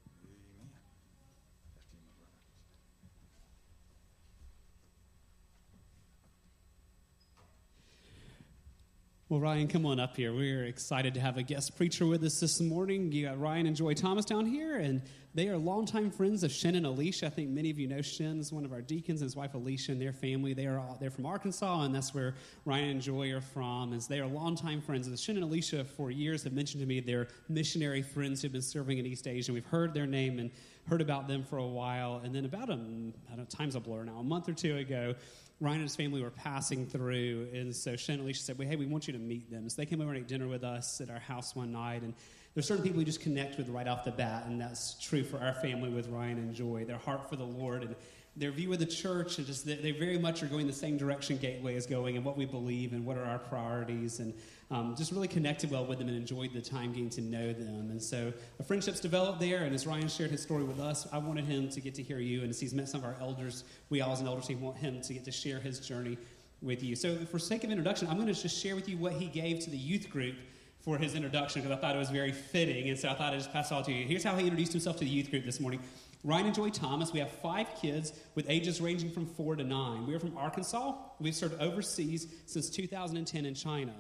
Well, 9.30 9.40
Ryan, 9.40 9.70
come 9.70 9.86
on 9.86 10.02
up 10.02 10.18
here. 10.18 10.34
We're 10.34 10.66
excited 10.66 11.14
to 11.14 11.22
have 11.22 11.38
a 11.38 11.44
guest 11.44 11.78
preacher 11.78 12.06
with 12.06 12.26
us 12.26 12.42
this 12.42 12.60
morning. 12.60 13.10
You 13.14 13.28
got 13.28 13.40
Ryan 13.40 13.68
and 13.68 13.76
Joy 13.76 13.94
Thomas 13.94 14.26
down 14.26 14.46
here, 14.46 14.80
and 14.80 15.02
they 15.34 15.48
are 15.48 15.56
longtime 15.56 16.12
friends 16.12 16.44
of 16.44 16.52
Shen 16.52 16.76
and 16.76 16.86
Alicia. 16.86 17.28
I 17.28 17.30
think 17.30 17.50
many 17.50 17.70
of 17.70 17.80
you 17.80 17.88
know 17.88 18.02
Shen 18.02 18.38
is 18.38 18.52
one 18.52 18.66
of 18.66 18.74
our 18.74 18.82
deacons 18.82 19.22
and 19.22 19.28
his 19.28 19.38
wife 19.38 19.54
Alicia 19.54 19.94
and 19.94 20.02
their 20.02 20.12
family. 20.12 20.54
They 20.54 20.68
are 20.68 20.78
all, 20.78 20.98
they're 21.00 21.10
from 21.10 21.26
Arkansas, 21.26 21.84
and 21.84 21.96
that's 21.96 22.14
where 22.14 22.36
Ryan 22.66 22.90
and 22.90 23.02
Joy 23.02 23.32
are 23.32 23.40
from. 23.40 23.94
As 23.94 24.08
they 24.08 24.20
are 24.20 24.28
longtime 24.28 24.82
friends. 24.82 25.08
And 25.08 25.18
Shen 25.18 25.38
and 25.38 25.46
Alicia, 25.46 25.86
for 25.86 26.12
years, 26.12 26.44
have 26.44 26.52
mentioned 26.52 26.82
to 26.82 26.86
me 26.86 27.00
their 27.00 27.30
missionary 27.48 28.02
friends 28.02 28.42
who've 28.42 28.52
been 28.52 28.62
serving 28.62 28.98
in 28.98 29.06
East 29.06 29.26
Asia. 29.26 29.54
We've 29.54 29.66
heard 29.66 29.94
their 29.94 30.06
name 30.06 30.38
and 30.38 30.52
heard 30.90 31.00
about 31.00 31.30
them 31.30 31.44
for 31.44 31.58
a 31.58 31.66
while. 31.66 32.22
And 32.26 32.36
then 32.36 32.44
about 32.44 32.70
a, 32.70 32.74
I 32.74 32.76
don't 32.76 33.38
know, 33.38 33.46
time's 33.50 33.76
a 33.76 33.80
blur 33.80 34.04
now, 34.04 34.18
a 34.18 34.24
month 34.24 34.50
or 34.50 34.54
two 34.54 34.78
ago, 34.78 35.16
Ryan 35.60 35.76
and 35.76 35.84
his 35.84 35.96
family 35.96 36.22
were 36.22 36.30
passing 36.30 36.86
through, 36.86 37.48
and 37.54 37.76
so 37.76 37.96
Shen 37.96 38.16
and 38.16 38.24
Alicia 38.24 38.44
said, 38.44 38.58
well, 38.58 38.68
"Hey, 38.68 38.76
we 38.76 38.86
want 38.86 39.08
you 39.08 39.14
to 39.14 39.20
meet 39.20 39.50
them." 39.50 39.70
So 39.70 39.78
they 39.78 39.86
came 39.86 40.02
over 40.02 40.10
and 40.12 40.20
ate 40.20 40.28
dinner 40.28 40.48
with 40.48 40.64
us 40.64 41.00
at 41.00 41.10
our 41.10 41.20
house 41.20 41.56
one 41.56 41.72
night, 41.72 42.02
and 42.02 42.14
there's 42.54 42.68
certain 42.68 42.84
people 42.84 43.00
you 43.00 43.06
just 43.06 43.22
connect 43.22 43.58
with 43.58 43.70
right 43.70 43.88
off 43.88 44.04
the 44.04 44.12
bat, 44.12 44.46
and 44.46 44.60
that's 44.60 45.00
true 45.00 45.24
for 45.24 45.40
our 45.40 45.54
family 45.54 45.90
with 45.90 46.08
Ryan 46.10 46.38
and 46.38 46.54
Joy. 46.54 46.86
Their 46.86 46.98
heart 46.98 47.30
for 47.30 47.36
the 47.36 47.46
Lord 47.46 47.84
and 47.84 47.96
their 48.36 48.52
view 48.52 48.74
of 48.74 48.80
the 48.80 48.86
church, 48.86 49.38
and 49.38 49.46
just 49.46 49.66
they 49.66 49.92
very 49.92 50.18
much 50.18 50.42
are 50.42 50.48
going 50.48 50.66
the 50.66 50.74
same 50.74 50.98
direction 50.98 51.38
Gateway 51.38 51.76
is 51.76 51.86
going, 51.86 52.16
and 52.16 52.26
what 52.26 52.38
we 52.38 52.46
believe, 52.46 52.94
and 52.94 53.06
what 53.06 53.18
are 53.18 53.26
our 53.26 53.38
priorities, 53.38 54.20
and 54.20 54.34
um, 54.72 54.96
just 54.96 55.12
really 55.12 55.28
connected 55.28 55.70
well 55.70 55.86
with 55.86 56.00
them 56.00 56.08
and 56.08 56.18
enjoyed 56.18 56.52
the 56.52 56.62
time 56.62 56.92
getting 56.92 57.10
to 57.12 57.22
know 57.22 57.54
them. 57.54 57.92
And 57.92 58.02
so 58.02 58.34
a 58.60 58.64
friendship's 58.64 59.00
developed 59.00 59.40
there. 59.40 59.64
And 59.64 59.76
as 59.76 59.86
Ryan 59.86 60.08
shared 60.08 60.32
his 60.32 60.42
story 60.42 60.64
with 60.64 60.80
us, 60.80 61.08
I 61.14 61.20
wanted 61.20 61.46
him 61.46 61.70
to 61.70 61.80
get 61.80 61.94
to 61.96 62.04
hear 62.04 62.18
you. 62.18 62.42
And 62.42 62.50
as 62.50 62.60
he's 62.60 62.74
met 62.74 62.90
some 62.90 63.02
of 63.02 63.06
our 63.06 63.16
elders, 63.20 63.66
we 63.92 64.02
all 64.02 64.14
as 64.14 64.22
an 64.22 64.28
elder 64.28 64.42
team 64.42 64.62
want 64.62 64.78
him 64.78 65.00
to 65.02 65.14
get 65.14 65.26
to 65.26 65.32
share 65.32 65.60
his 65.60 65.80
journey 65.80 66.18
with 66.64 66.82
you. 66.82 66.96
So 66.96 67.16
for 67.26 67.38
sake 67.38 67.64
of 67.64 67.70
introduction, 67.70 68.08
I'm 68.08 68.16
going 68.16 68.34
to 68.34 68.34
just 68.34 68.60
share 68.60 68.76
with 68.76 68.90
you 68.90 68.98
what 68.98 69.14
he 69.14 69.28
gave 69.28 69.60
to 69.60 69.70
the 69.70 69.78
youth 69.78 70.10
group 70.10 70.36
for 70.82 70.98
his 70.98 71.14
introduction 71.14 71.62
because 71.62 71.78
I 71.78 71.80
thought 71.80 71.96
it 71.96 72.00
was 72.00 72.10
very 72.10 72.32
fitting. 72.32 72.90
And 72.90 72.98
so 72.98 73.10
I 73.10 73.14
thought 73.14 73.34
I'd 73.34 73.40
just 73.40 73.54
pass 73.54 73.72
it 73.72 73.76
all 73.76 73.84
to 73.84 73.92
you. 73.92 74.06
Here's 74.06 74.24
how 74.24 74.36
he 74.36 74.44
introduced 74.44 74.72
himself 74.72 74.98
to 74.98 75.06
the 75.06 75.10
youth 75.10 75.30
group 75.30 75.46
this 75.46 75.60
morning. 75.60 75.82
Ryan 76.26 76.46
and 76.46 76.56
Joy 76.56 76.70
Thomas, 76.70 77.12
we 77.12 77.20
have 77.20 77.30
five 77.30 77.68
kids 77.82 78.14
with 78.34 78.46
ages 78.50 78.80
ranging 78.80 79.10
from 79.12 79.26
four 79.26 79.58
to 79.58 79.64
nine. 79.64 80.08
We 80.08 80.16
are 80.16 80.20
from 80.20 80.38
Arkansas. 80.38 80.96
We've 81.20 81.36
served 81.36 81.60
overseas 81.62 82.28
since 82.46 82.70
2010 82.70 83.46
in 83.46 83.54
China. 83.54 83.94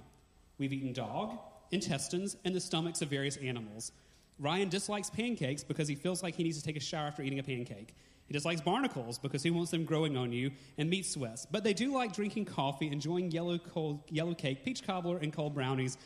We've 0.57 0.71
eaten 0.71 0.93
dog, 0.93 1.37
intestines, 1.71 2.37
and 2.45 2.55
the 2.55 2.61
stomachs 2.61 3.01
of 3.01 3.09
various 3.09 3.35
animals. 3.37 3.91
Ryan 4.39 4.69
dislikes 4.69 5.09
pancakes 5.09 5.65
because 5.65 5.89
he 5.89 5.95
feels 5.95 6.23
like 6.23 6.35
he 6.35 6.43
needs 6.43 6.57
to 6.57 6.63
take 6.63 6.77
a 6.77 6.79
shower 6.79 7.07
after 7.07 7.23
eating 7.23 7.39
a 7.39 7.43
pancake. 7.43 7.93
He 8.25 8.33
dislikes 8.33 8.61
barnacles 8.61 9.17
because 9.19 9.43
he 9.43 9.51
wants 9.51 9.71
them 9.71 9.83
growing 9.83 10.15
on 10.15 10.31
you 10.31 10.51
and 10.77 10.89
meat 10.89 11.05
sweats. 11.05 11.45
But 11.51 11.65
they 11.65 11.73
do 11.73 11.93
like 11.93 12.13
drinking 12.13 12.45
coffee, 12.45 12.87
enjoying 12.87 13.31
yellow, 13.31 13.57
cold, 13.57 13.99
yellow 14.09 14.33
cake, 14.33 14.63
peach 14.63 14.87
cobbler, 14.87 15.17
and 15.17 15.33
cold 15.33 15.53
brownies 15.53 15.97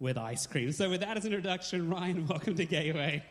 with 0.00 0.16
ice 0.16 0.46
cream. 0.46 0.72
So, 0.72 0.88
with 0.88 1.00
that 1.00 1.18
as 1.18 1.26
an 1.26 1.34
introduction, 1.34 1.90
Ryan, 1.90 2.26
welcome 2.28 2.54
to 2.54 2.64
Gateway. 2.64 3.22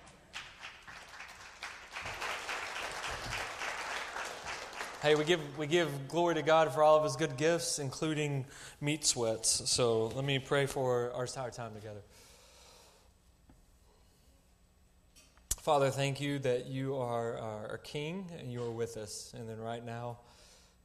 Hey, 5.06 5.14
we 5.14 5.24
give, 5.24 5.39
we 5.60 5.68
give 5.68 6.08
glory 6.08 6.34
to 6.34 6.41
God 6.41 6.74
for 6.74 6.82
all 6.82 6.97
of 6.97 7.03
his 7.03 7.16
good 7.16 7.38
gifts, 7.38 7.78
including 7.78 8.43
meat 8.82 9.06
sweats. 9.06 9.70
So 9.70 10.08
let 10.08 10.26
me 10.26 10.39
pray 10.39 10.66
for 10.66 11.14
our 11.14 11.26
entire 11.26 11.51
time 11.51 11.76
together. 11.76 12.01
Father, 15.60 15.91
thank 15.91 16.20
you 16.20 16.39
that 16.39 16.66
you 16.66 16.95
are 16.95 17.38
our 17.38 17.78
King 17.84 18.32
and 18.39 18.51
you 18.51 18.64
are 18.64 18.72
with 18.72 18.97
us. 18.97 19.32
And 19.38 19.47
then 19.47 19.60
right 19.60 19.86
now, 19.86 20.18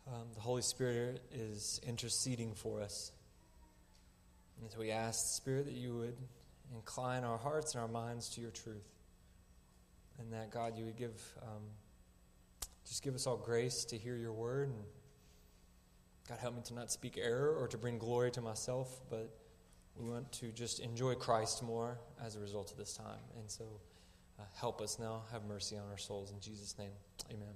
um, 0.06 0.26
the 0.34 0.40
Holy 0.42 0.60
Spirit 0.60 1.22
is 1.32 1.80
interceding 1.86 2.52
for 2.52 2.82
us. 2.82 3.12
And 4.60 4.70
so 4.70 4.80
we 4.80 4.90
ask, 4.90 5.34
Spirit, 5.34 5.64
that 5.64 5.76
you 5.76 5.96
would 5.96 6.16
incline 6.74 7.24
our 7.24 7.38
hearts 7.38 7.72
and 7.72 7.80
our 7.80 7.88
minds 7.88 8.28
to 8.34 8.42
your 8.42 8.50
truth. 8.50 8.86
And 10.18 10.30
that, 10.34 10.50
God, 10.50 10.76
you 10.76 10.84
would 10.84 10.98
give. 10.98 11.16
Um, 11.40 11.62
just 12.90 13.04
give 13.04 13.14
us 13.14 13.24
all 13.24 13.36
grace 13.36 13.84
to 13.84 13.96
hear 13.96 14.16
your 14.16 14.32
word. 14.32 14.70
And 14.70 14.82
God, 16.28 16.38
help 16.40 16.56
me 16.56 16.62
to 16.64 16.74
not 16.74 16.90
speak 16.90 17.16
error 17.22 17.54
or 17.54 17.68
to 17.68 17.78
bring 17.78 17.98
glory 17.98 18.32
to 18.32 18.40
myself, 18.40 19.00
but 19.08 19.30
we 19.96 20.10
want 20.10 20.32
to 20.32 20.50
just 20.50 20.80
enjoy 20.80 21.14
Christ 21.14 21.62
more 21.62 22.00
as 22.20 22.34
a 22.34 22.40
result 22.40 22.72
of 22.72 22.76
this 22.76 22.96
time. 22.96 23.20
And 23.38 23.48
so 23.48 23.64
uh, 24.40 24.42
help 24.56 24.80
us 24.80 24.98
now. 24.98 25.22
Have 25.30 25.44
mercy 25.44 25.76
on 25.76 25.84
our 25.88 25.98
souls. 25.98 26.32
In 26.32 26.40
Jesus' 26.40 26.76
name, 26.78 26.90
amen. 27.30 27.54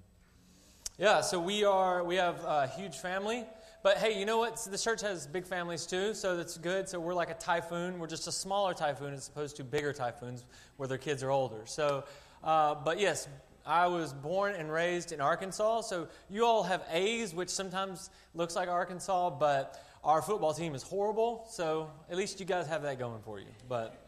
Yeah, 0.99 1.21
so 1.21 1.41
we 1.41 1.65
are, 1.65 2.05
we 2.05 2.15
have 2.15 2.37
a 2.45 2.69
huge 2.69 2.95
family. 2.99 3.43
But 3.83 3.97
hey, 3.99 4.17
you 4.17 4.27
know 4.27 4.39
what? 4.39 4.65
The 4.65 4.79
church 4.79 5.01
has 5.01 5.27
big 5.27 5.47
families 5.47 5.85
too, 5.85 6.15
so 6.15 6.37
that's 6.37 6.59
good. 6.59 6.89
So 6.89 7.01
we're 7.01 7.13
like 7.13 7.31
a 7.31 7.35
typhoon. 7.35 7.99
We're 7.99 8.07
just 8.07 8.29
a 8.29 8.33
smaller 8.33 8.73
typhoon 8.73 9.13
as 9.13 9.27
opposed 9.27 9.57
to 9.57 9.65
bigger 9.65 9.93
typhoons 9.93 10.45
where 10.77 10.87
their 10.87 10.97
kids 10.97 11.25
are 11.25 11.33
older. 11.33 11.63
So, 11.65 12.05
uh, 12.45 12.77
but 12.77 13.01
yes, 13.01 13.27
I 13.67 13.87
was 13.87 14.13
born 14.13 14.55
and 14.55 14.71
raised 14.71 15.13
in 15.13 15.21
Arkansas, 15.21 15.83
so 15.83 16.09
you 16.29 16.45
all 16.45 16.63
have 16.65 16.83
A's, 16.91 17.35
which 17.35 17.49
sometimes 17.49 18.11
looks 18.35 18.55
like 18.55 18.69
Arkansas, 18.69 19.31
but 19.31 19.83
our 20.05 20.21
football 20.21 20.53
team 20.53 20.75
is 20.75 20.83
horrible, 20.83 21.47
so 21.49 21.91
at 22.11 22.17
least 22.17 22.41
you 22.41 22.47
guys 22.47 22.67
have 22.67 22.83
that 22.83 22.99
going 22.99 23.23
for 23.23 23.39
you. 23.39 23.47
But 23.69 23.99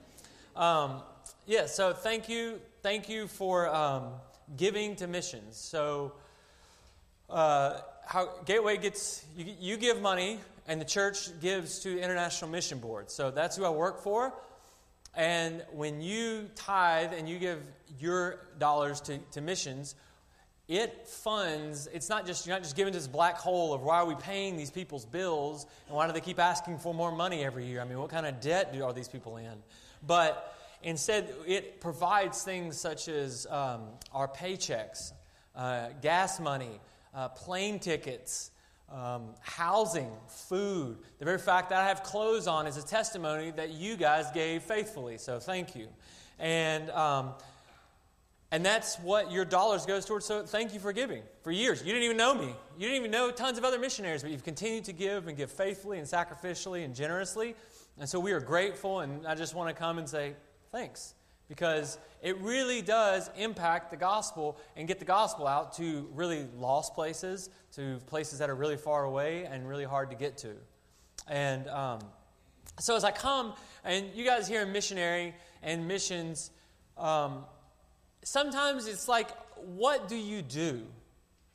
um, 0.54 1.00
yeah, 1.46 1.66
so 1.66 1.94
thank 1.94 2.28
you, 2.28 2.60
thank 2.82 3.08
you 3.08 3.26
for 3.26 3.74
um, 3.74 4.08
giving 4.56 4.94
to 4.96 5.06
missions. 5.06 5.56
So 5.56 6.12
uh, 7.30 7.80
how 8.04 8.28
Gateway 8.44 8.76
gets 8.76 9.24
you, 9.36 9.54
you 9.58 9.76
give 9.78 10.02
money, 10.02 10.38
and 10.68 10.80
the 10.80 10.84
church 10.84 11.28
gives 11.40 11.78
to 11.80 11.98
International 11.98 12.50
Mission 12.50 12.78
Board. 12.78 13.10
So 13.10 13.30
that's 13.30 13.56
who 13.56 13.64
I 13.64 13.70
work 13.70 14.02
for. 14.02 14.34
And 15.16 15.64
when 15.72 16.02
you 16.02 16.48
tithe 16.54 17.14
and 17.14 17.26
you 17.26 17.38
give 17.38 17.66
your 17.98 18.38
dollars 18.58 19.00
to, 19.02 19.18
to 19.32 19.40
missions, 19.40 19.94
it 20.68 21.06
funds, 21.08 21.88
it's 21.92 22.08
not 22.08 22.26
just, 22.26 22.46
you're 22.46 22.54
not 22.54 22.62
just 22.62 22.76
giving 22.76 22.92
to 22.92 22.98
this 22.98 23.08
black 23.08 23.36
hole 23.36 23.72
of 23.72 23.82
why 23.82 23.96
are 23.96 24.06
we 24.06 24.14
paying 24.16 24.56
these 24.56 24.70
people's 24.70 25.06
bills 25.06 25.64
and 25.86 25.96
why 25.96 26.06
do 26.06 26.12
they 26.12 26.20
keep 26.20 26.38
asking 26.38 26.78
for 26.78 26.92
more 26.92 27.12
money 27.12 27.44
every 27.44 27.64
year? 27.64 27.80
I 27.80 27.84
mean, 27.84 27.98
what 27.98 28.10
kind 28.10 28.26
of 28.26 28.40
debt 28.40 28.74
do, 28.74 28.84
are 28.84 28.92
these 28.92 29.08
people 29.08 29.38
in? 29.38 29.54
But 30.06 30.54
instead, 30.82 31.32
it 31.46 31.80
provides 31.80 32.42
things 32.42 32.78
such 32.78 33.08
as 33.08 33.46
um, 33.48 33.84
our 34.12 34.28
paychecks, 34.28 35.12
uh, 35.54 35.88
gas 36.02 36.40
money, 36.40 36.80
uh, 37.14 37.28
plane 37.28 37.78
tickets, 37.78 38.50
um, 38.90 39.34
housing, 39.40 40.10
food. 40.28 40.98
The 41.18 41.24
very 41.24 41.38
fact 41.38 41.70
that 41.70 41.80
I 41.80 41.88
have 41.88 42.02
clothes 42.02 42.46
on 42.46 42.66
is 42.66 42.76
a 42.76 42.86
testimony 42.86 43.50
that 43.52 43.70
you 43.70 43.96
guys 43.96 44.30
gave 44.32 44.62
faithfully. 44.62 45.18
So 45.18 45.38
thank 45.38 45.74
you. 45.74 45.88
And 46.38 46.90
um, 46.90 47.34
And 48.52 48.64
that's 48.64 48.96
what 49.00 49.32
your 49.32 49.44
dollars 49.44 49.86
goes 49.86 50.06
towards. 50.06 50.24
So 50.24 50.44
thank 50.44 50.72
you 50.72 50.78
for 50.78 50.92
giving. 50.92 51.22
For 51.42 51.50
years, 51.50 51.80
you 51.80 51.92
didn't 51.92 52.04
even 52.04 52.16
know 52.16 52.32
me. 52.32 52.54
You 52.78 52.86
didn't 52.86 52.96
even 52.96 53.10
know 53.10 53.32
tons 53.32 53.58
of 53.58 53.64
other 53.64 53.78
missionaries, 53.78 54.22
but 54.22 54.30
you've 54.30 54.44
continued 54.44 54.84
to 54.84 54.92
give 54.92 55.26
and 55.26 55.36
give 55.36 55.50
faithfully 55.50 55.98
and 55.98 56.06
sacrificially 56.06 56.84
and 56.84 56.94
generously. 56.94 57.56
And 57.98 58.08
so 58.08 58.20
we 58.20 58.30
are 58.30 58.40
grateful, 58.40 59.00
and 59.00 59.26
I 59.26 59.34
just 59.34 59.56
want 59.56 59.68
to 59.68 59.74
come 59.74 59.98
and 59.98 60.08
say 60.08 60.34
thanks 60.70 61.15
because 61.48 61.98
it 62.22 62.40
really 62.40 62.82
does 62.82 63.30
impact 63.36 63.90
the 63.90 63.96
gospel 63.96 64.58
and 64.76 64.88
get 64.88 64.98
the 64.98 65.04
gospel 65.04 65.46
out 65.46 65.76
to 65.76 66.08
really 66.14 66.46
lost 66.58 66.94
places, 66.94 67.50
to 67.74 67.98
places 68.06 68.38
that 68.40 68.50
are 68.50 68.54
really 68.54 68.76
far 68.76 69.04
away 69.04 69.44
and 69.44 69.68
really 69.68 69.84
hard 69.84 70.10
to 70.10 70.16
get 70.16 70.38
to. 70.38 70.54
And 71.28 71.68
um, 71.68 72.00
so 72.80 72.96
as 72.96 73.04
I 73.04 73.10
come, 73.10 73.54
and 73.84 74.06
you 74.14 74.24
guys 74.24 74.48
hear 74.48 74.62
in 74.62 74.72
missionary 74.72 75.34
and 75.62 75.86
missions, 75.86 76.50
um, 76.98 77.44
sometimes 78.22 78.86
it's 78.86 79.08
like, 79.08 79.28
what 79.56 80.08
do 80.08 80.16
you 80.16 80.42
do? 80.42 80.82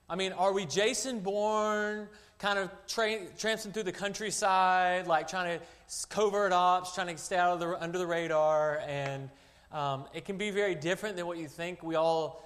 I 0.10 0.16
mean, 0.16 0.34
are 0.34 0.52
we 0.52 0.66
Jason 0.66 1.20
Bourne, 1.20 2.08
kind 2.38 2.58
of 2.58 2.70
tra- 2.88 3.28
tramping 3.38 3.72
through 3.72 3.84
the 3.84 3.92
countryside, 3.92 5.08
like 5.08 5.28
trying 5.28 5.60
to 5.60 5.66
covert 6.10 6.52
ops, 6.52 6.96
trying 6.96 7.16
to 7.16 7.18
stay 7.22 7.38
out 7.38 7.54
of 7.54 7.60
the 7.60 7.82
under 7.82 7.98
the 7.98 8.08
radar, 8.08 8.82
and 8.88 9.30
um, 9.72 10.06
it 10.14 10.26
can 10.26 10.38
be 10.38 10.52
very 10.52 10.76
different 10.76 11.16
than 11.16 11.28
what 11.28 11.38
you 11.38 11.48
think. 11.48 11.84
We 11.84 11.96
all, 11.96 12.44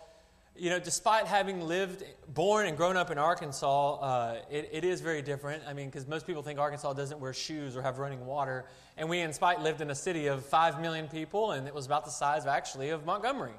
you 0.55 0.69
know, 0.69 0.80
despite 0.80 1.26
having 1.26 1.61
lived, 1.61 2.03
born, 2.34 2.65
and 2.67 2.78
grown 2.78 2.97
up 2.97 3.11
in 3.11 3.17
Arkansas, 3.17 3.95
uh, 3.95 4.41
it, 4.49 4.69
it 4.71 4.84
is 4.84 5.01
very 5.01 5.21
different. 5.21 5.63
I 5.67 5.73
mean, 5.73 5.88
because 5.88 6.07
most 6.07 6.28
people 6.28 6.43
think 6.43 6.59
Arkansas 6.59 6.93
doesn't 6.93 7.19
wear 7.19 7.34
shoes 7.34 7.76
or 7.76 7.82
have 7.82 7.99
running 7.99 8.26
water, 8.26 8.65
and 8.97 9.09
we, 9.09 9.19
in 9.19 9.34
spite, 9.34 9.61
lived 9.61 9.82
in 9.82 9.89
a 9.89 9.95
city 9.95 10.28
of 10.28 10.45
five 10.45 10.80
million 10.80 11.07
people, 11.07 11.51
and 11.51 11.67
it 11.67 11.73
was 11.73 11.86
about 11.86 12.05
the 12.05 12.11
size, 12.11 12.45
actually, 12.45 12.89
of 12.89 13.05
Montgomery 13.05 13.53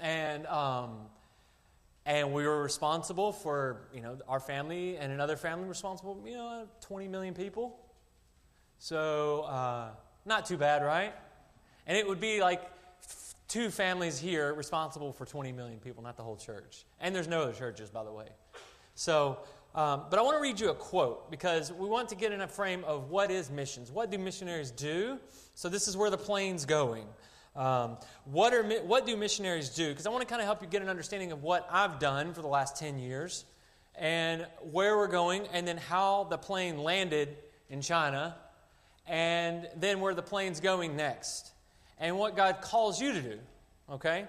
and 0.00 0.46
um, 0.46 0.96
and 2.04 2.32
we 2.32 2.46
were 2.46 2.62
responsible 2.62 3.32
for 3.32 3.88
you 3.94 4.00
know 4.00 4.18
our 4.28 4.40
family 4.40 4.96
and 4.96 5.12
another 5.12 5.36
family 5.36 5.68
responsible 5.68 6.20
you 6.26 6.34
know 6.34 6.66
20 6.80 7.08
million 7.08 7.34
people 7.34 7.78
so 8.78 9.42
uh, 9.42 9.90
not 10.24 10.46
too 10.46 10.56
bad 10.56 10.82
right 10.82 11.14
and 11.86 11.96
it 11.96 12.06
would 12.06 12.20
be 12.20 12.40
like 12.40 12.62
two 13.52 13.68
families 13.68 14.18
here 14.18 14.54
responsible 14.54 15.12
for 15.12 15.26
20 15.26 15.52
million 15.52 15.78
people 15.78 16.02
not 16.02 16.16
the 16.16 16.22
whole 16.22 16.36
church. 16.36 16.86
And 17.00 17.14
there's 17.14 17.28
no 17.28 17.42
other 17.42 17.52
churches 17.52 17.90
by 17.90 18.02
the 18.02 18.12
way. 18.12 18.28
So 18.94 19.40
um, 19.74 20.02
but 20.10 20.18
i 20.18 20.22
want 20.22 20.36
to 20.36 20.42
read 20.42 20.60
you 20.60 20.68
a 20.68 20.74
quote 20.74 21.30
because 21.30 21.72
we 21.72 21.88
want 21.88 22.10
to 22.10 22.14
get 22.14 22.30
in 22.30 22.42
a 22.42 22.48
frame 22.48 22.84
of 22.84 23.10
what 23.10 23.30
is 23.30 23.50
missions. 23.50 23.90
What 23.90 24.10
do 24.10 24.18
missionaries 24.18 24.70
do? 24.70 25.18
So 25.54 25.68
this 25.68 25.88
is 25.88 25.96
where 25.96 26.10
the 26.10 26.18
plane's 26.18 26.66
going. 26.66 27.06
Um, 27.54 27.98
what, 28.24 28.54
are, 28.54 28.62
what 28.62 29.06
do 29.06 29.16
missionaries 29.16 29.70
do? 29.70 29.88
Because 29.88 30.06
I 30.06 30.10
want 30.10 30.22
to 30.22 30.26
kind 30.26 30.40
of 30.40 30.46
help 30.46 30.62
you 30.62 30.68
get 30.68 30.82
an 30.82 30.88
understanding 30.88 31.32
of 31.32 31.42
what 31.42 31.66
I've 31.70 31.98
done 31.98 32.32
for 32.32 32.40
the 32.40 32.48
last 32.48 32.78
10 32.78 32.98
years 32.98 33.44
and 33.94 34.46
where 34.70 34.96
we're 34.96 35.06
going, 35.06 35.46
and 35.52 35.68
then 35.68 35.76
how 35.76 36.24
the 36.24 36.38
plane 36.38 36.78
landed 36.78 37.36
in 37.68 37.82
China, 37.82 38.36
and 39.06 39.68
then 39.76 40.00
where 40.00 40.14
the 40.14 40.22
plane's 40.22 40.60
going 40.60 40.96
next, 40.96 41.51
and 42.02 42.18
what 42.18 42.36
God 42.36 42.60
calls 42.60 43.00
you 43.00 43.12
to 43.12 43.22
do. 43.22 43.38
Okay? 43.90 44.26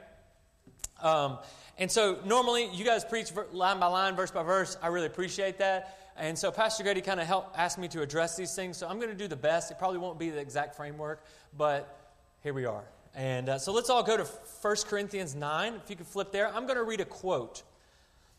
Um, 1.01 1.39
and 1.77 1.91
so 1.91 2.19
normally 2.23 2.69
you 2.71 2.85
guys 2.85 3.03
preach 3.03 3.31
line 3.51 3.79
by 3.79 3.87
line, 3.87 4.15
verse 4.15 4.31
by 4.31 4.43
verse. 4.43 4.77
I 4.81 4.87
really 4.87 5.07
appreciate 5.07 5.57
that. 5.57 5.97
And 6.15 6.37
so 6.37 6.51
Pastor 6.51 6.83
Grady 6.83 7.01
kind 7.01 7.19
of 7.19 7.25
helped 7.25 7.57
ask 7.57 7.79
me 7.79 7.87
to 7.89 8.03
address 8.03 8.37
these 8.37 8.55
things. 8.55 8.77
So 8.77 8.87
I'm 8.87 8.99
going 8.99 9.09
to 9.09 9.17
do 9.17 9.27
the 9.27 9.35
best. 9.35 9.71
It 9.71 9.79
probably 9.79 9.97
won't 9.97 10.19
be 10.19 10.29
the 10.29 10.39
exact 10.39 10.75
framework, 10.75 11.25
but 11.57 12.13
here 12.43 12.53
we 12.53 12.65
are. 12.65 12.83
And 13.15 13.49
uh, 13.49 13.57
so 13.57 13.73
let's 13.73 13.89
all 13.89 14.03
go 14.03 14.17
to 14.17 14.23
1 14.23 14.75
Corinthians 14.87 15.33
9. 15.33 15.73
If 15.83 15.89
you 15.89 15.95
could 15.95 16.07
flip 16.07 16.31
there, 16.31 16.53
I'm 16.53 16.67
going 16.67 16.77
to 16.77 16.83
read 16.83 17.01
a 17.01 17.05
quote 17.05 17.63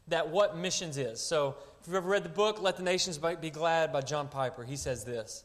that 0.07 0.29
what 0.29 0.57
missions 0.57 0.97
is. 0.97 1.21
So 1.21 1.57
if 1.81 1.89
you've 1.89 1.97
ever 1.97 2.09
read 2.09 2.25
the 2.25 2.29
book, 2.29 2.63
Let 2.63 2.77
the 2.77 2.85
Nations 2.85 3.19
Be 3.19 3.51
Glad 3.51 3.93
by 3.93 4.01
John 4.01 4.29
Piper, 4.29 4.63
he 4.63 4.77
says 4.77 5.05
this 5.05 5.43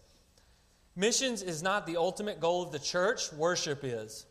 Missions 0.99 1.41
is 1.41 1.63
not 1.63 1.87
the 1.87 1.95
ultimate 1.95 2.41
goal 2.41 2.61
of 2.61 2.73
the 2.73 2.77
church, 2.77 3.31
worship 3.31 3.85
is. 3.85 4.25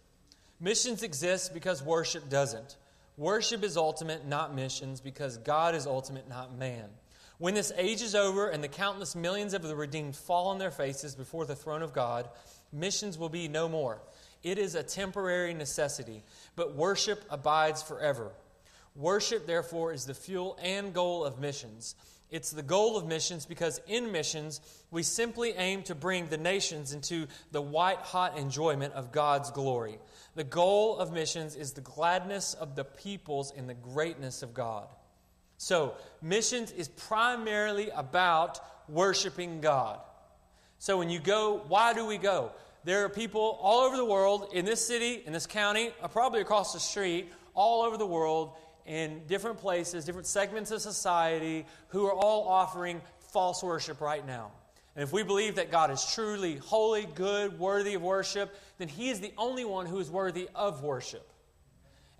Missions 0.60 1.02
exist 1.02 1.54
because 1.54 1.82
worship 1.82 2.28
doesn't. 2.28 2.76
Worship 3.16 3.64
is 3.64 3.78
ultimate, 3.78 4.26
not 4.26 4.54
missions, 4.54 5.00
because 5.00 5.38
God 5.38 5.74
is 5.74 5.86
ultimate, 5.86 6.28
not 6.28 6.58
man. 6.58 6.90
When 7.38 7.54
this 7.54 7.72
age 7.78 8.02
is 8.02 8.14
over 8.14 8.50
and 8.50 8.62
the 8.62 8.68
countless 8.68 9.16
millions 9.16 9.54
of 9.54 9.62
the 9.62 9.74
redeemed 9.74 10.14
fall 10.14 10.48
on 10.48 10.58
their 10.58 10.70
faces 10.70 11.14
before 11.14 11.46
the 11.46 11.56
throne 11.56 11.80
of 11.80 11.94
God, 11.94 12.28
missions 12.70 13.16
will 13.16 13.30
be 13.30 13.48
no 13.48 13.66
more. 13.66 14.02
It 14.42 14.58
is 14.58 14.74
a 14.74 14.82
temporary 14.82 15.54
necessity, 15.54 16.22
but 16.54 16.74
worship 16.74 17.24
abides 17.30 17.82
forever. 17.82 18.32
Worship, 18.94 19.46
therefore, 19.46 19.94
is 19.94 20.04
the 20.04 20.12
fuel 20.12 20.58
and 20.62 20.92
goal 20.92 21.24
of 21.24 21.40
missions. 21.40 21.94
It's 22.31 22.51
the 22.51 22.62
goal 22.62 22.99
of 22.99 23.07
missions 23.07 23.47
because 23.47 23.81
in 23.87 24.12
missions, 24.12 24.61
we 24.91 25.03
simply 25.03 25.53
aim 25.53 25.83
to 25.85 25.95
bring 25.95 26.29
the 26.29 26.37
nations 26.37 26.93
into 26.93 27.26
the 27.53 27.62
white 27.62 27.99
hot 27.99 28.37
enjoyment 28.37 28.93
of 28.95 29.12
God's 29.12 29.51
glory. 29.51 29.99
The 30.35 30.45
goal 30.45 30.99
of 30.99 31.12
missions 31.12 31.57
is 31.57 31.72
the 31.72 31.81
gladness 31.81 32.55
of 32.55 32.76
the 32.76 32.85
peoples 32.85 33.53
in 33.53 33.66
the 33.66 33.74
greatness 33.74 34.43
of 34.43 34.53
God. 34.53 34.89
So, 35.57 35.95
missions 36.22 36.70
is 36.70 36.89
primarily 36.89 37.91
about 37.91 38.61
worshiping 38.89 39.61
God. 39.61 39.99
So, 40.79 40.99
when 40.99 41.11
you 41.11 41.18
go, 41.18 41.62
why 41.66 41.95
do 41.95 42.07
we 42.07 42.18
go? 42.18 42.53
There 42.85 43.05
are 43.05 43.09
people 43.09 43.59
all 43.61 43.81
over 43.81 43.97
the 43.97 44.05
world, 44.05 44.51
in 44.53 44.64
this 44.64 44.87
city, 44.87 45.22
in 45.26 45.33
this 45.33 45.47
county, 45.47 45.91
uh, 46.01 46.09
probably 46.09 46.41
across 46.41 46.72
the 46.72 46.81
street, 46.81 47.33
all 47.55 47.83
over 47.83 47.97
the 47.97 48.07
world, 48.07 48.53
in 48.89 49.20
different 49.28 49.59
places, 49.59 50.07
different 50.07 50.26
segments 50.26 50.70
of 50.70 50.80
society, 50.80 51.66
who 51.89 52.07
are 52.07 52.12
all 52.12 52.49
offering 52.49 53.03
false 53.18 53.62
worship 53.62 54.01
right 54.01 54.26
now. 54.26 54.51
And 54.97 55.05
if 55.05 55.12
we 55.12 55.22
believe 55.22 55.57
that 55.57 55.70
God 55.70 55.91
is 55.91 56.05
truly 56.14 56.57
holy, 56.57 57.07
good, 57.14 57.59
worthy 57.59 57.95
of 57.95 58.03
worship, 58.03 58.53
then 58.78 58.89
He 58.89 59.11
is 59.11 59.20
the 59.20 59.32
only 59.36 59.64
one 59.64 59.86
who 59.86 59.99
is 59.99 60.11
worthy 60.11 60.49
of 60.55 60.82
worship. 60.82 61.30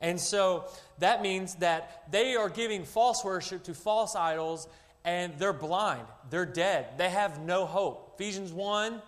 And 0.01 0.21
so 0.21 0.67
that 0.99 1.23
means 1.23 1.57
that 1.57 2.05
they 2.13 2.37
are 2.37 2.51
giving 2.51 2.85
false 2.85 3.25
worship 3.25 3.65
to 3.65 3.75
false 3.75 4.15
idols 4.15 4.69
and 5.05 5.37
they're 5.39 5.53
blind. 5.55 6.07
They're 6.31 6.47
dead. 6.47 6.99
They 6.99 7.09
have 7.09 7.41
no 7.41 7.65
hope. 7.65 8.15
Ephesians 8.15 8.53
1 8.53 9.01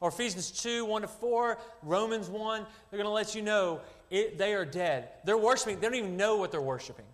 or 0.00 0.08
Ephesians 0.10 0.50
2, 0.50 0.84
1 0.84 1.02
to 1.02 1.08
4, 1.08 1.58
Romans 1.82 2.28
1, 2.28 2.66
they're 2.90 2.98
going 2.98 3.08
to 3.08 3.10
let 3.10 3.34
you 3.34 3.42
know 3.42 3.80
it, 4.10 4.38
they 4.38 4.54
are 4.54 4.64
dead. 4.64 5.08
They're 5.24 5.38
worshiping, 5.38 5.80
they 5.80 5.86
don't 5.86 5.96
even 5.96 6.16
know 6.16 6.36
what 6.36 6.50
they're 6.50 6.60
worshiping. 6.60 7.04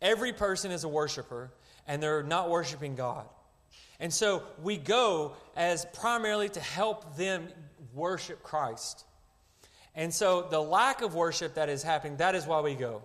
Every 0.00 0.32
person 0.32 0.70
is 0.70 0.84
a 0.84 0.88
worshiper, 0.88 1.52
and 1.86 2.02
they're 2.02 2.22
not 2.22 2.50
worshiping 2.50 2.96
God. 2.96 3.26
And 4.00 4.12
so 4.12 4.42
we 4.62 4.76
go 4.76 5.34
as 5.56 5.86
primarily 5.92 6.48
to 6.50 6.60
help 6.60 7.16
them 7.16 7.48
worship 7.94 8.42
Christ. 8.42 9.04
And 9.94 10.12
so 10.12 10.48
the 10.50 10.60
lack 10.60 11.02
of 11.02 11.14
worship 11.14 11.54
that 11.54 11.68
is 11.68 11.82
happening, 11.82 12.16
that 12.16 12.34
is 12.34 12.46
why 12.46 12.60
we 12.60 12.74
go. 12.74 13.02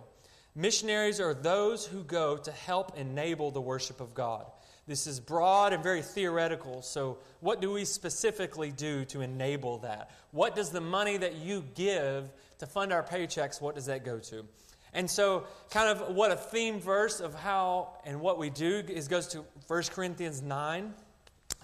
Missionaries 0.56 1.20
are 1.20 1.34
those 1.34 1.86
who 1.86 2.02
go 2.02 2.36
to 2.36 2.50
help 2.50 2.98
enable 2.98 3.52
the 3.52 3.60
worship 3.60 4.00
of 4.00 4.12
God. 4.12 4.46
This 4.88 5.06
is 5.06 5.20
broad 5.20 5.74
and 5.74 5.82
very 5.82 6.00
theoretical. 6.00 6.80
So, 6.80 7.18
what 7.40 7.60
do 7.60 7.70
we 7.70 7.84
specifically 7.84 8.72
do 8.72 9.04
to 9.04 9.20
enable 9.20 9.78
that? 9.78 10.10
What 10.30 10.56
does 10.56 10.70
the 10.70 10.80
money 10.80 11.18
that 11.18 11.36
you 11.36 11.62
give 11.74 12.30
to 12.58 12.66
fund 12.66 12.92
our 12.92 13.02
paychecks, 13.02 13.60
what 13.60 13.74
does 13.74 13.86
that 13.86 14.04
go 14.04 14.18
to? 14.18 14.44
And 14.92 15.10
so, 15.10 15.46
kind 15.70 15.88
of 15.88 16.14
what 16.14 16.32
a 16.32 16.36
theme 16.36 16.80
verse 16.80 17.20
of 17.20 17.34
how 17.34 17.94
and 18.04 18.20
what 18.20 18.38
we 18.38 18.50
do 18.50 18.82
is 18.88 19.06
goes 19.06 19.28
to 19.28 19.44
1 19.66 19.82
Corinthians 19.94 20.40
9, 20.40 20.94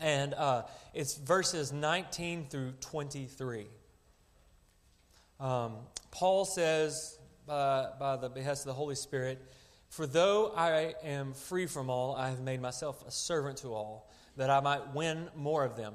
and 0.01 0.35
uh, 0.35 0.63
it's 0.93 1.17
verses 1.17 1.73
19 1.73 2.47
through 2.51 2.73
23. 2.81 3.67
Um, 5.41 5.77
Paul 6.11 6.45
says, 6.45 7.19
uh, 7.49 7.89
by 7.99 8.17
the 8.17 8.29
behest 8.29 8.63
of 8.63 8.67
the 8.67 8.75
Holy 8.75 8.95
Spirit, 8.95 9.43
for 9.89 10.07
though 10.07 10.53
I 10.57 10.95
am 11.03 11.35
free 11.35 11.67
from 11.67 11.89
all, 11.89 12.17
I 12.17 12.29
have 12.29 12.41
made 12.41 12.61
myself 12.61 13.05
a 13.07 13.11
servant 13.11 13.59
to 13.59 13.75
all, 13.75 14.11
that 14.37 14.51
I 14.51 14.61
might 14.61 14.95
win 14.95 15.29
more 15.37 15.65
of 15.65 15.77
them. 15.77 15.95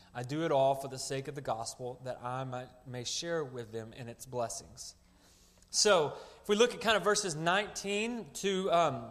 I 0.13 0.23
do 0.23 0.43
it 0.43 0.51
all 0.51 0.75
for 0.75 0.87
the 0.87 0.99
sake 0.99 1.27
of 1.27 1.35
the 1.35 1.41
gospel, 1.41 1.99
that 2.03 2.19
I 2.23 2.43
might, 2.43 2.67
may 2.85 3.03
share 3.03 3.43
with 3.43 3.71
them 3.71 3.93
in 3.97 4.07
its 4.07 4.25
blessings. 4.25 4.95
So, 5.69 6.13
if 6.41 6.49
we 6.49 6.55
look 6.55 6.73
at 6.73 6.81
kind 6.81 6.97
of 6.97 7.03
verses 7.03 7.33
19 7.33 8.25
to 8.33 8.71
um, 8.71 9.03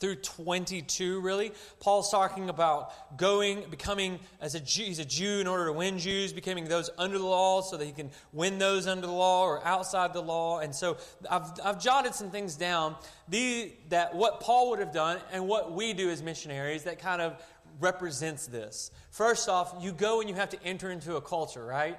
through 0.00 0.16
22, 0.16 1.20
really, 1.20 1.52
Paul's 1.78 2.10
talking 2.10 2.48
about 2.48 3.18
going, 3.18 3.64
becoming 3.70 4.18
as 4.40 4.54
a 4.54 4.60
Jew, 4.60 4.84
he's 4.84 4.98
a 4.98 5.04
Jew 5.04 5.40
in 5.40 5.46
order 5.46 5.66
to 5.66 5.72
win 5.72 5.98
Jews, 5.98 6.32
becoming 6.32 6.64
those 6.64 6.88
under 6.96 7.18
the 7.18 7.26
law 7.26 7.60
so 7.60 7.76
that 7.76 7.84
he 7.84 7.92
can 7.92 8.10
win 8.32 8.58
those 8.58 8.86
under 8.86 9.06
the 9.06 9.12
law 9.12 9.44
or 9.44 9.64
outside 9.64 10.14
the 10.14 10.22
law. 10.22 10.60
And 10.60 10.74
so 10.74 10.96
I've, 11.30 11.50
I've 11.62 11.82
jotted 11.82 12.14
some 12.14 12.30
things 12.30 12.56
down 12.56 12.96
the, 13.28 13.72
that 13.90 14.14
what 14.14 14.40
Paul 14.40 14.70
would 14.70 14.78
have 14.78 14.92
done 14.92 15.18
and 15.32 15.46
what 15.46 15.72
we 15.72 15.92
do 15.92 16.08
as 16.08 16.22
missionaries 16.22 16.84
that 16.84 16.98
kind 16.98 17.20
of 17.20 17.42
represents 17.80 18.46
this. 18.46 18.90
First 19.10 19.48
off, 19.48 19.74
you 19.80 19.92
go 19.92 20.20
and 20.20 20.28
you 20.28 20.36
have 20.36 20.50
to 20.50 20.62
enter 20.64 20.90
into 20.90 21.16
a 21.16 21.20
culture, 21.20 21.64
right? 21.64 21.98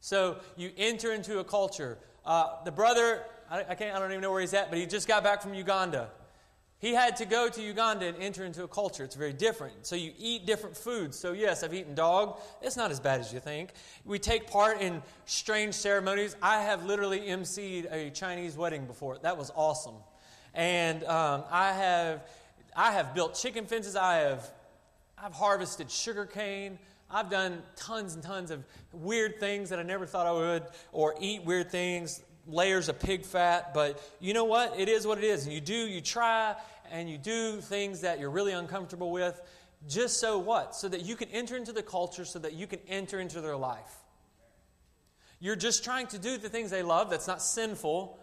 So 0.00 0.38
you 0.56 0.70
enter 0.76 1.12
into 1.12 1.38
a 1.38 1.44
culture. 1.44 1.98
Uh, 2.24 2.64
the 2.64 2.72
brother, 2.72 3.22
I, 3.50 3.64
I, 3.68 3.74
can't, 3.74 3.94
I 3.94 3.98
don't 3.98 4.10
even 4.10 4.22
know 4.22 4.30
where 4.30 4.40
he's 4.40 4.54
at, 4.54 4.70
but 4.70 4.78
he 4.78 4.86
just 4.86 5.06
got 5.06 5.22
back 5.22 5.42
from 5.42 5.54
Uganda. 5.54 6.10
He 6.78 6.94
had 6.94 7.16
to 7.16 7.26
go 7.26 7.46
to 7.50 7.62
Uganda 7.62 8.06
and 8.06 8.16
enter 8.16 8.42
into 8.42 8.64
a 8.64 8.68
culture. 8.68 9.04
It's 9.04 9.14
very 9.14 9.34
different. 9.34 9.86
So 9.86 9.96
you 9.96 10.12
eat 10.18 10.46
different 10.46 10.74
foods. 10.74 11.18
So, 11.18 11.32
yes, 11.32 11.62
I've 11.62 11.74
eaten 11.74 11.94
dog. 11.94 12.40
It's 12.62 12.76
not 12.76 12.90
as 12.90 12.98
bad 12.98 13.20
as 13.20 13.34
you 13.34 13.38
think. 13.38 13.72
We 14.06 14.18
take 14.18 14.50
part 14.50 14.80
in 14.80 15.02
strange 15.26 15.74
ceremonies. 15.74 16.36
I 16.40 16.62
have 16.62 16.86
literally 16.86 17.20
emceed 17.20 17.92
a 17.92 18.08
Chinese 18.10 18.56
wedding 18.56 18.86
before. 18.86 19.18
That 19.18 19.36
was 19.36 19.52
awesome. 19.54 19.96
And 20.54 21.04
um, 21.04 21.44
I, 21.50 21.74
have, 21.74 22.22
I 22.74 22.92
have 22.92 23.14
built 23.14 23.34
chicken 23.34 23.66
fences. 23.66 23.94
I 23.94 24.16
have 24.20 24.50
I've 25.22 25.34
harvested 25.34 25.90
sugarcane. 25.90 26.78
I've 27.10 27.28
done 27.28 27.62
tons 27.76 28.14
and 28.14 28.22
tons 28.22 28.50
of 28.50 28.64
weird 28.92 29.38
things 29.38 29.68
that 29.68 29.78
I 29.78 29.82
never 29.82 30.06
thought 30.06 30.26
I 30.26 30.32
would, 30.32 30.64
or 30.92 31.14
eat 31.20 31.44
weird 31.44 31.70
things 31.70 32.22
layers 32.46 32.88
of 32.88 32.98
pig 32.98 33.24
fat, 33.24 33.74
but 33.74 34.02
you 34.18 34.32
know 34.32 34.44
what? 34.44 34.78
It 34.78 34.88
is 34.88 35.06
what 35.06 35.18
it 35.18 35.24
is. 35.24 35.44
And 35.44 35.52
you 35.52 35.60
do, 35.60 35.74
you 35.74 36.00
try, 36.00 36.56
and 36.90 37.08
you 37.08 37.18
do 37.18 37.60
things 37.60 38.00
that 38.00 38.18
you're 38.18 38.30
really 38.30 38.52
uncomfortable 38.52 39.10
with, 39.10 39.40
just 39.86 40.18
so 40.18 40.38
what? 40.38 40.74
So 40.74 40.88
that 40.88 41.02
you 41.02 41.16
can 41.16 41.28
enter 41.28 41.56
into 41.56 41.72
the 41.72 41.82
culture, 41.82 42.24
so 42.24 42.38
that 42.40 42.54
you 42.54 42.66
can 42.66 42.80
enter 42.88 43.20
into 43.20 43.40
their 43.40 43.56
life. 43.56 43.94
You're 45.38 45.56
just 45.56 45.84
trying 45.84 46.06
to 46.08 46.18
do 46.18 46.38
the 46.38 46.48
things 46.48 46.70
they 46.70 46.82
love, 46.82 47.10
that's 47.10 47.28
not 47.28 47.42
sinful, 47.42 48.18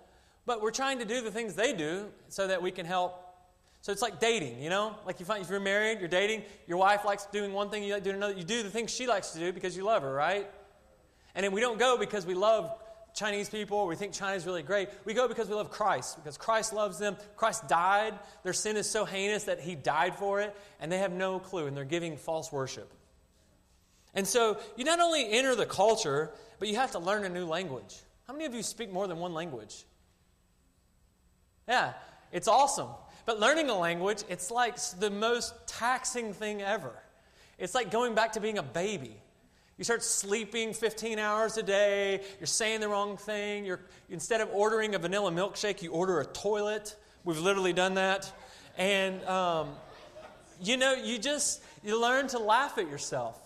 but 0.45 0.61
we're 0.61 0.71
trying 0.71 0.99
to 0.99 1.05
do 1.05 1.21
the 1.21 1.31
things 1.31 1.53
they 1.53 1.73
do 1.73 2.07
so 2.29 2.47
that 2.47 2.61
we 2.61 2.71
can 2.71 2.85
help. 2.85 3.26
So 3.87 3.93
it's 3.93 4.01
like 4.01 4.19
dating, 4.19 4.61
you 4.61 4.69
know? 4.69 4.97
Like 5.05 5.21
you 5.21 5.25
find 5.25 5.41
if 5.41 5.49
you're 5.49 5.61
married, 5.61 6.01
you're 6.01 6.09
dating, 6.09 6.43
your 6.67 6.77
wife 6.77 7.05
likes 7.05 7.25
doing 7.27 7.53
one 7.53 7.69
thing, 7.69 7.83
you 7.83 7.93
like 7.93 8.03
doing 8.03 8.17
another. 8.17 8.33
You 8.33 8.43
do 8.43 8.61
the 8.61 8.69
things 8.69 8.91
she 8.91 9.07
likes 9.07 9.29
to 9.29 9.39
do 9.39 9.53
because 9.53 9.77
you 9.77 9.85
love 9.85 10.01
her, 10.01 10.13
right? 10.13 10.45
And 11.35 11.45
then 11.45 11.53
we 11.53 11.61
don't 11.61 11.79
go 11.79 11.97
because 11.97 12.25
we 12.25 12.33
love 12.33 12.69
Chinese 13.15 13.47
people, 13.47 13.87
we 13.87 13.95
think 13.95 14.11
China's 14.11 14.45
really 14.45 14.61
great. 14.61 14.89
We 15.05 15.13
go 15.13 15.29
because 15.29 15.47
we 15.47 15.55
love 15.55 15.71
Christ, 15.71 16.17
because 16.17 16.37
Christ 16.37 16.73
loves 16.73 16.99
them. 16.99 17.15
Christ 17.37 17.69
died. 17.69 18.13
Their 18.43 18.51
sin 18.51 18.75
is 18.75 18.89
so 18.89 19.05
heinous 19.05 19.45
that 19.45 19.61
he 19.61 19.73
died 19.73 20.15
for 20.15 20.41
it, 20.41 20.53
and 20.81 20.91
they 20.91 20.97
have 20.97 21.13
no 21.13 21.39
clue, 21.39 21.67
and 21.67 21.77
they're 21.77 21.85
giving 21.85 22.17
false 22.17 22.51
worship. 22.51 22.91
And 24.13 24.27
so 24.27 24.57
you 24.75 24.83
not 24.83 24.99
only 24.99 25.31
enter 25.31 25.55
the 25.55 25.65
culture, 25.65 26.31
but 26.59 26.67
you 26.67 26.75
have 26.75 26.91
to 26.91 26.99
learn 26.99 27.23
a 27.23 27.29
new 27.29 27.45
language. 27.45 27.95
How 28.27 28.33
many 28.33 28.47
of 28.47 28.53
you 28.53 28.63
speak 28.63 28.91
more 28.91 29.07
than 29.07 29.19
one 29.19 29.33
language? 29.33 29.85
Yeah, 31.69 31.93
it's 32.33 32.49
awesome. 32.49 32.89
But 33.27 33.41
learning 33.41 33.69
a 33.69 33.77
language, 33.77 34.23
it's 34.29 34.51
like 34.51 34.77
the 34.99 35.11
most 35.11 35.53
taxing 35.67 36.31
thing 36.31 36.61
ever. 36.61 36.93
It's 37.59 37.75
like 37.75 37.91
going 37.91 38.15
back 38.15 38.31
to 38.31 38.39
being 38.39 38.57
a 38.57 38.63
baby. 38.63 39.17
You 39.77 39.83
start 39.83 40.01
sleeping 40.01 40.73
15 40.73 41.19
hours 41.19 41.57
a 41.57 41.63
day. 41.63 42.21
You're 42.39 42.47
saying 42.47 42.79
the 42.79 42.87
wrong 42.87 43.17
thing. 43.17 43.65
You're, 43.65 43.81
instead 44.09 44.39
of 44.39 44.49
ordering 44.53 44.95
a 44.95 44.97
vanilla 44.97 45.29
milkshake, 45.29 45.81
you 45.81 45.91
order 45.91 46.21
a 46.21 46.25
toilet. 46.25 46.95
We've 47.25 47.37
literally 47.37 47.73
done 47.73 47.95
that. 47.95 48.31
And, 48.77 49.21
um, 49.25 49.71
you 50.61 50.77
know, 50.77 50.93
you 50.93 51.19
just, 51.19 51.61
you 51.83 52.01
learn 52.01 52.29
to 52.29 52.39
laugh 52.39 52.77
at 52.77 52.89
yourself. 52.89 53.37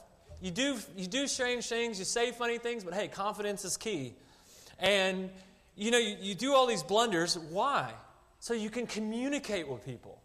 You 0.41 0.51
do, 0.51 0.77
you 0.95 1.07
do 1.07 1.25
strange 1.25 1.67
things, 1.67 1.97
you 1.97 2.05
say 2.05 2.31
funny 2.31 2.59
things, 2.59 2.83
but 2.83 2.93
hey, 2.93 3.07
confidence 3.07 3.65
is 3.65 3.77
key. 3.77 4.13
And, 4.77 5.31
you 5.75 5.89
know, 5.89 5.97
you, 5.97 6.17
you 6.21 6.35
do 6.35 6.53
all 6.53 6.67
these 6.67 6.83
blunders. 6.83 7.35
Why? 7.35 7.91
So 8.41 8.55
you 8.55 8.71
can 8.71 8.87
communicate 8.87 9.67
with 9.67 9.85
people, 9.85 10.19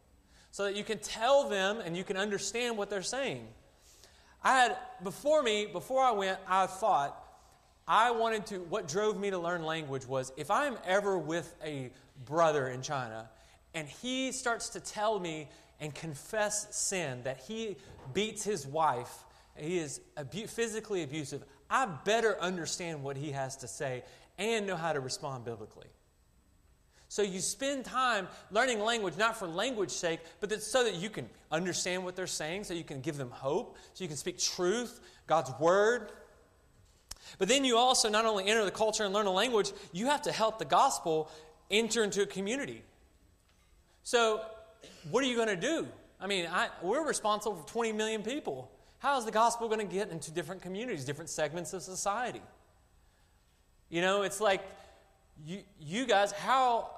so 0.51 0.65
that 0.65 0.75
you 0.75 0.85
can 0.85 0.99
tell 0.99 1.51
them 1.51 1.81
and 1.85 1.95
you 1.95 2.03
can 2.03 2.17
understand 2.17 2.79
what 2.79 2.89
they're 2.89 3.03
saying. 3.03 3.47
I 4.43 4.55
had, 4.55 4.77
before 5.05 5.43
me, 5.43 5.67
before 5.67 6.03
I 6.03 6.13
went, 6.13 6.39
I 6.49 6.67
thought, 6.67 7.23
I 7.87 8.13
wanted 8.13 8.47
to, 8.47 8.61
what 8.61 8.89
drove 8.89 9.21
me 9.21 9.29
to 9.31 9.39
learn 9.39 9.65
language 9.65 10.07
was 10.07 10.33
if 10.39 10.51
I'm 10.51 10.79
ever 10.87 11.19
with 11.19 11.55
a 11.63 11.91
brother 12.25 12.69
in 12.69 12.81
China 12.81 13.29
and 13.75 13.87
he 13.87 14.33
starts 14.33 14.71
to 14.71 14.81
tell 14.81 15.21
me 15.21 15.51
and 15.79 15.95
confess 15.95 16.75
sin, 16.75 17.23
that 17.25 17.43
he 17.47 17.77
beats 18.15 18.43
his 18.43 18.67
wife, 18.67 19.13
he 19.57 19.77
is 19.77 20.01
abu- 20.17 20.47
physically 20.47 21.03
abusive, 21.03 21.45
I 21.69 21.85
better 21.85 22.41
understand 22.41 23.03
what 23.03 23.19
he 23.19 23.33
has 23.33 23.57
to 23.59 23.69
say 23.69 24.05
and 24.39 24.67
know 24.67 24.77
how 24.77 24.95
to 24.95 25.01
respond 25.01 25.45
biblically. 25.45 25.89
So 27.17 27.23
you 27.23 27.41
spend 27.41 27.87
time 27.87 28.29
learning 28.51 28.81
language, 28.81 29.17
not 29.17 29.39
for 29.39 29.49
language 29.49 29.89
sake, 29.89 30.21
but 30.39 30.51
that 30.51 30.63
so 30.63 30.85
that 30.85 30.97
you 30.97 31.09
can 31.09 31.31
understand 31.51 32.05
what 32.05 32.15
they're 32.15 32.27
saying, 32.27 32.65
so 32.65 32.75
you 32.75 32.85
can 32.85 33.01
give 33.01 33.17
them 33.17 33.31
hope, 33.31 33.79
so 33.95 34.05
you 34.05 34.09
can 34.09 34.19
speak 34.19 34.37
truth, 34.37 35.01
God's 35.27 35.51
word. 35.59 36.13
But 37.39 37.49
then 37.49 37.65
you 37.65 37.79
also 37.79 38.11
not 38.11 38.27
only 38.27 38.47
enter 38.47 38.67
the 38.67 38.71
culture 38.71 39.03
and 39.03 39.15
learn 39.15 39.25
a 39.25 39.33
language, 39.33 39.73
you 39.95 40.09
have 40.09 40.21
to 40.23 40.31
help 40.31 40.59
the 40.59 40.67
gospel 40.67 41.31
enter 41.71 42.05
into 42.05 42.21
a 42.21 42.27
community. 42.27 42.83
So, 44.03 44.43
what 45.11 45.25
are 45.25 45.27
you 45.27 45.37
going 45.37 45.49
to 45.49 45.57
do? 45.57 45.89
I 46.21 46.27
mean, 46.27 46.47
I, 46.53 46.69
we're 46.83 47.09
responsible 47.09 47.57
for 47.57 47.67
20 47.67 47.93
million 47.93 48.25
people. 48.25 48.71
How 48.99 49.17
is 49.17 49.25
the 49.25 49.31
gospel 49.31 49.69
going 49.69 49.81
to 49.81 49.91
get 49.91 50.11
into 50.11 50.31
different 50.31 50.61
communities, 50.61 51.07
different 51.07 51.31
segments 51.31 51.73
of 51.73 51.81
society? 51.81 52.43
You 53.89 54.03
know, 54.03 54.21
it's 54.21 54.39
like 54.39 54.61
you, 55.47 55.61
you 55.81 56.05
guys, 56.05 56.33
how 56.33 56.91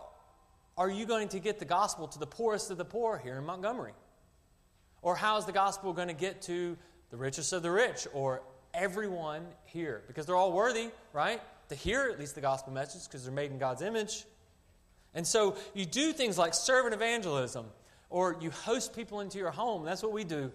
are 0.78 0.88
you 0.88 1.04
going 1.06 1.28
to 1.28 1.40
get 1.40 1.58
the 1.58 1.64
gospel 1.64 2.06
to 2.06 2.18
the 2.20 2.26
poorest 2.26 2.70
of 2.70 2.78
the 2.78 2.84
poor 2.84 3.18
here 3.18 3.36
in 3.36 3.44
Montgomery? 3.44 3.92
Or 5.02 5.16
how 5.16 5.36
is 5.36 5.44
the 5.44 5.52
gospel 5.52 5.92
going 5.92 6.08
to 6.08 6.14
get 6.14 6.40
to 6.42 6.76
the 7.10 7.16
richest 7.16 7.52
of 7.52 7.62
the 7.62 7.70
rich 7.70 8.06
or 8.14 8.42
everyone 8.72 9.44
here? 9.64 10.04
Because 10.06 10.24
they're 10.24 10.36
all 10.36 10.52
worthy, 10.52 10.90
right? 11.12 11.42
To 11.70 11.74
hear 11.74 12.08
at 12.12 12.18
least 12.18 12.36
the 12.36 12.40
gospel 12.40 12.72
message 12.72 13.04
because 13.04 13.24
they're 13.24 13.34
made 13.34 13.50
in 13.50 13.58
God's 13.58 13.82
image. 13.82 14.24
And 15.14 15.26
so 15.26 15.56
you 15.74 15.84
do 15.84 16.12
things 16.12 16.38
like 16.38 16.54
servant 16.54 16.94
evangelism 16.94 17.66
or 18.08 18.36
you 18.40 18.50
host 18.50 18.94
people 18.94 19.20
into 19.20 19.36
your 19.36 19.50
home. 19.50 19.84
That's 19.84 20.02
what 20.02 20.12
we 20.12 20.22
do. 20.22 20.52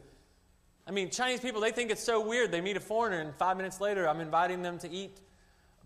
I 0.87 0.91
mean, 0.91 1.09
Chinese 1.09 1.41
people, 1.41 1.59
they 1.59 1.71
think 1.71 1.91
it's 1.91 2.03
so 2.03 2.25
weird. 2.25 2.51
They 2.51 2.61
meet 2.61 2.75
a 2.75 2.81
foreigner, 2.81 3.19
and 3.19 3.33
five 3.35 3.55
minutes 3.55 3.79
later, 3.79 4.07
I'm 4.07 4.19
inviting 4.19 4.61
them 4.61 4.79
to 4.79 4.89
eat 4.89 5.17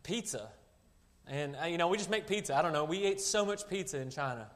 pizza. 0.02 0.50
And, 1.30 1.56
uh, 1.62 1.66
you 1.66 1.78
know, 1.78 1.88
we 1.88 1.98
just 1.98 2.10
make 2.10 2.28
pizza. 2.28 2.56
I 2.56 2.62
don't 2.62 2.74
know. 2.74 2.86
We 2.86 3.04
ate 3.04 3.20
so 3.20 3.46
much 3.46 3.68
pizza 3.68 4.00
in 4.00 4.10
China. 4.10 4.48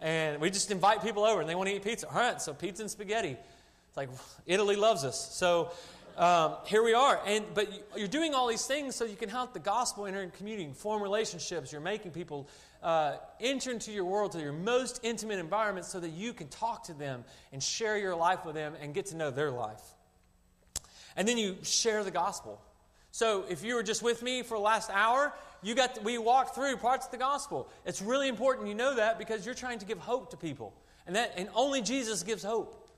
And 0.00 0.40
we 0.40 0.50
just 0.50 0.70
invite 0.70 1.02
people 1.02 1.24
over 1.24 1.40
and 1.40 1.48
they 1.48 1.54
want 1.54 1.68
to 1.68 1.74
eat 1.74 1.84
pizza. 1.84 2.08
All 2.08 2.14
right, 2.14 2.40
so 2.40 2.54
pizza 2.54 2.82
and 2.82 2.90
spaghetti. 2.90 3.36
It's 3.88 3.96
like 3.96 4.08
Italy 4.46 4.76
loves 4.76 5.04
us. 5.04 5.34
So 5.34 5.72
um, 6.16 6.54
here 6.66 6.82
we 6.82 6.94
are. 6.94 7.20
And 7.26 7.44
But 7.54 7.68
you're 7.96 8.08
doing 8.08 8.34
all 8.34 8.46
these 8.46 8.66
things 8.66 8.94
so 8.94 9.04
you 9.04 9.16
can 9.16 9.28
help 9.28 9.52
the 9.52 9.58
gospel 9.58 10.06
enter 10.06 10.22
in 10.22 10.30
community, 10.30 10.70
form 10.74 11.02
relationships. 11.02 11.72
You're 11.72 11.80
making 11.80 12.12
people 12.12 12.48
uh, 12.82 13.16
enter 13.40 13.70
into 13.72 13.92
your 13.92 14.04
world, 14.04 14.32
to 14.32 14.40
your 14.40 14.52
most 14.52 15.00
intimate 15.02 15.38
environment, 15.38 15.86
so 15.86 16.00
that 16.00 16.10
you 16.10 16.32
can 16.32 16.48
talk 16.48 16.84
to 16.84 16.94
them 16.94 17.24
and 17.52 17.62
share 17.62 17.98
your 17.98 18.14
life 18.14 18.44
with 18.44 18.54
them 18.54 18.74
and 18.80 18.94
get 18.94 19.06
to 19.06 19.16
know 19.16 19.30
their 19.30 19.50
life. 19.50 19.82
And 21.16 21.26
then 21.26 21.36
you 21.36 21.56
share 21.62 22.04
the 22.04 22.10
gospel. 22.10 22.60
So 23.12 23.44
if 23.48 23.64
you 23.64 23.74
were 23.74 23.82
just 23.82 24.02
with 24.02 24.22
me 24.22 24.42
for 24.42 24.56
the 24.56 24.62
last 24.62 24.88
hour, 24.92 25.32
you 25.62 25.74
got 25.74 26.02
we 26.02 26.18
walked 26.18 26.54
through 26.54 26.76
parts 26.76 27.06
of 27.06 27.12
the 27.12 27.18
gospel. 27.18 27.68
It's 27.84 28.00
really 28.00 28.28
important 28.28 28.68
you 28.68 28.74
know 28.74 28.96
that 28.96 29.18
because 29.18 29.44
you're 29.44 29.54
trying 29.54 29.78
to 29.80 29.86
give 29.86 29.98
hope 29.98 30.30
to 30.30 30.36
people. 30.36 30.74
And 31.06 31.16
that 31.16 31.34
and 31.36 31.48
only 31.54 31.82
Jesus 31.82 32.22
gives 32.22 32.42
hope. 32.42 32.88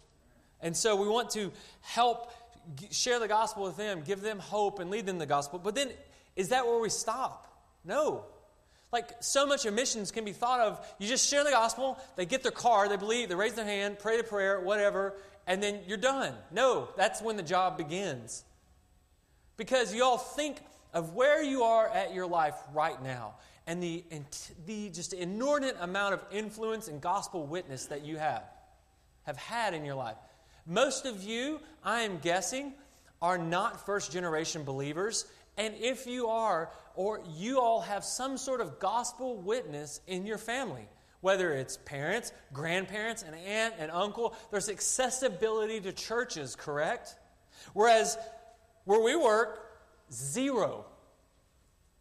And 0.61 0.77
so 0.77 0.95
we 0.97 1.09
want 1.09 1.31
to 1.31 1.51
help 1.81 2.33
share 2.91 3.19
the 3.19 3.29
gospel 3.29 3.65
with 3.65 3.77
them, 3.77 4.03
give 4.05 4.21
them 4.21 4.39
hope 4.39 4.79
and 4.79 4.91
lead 4.91 5.07
them 5.07 5.17
to 5.17 5.21
the 5.21 5.27
gospel. 5.27 5.59
But 5.59 5.75
then 5.75 5.91
is 6.37 6.49
that 6.51 6.67
where 6.67 6.79
we 6.79 6.89
stop? 6.89 7.49
No. 7.85 8.25
Like 8.93 9.11
so 9.21 9.47
much 9.47 9.65
of 9.65 9.75
missions 9.75 10.11
can 10.11 10.25
be 10.25 10.33
thought 10.33 10.61
of, 10.61 10.87
you 10.99 11.09
just 11.09 11.29
share 11.29 11.45
the 11.45 11.51
gospel, 11.51 11.99
they 12.17 12.27
get 12.27 12.43
their 12.43 12.53
car, 12.53 12.89
they 12.89 12.99
believe, 12.99 13.31
they 13.31 13.35
raise 13.35 13.55
their 13.55 13.65
hand, 13.65 13.99
pray 13.99 14.19
the 14.19 14.23
prayer, 14.23 14.61
whatever, 14.61 15.15
and 15.47 15.63
then 15.63 15.81
you're 15.87 15.97
done. 15.97 16.35
No, 16.51 16.89
that's 16.97 17.23
when 17.23 17.37
the 17.37 17.43
job 17.43 17.79
begins. 17.79 18.45
Because 19.57 19.95
you 19.95 20.05
all 20.05 20.19
think 20.19 20.59
of 20.93 21.14
where 21.14 21.43
you 21.43 21.62
are 21.62 21.88
at 21.88 22.14
your 22.14 22.26
life 22.26 22.55
right 22.74 23.03
now 23.03 23.34
and 23.66 23.82
the, 23.82 24.05
and 24.11 24.24
the 24.66 24.90
just 24.90 25.12
inordinate 25.12 25.76
amount 25.80 26.14
of 26.14 26.24
influence 26.30 26.88
and 26.88 27.01
gospel 27.01 27.47
witness 27.47 27.86
that 27.86 28.05
you 28.05 28.16
have, 28.16 28.45
have 29.22 29.36
had 29.36 29.74
in 29.74 29.84
your 29.84 29.95
life. 29.95 30.16
Most 30.66 31.07
of 31.07 31.22
you, 31.22 31.61
I 31.84 32.03
am 32.03 32.18
guessing, 32.18 32.72
are 33.20 33.38
not 33.38 33.86
first 33.86 34.12
generation 34.12 34.64
believers, 34.64 35.26
And 35.57 35.74
if 35.78 36.07
you 36.07 36.28
are, 36.28 36.70
or 36.95 37.20
you 37.36 37.61
all 37.61 37.82
have 37.82 38.05
some 38.05 38.38
sort 38.38 38.61
of 38.61 38.78
gospel 38.78 39.36
witness 39.36 40.01
in 40.07 40.26
your 40.26 40.38
family, 40.38 40.88
whether 41.20 41.53
it's 41.53 41.76
parents, 41.76 42.32
grandparents, 42.53 43.22
an 43.22 43.34
aunt, 43.34 43.74
an 43.78 43.90
uncle, 43.90 44.34
there's 44.51 44.68
accessibility 44.68 45.80
to 45.80 45.93
churches, 45.93 46.57
correct? 46.57 47.16
Whereas 47.74 48.16
where 48.84 49.01
we 49.01 49.14
work, 49.14 49.62
zero. 50.13 50.85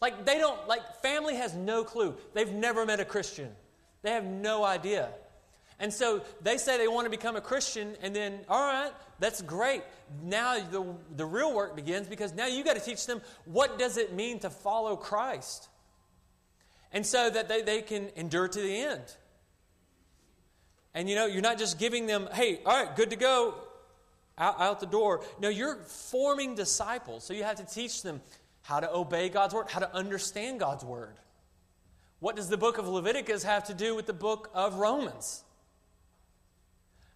Like 0.01 0.25
they 0.25 0.37
don't, 0.37 0.67
like 0.67 1.01
family 1.01 1.35
has 1.35 1.53
no 1.53 1.83
clue. 1.83 2.15
They've 2.33 2.51
never 2.51 2.85
met 2.85 2.99
a 2.99 3.05
Christian, 3.05 3.49
they 4.01 4.11
have 4.11 4.25
no 4.25 4.63
idea. 4.63 5.09
And 5.79 5.91
so 5.91 6.21
they 6.43 6.57
say 6.57 6.77
they 6.77 6.87
want 6.87 7.05
to 7.05 7.09
become 7.09 7.35
a 7.35 7.41
Christian, 7.41 7.95
and 8.03 8.15
then, 8.15 8.41
all 8.47 8.61
right, 8.61 8.91
that's 9.19 9.41
great. 9.41 9.81
Now 10.21 10.59
the, 10.59 10.85
the 11.15 11.25
real 11.25 11.55
work 11.55 11.75
begins 11.75 12.07
because 12.07 12.35
now 12.35 12.45
you 12.45 12.63
got 12.63 12.75
to 12.75 12.81
teach 12.81 13.07
them 13.07 13.19
what 13.45 13.79
does 13.79 13.97
it 13.97 14.13
mean 14.13 14.37
to 14.39 14.51
follow 14.51 14.95
Christ. 14.95 15.69
And 16.91 17.03
so 17.03 17.31
that 17.31 17.49
they, 17.49 17.63
they 17.63 17.81
can 17.81 18.09
endure 18.15 18.47
to 18.47 18.61
the 18.61 18.75
end. 18.75 19.01
And 20.93 21.09
you 21.09 21.15
know, 21.15 21.25
you're 21.25 21.41
not 21.41 21.57
just 21.57 21.79
giving 21.79 22.05
them, 22.05 22.29
hey, 22.31 22.59
all 22.63 22.85
right, 22.85 22.95
good 22.95 23.09
to 23.09 23.15
go, 23.15 23.55
out, 24.41 24.59
out 24.59 24.79
the 24.81 24.85
door. 24.87 25.23
No, 25.39 25.47
you're 25.47 25.77
forming 25.77 26.55
disciples. 26.55 27.23
So 27.23 27.33
you 27.33 27.43
have 27.43 27.57
to 27.57 27.65
teach 27.65 28.01
them 28.01 28.21
how 28.63 28.79
to 28.79 28.93
obey 28.93 29.29
God's 29.29 29.53
word, 29.53 29.67
how 29.69 29.79
to 29.79 29.95
understand 29.95 30.59
God's 30.59 30.83
word. 30.83 31.15
What 32.19 32.35
does 32.35 32.49
the 32.49 32.57
book 32.57 32.77
of 32.77 32.87
Leviticus 32.87 33.43
have 33.43 33.65
to 33.65 33.73
do 33.73 33.95
with 33.95 34.07
the 34.07 34.13
book 34.13 34.49
of 34.53 34.75
Romans? 34.75 35.43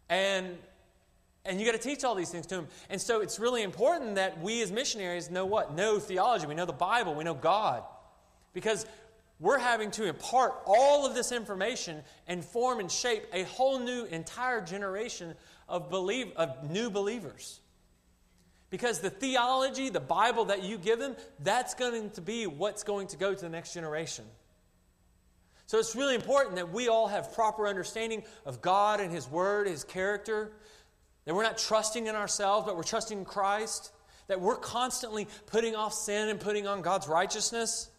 And 0.08 0.58
and 1.48 1.60
you 1.60 1.66
got 1.66 1.80
to 1.80 1.90
teach 1.90 2.04
all 2.04 2.16
these 2.16 2.32
things 2.32 2.48
to 2.48 2.56
them. 2.56 2.68
And 2.90 3.00
so 3.00 3.22
it's 3.22 3.40
really 3.40 3.62
important 3.62 4.16
that 4.16 4.42
we 4.42 4.64
as 4.64 4.72
missionaries 4.72 5.30
know 5.30 5.46
what? 5.46 5.76
Know 5.76 6.00
theology. 6.00 6.48
We 6.48 6.56
know 6.56 6.66
the 6.66 6.74
Bible. 6.74 7.14
We 7.14 7.24
know 7.24 7.36
God. 7.36 7.84
Because 8.52 8.88
we're 9.40 9.60
having 9.60 9.92
to 9.92 10.06
impart 10.06 10.56
all 10.66 11.06
of 11.06 11.14
this 11.14 11.32
information 11.32 12.02
and 12.28 12.44
form 12.44 12.80
and 12.80 12.92
shape 12.92 13.26
a 13.32 13.44
whole 13.44 13.78
new 13.78 14.06
entire 14.06 14.60
generation 14.60 15.36
of 15.68 15.90
believe 15.90 16.32
of 16.36 16.70
new 16.70 16.90
believers. 16.90 17.60
Because 18.70 19.00
the 19.00 19.10
theology, 19.10 19.90
the 19.90 20.00
Bible 20.00 20.46
that 20.46 20.64
you 20.64 20.78
give 20.78 21.00
them, 21.00 21.16
that's 21.44 21.76
going 21.76 22.10
to 22.12 22.22
be 22.22 22.48
what's 22.48 22.84
going 22.84 23.08
to 23.08 23.18
go 23.18 23.34
to 23.34 23.42
the 23.42 23.50
next 23.50 23.74
generation. 23.74 24.26
So 25.68 25.80
it's 25.80 25.96
really 25.96 26.16
important 26.16 26.58
that 26.58 26.72
we 26.72 26.88
all 26.88 27.08
have 27.08 27.34
proper 27.34 27.68
understanding 27.68 28.24
of 28.46 28.62
God 28.62 29.00
and 29.00 29.12
His 29.12 29.30
Word, 29.30 29.68
His 29.68 29.84
character, 29.84 30.52
that 31.26 31.34
we're 31.34 31.44
not 31.44 31.58
trusting 31.58 32.08
in 32.08 32.16
ourselves, 32.16 32.66
but 32.68 32.76
we're 32.76 32.84
trusting 32.84 33.20
in 33.20 33.26
Christ, 33.26 33.92
that 34.28 34.42
we're 34.42 34.58
constantly 34.58 35.28
putting 35.48 35.76
off 35.76 35.94
sin 35.94 36.30
and 36.30 36.40
putting 36.40 36.68
on 36.68 36.82
God's 36.82 37.08
righteousness. 37.08 37.90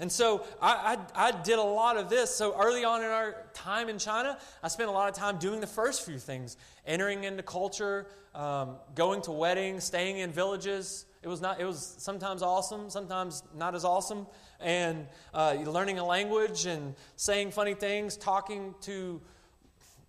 And 0.00 0.10
so 0.10 0.44
I, 0.60 0.98
I, 1.14 1.28
I, 1.28 1.42
did 1.42 1.58
a 1.58 1.62
lot 1.62 1.96
of 1.96 2.10
this. 2.10 2.34
So 2.34 2.60
early 2.60 2.84
on 2.84 3.00
in 3.00 3.10
our 3.10 3.46
time 3.54 3.88
in 3.88 3.98
China, 3.98 4.38
I 4.62 4.68
spent 4.68 4.88
a 4.88 4.92
lot 4.92 5.08
of 5.08 5.14
time 5.14 5.38
doing 5.38 5.60
the 5.60 5.68
first 5.68 6.04
few 6.04 6.18
things 6.18 6.56
entering 6.84 7.24
into 7.24 7.44
culture, 7.44 8.06
um, 8.34 8.76
going 8.96 9.22
to 9.22 9.30
weddings, 9.30 9.84
staying 9.84 10.18
in 10.18 10.32
villages. 10.32 11.06
It 11.22 11.28
was, 11.28 11.40
not, 11.40 11.60
it 11.60 11.64
was 11.64 11.94
sometimes 11.98 12.42
awesome, 12.42 12.90
sometimes 12.90 13.44
not 13.56 13.74
as 13.74 13.84
awesome 13.84 14.26
and 14.60 15.06
uh, 15.32 15.56
learning 15.64 15.98
a 15.98 16.04
language 16.04 16.66
and 16.66 16.94
saying 17.16 17.52
funny 17.52 17.74
things, 17.74 18.16
talking 18.16 18.74
to 18.82 19.20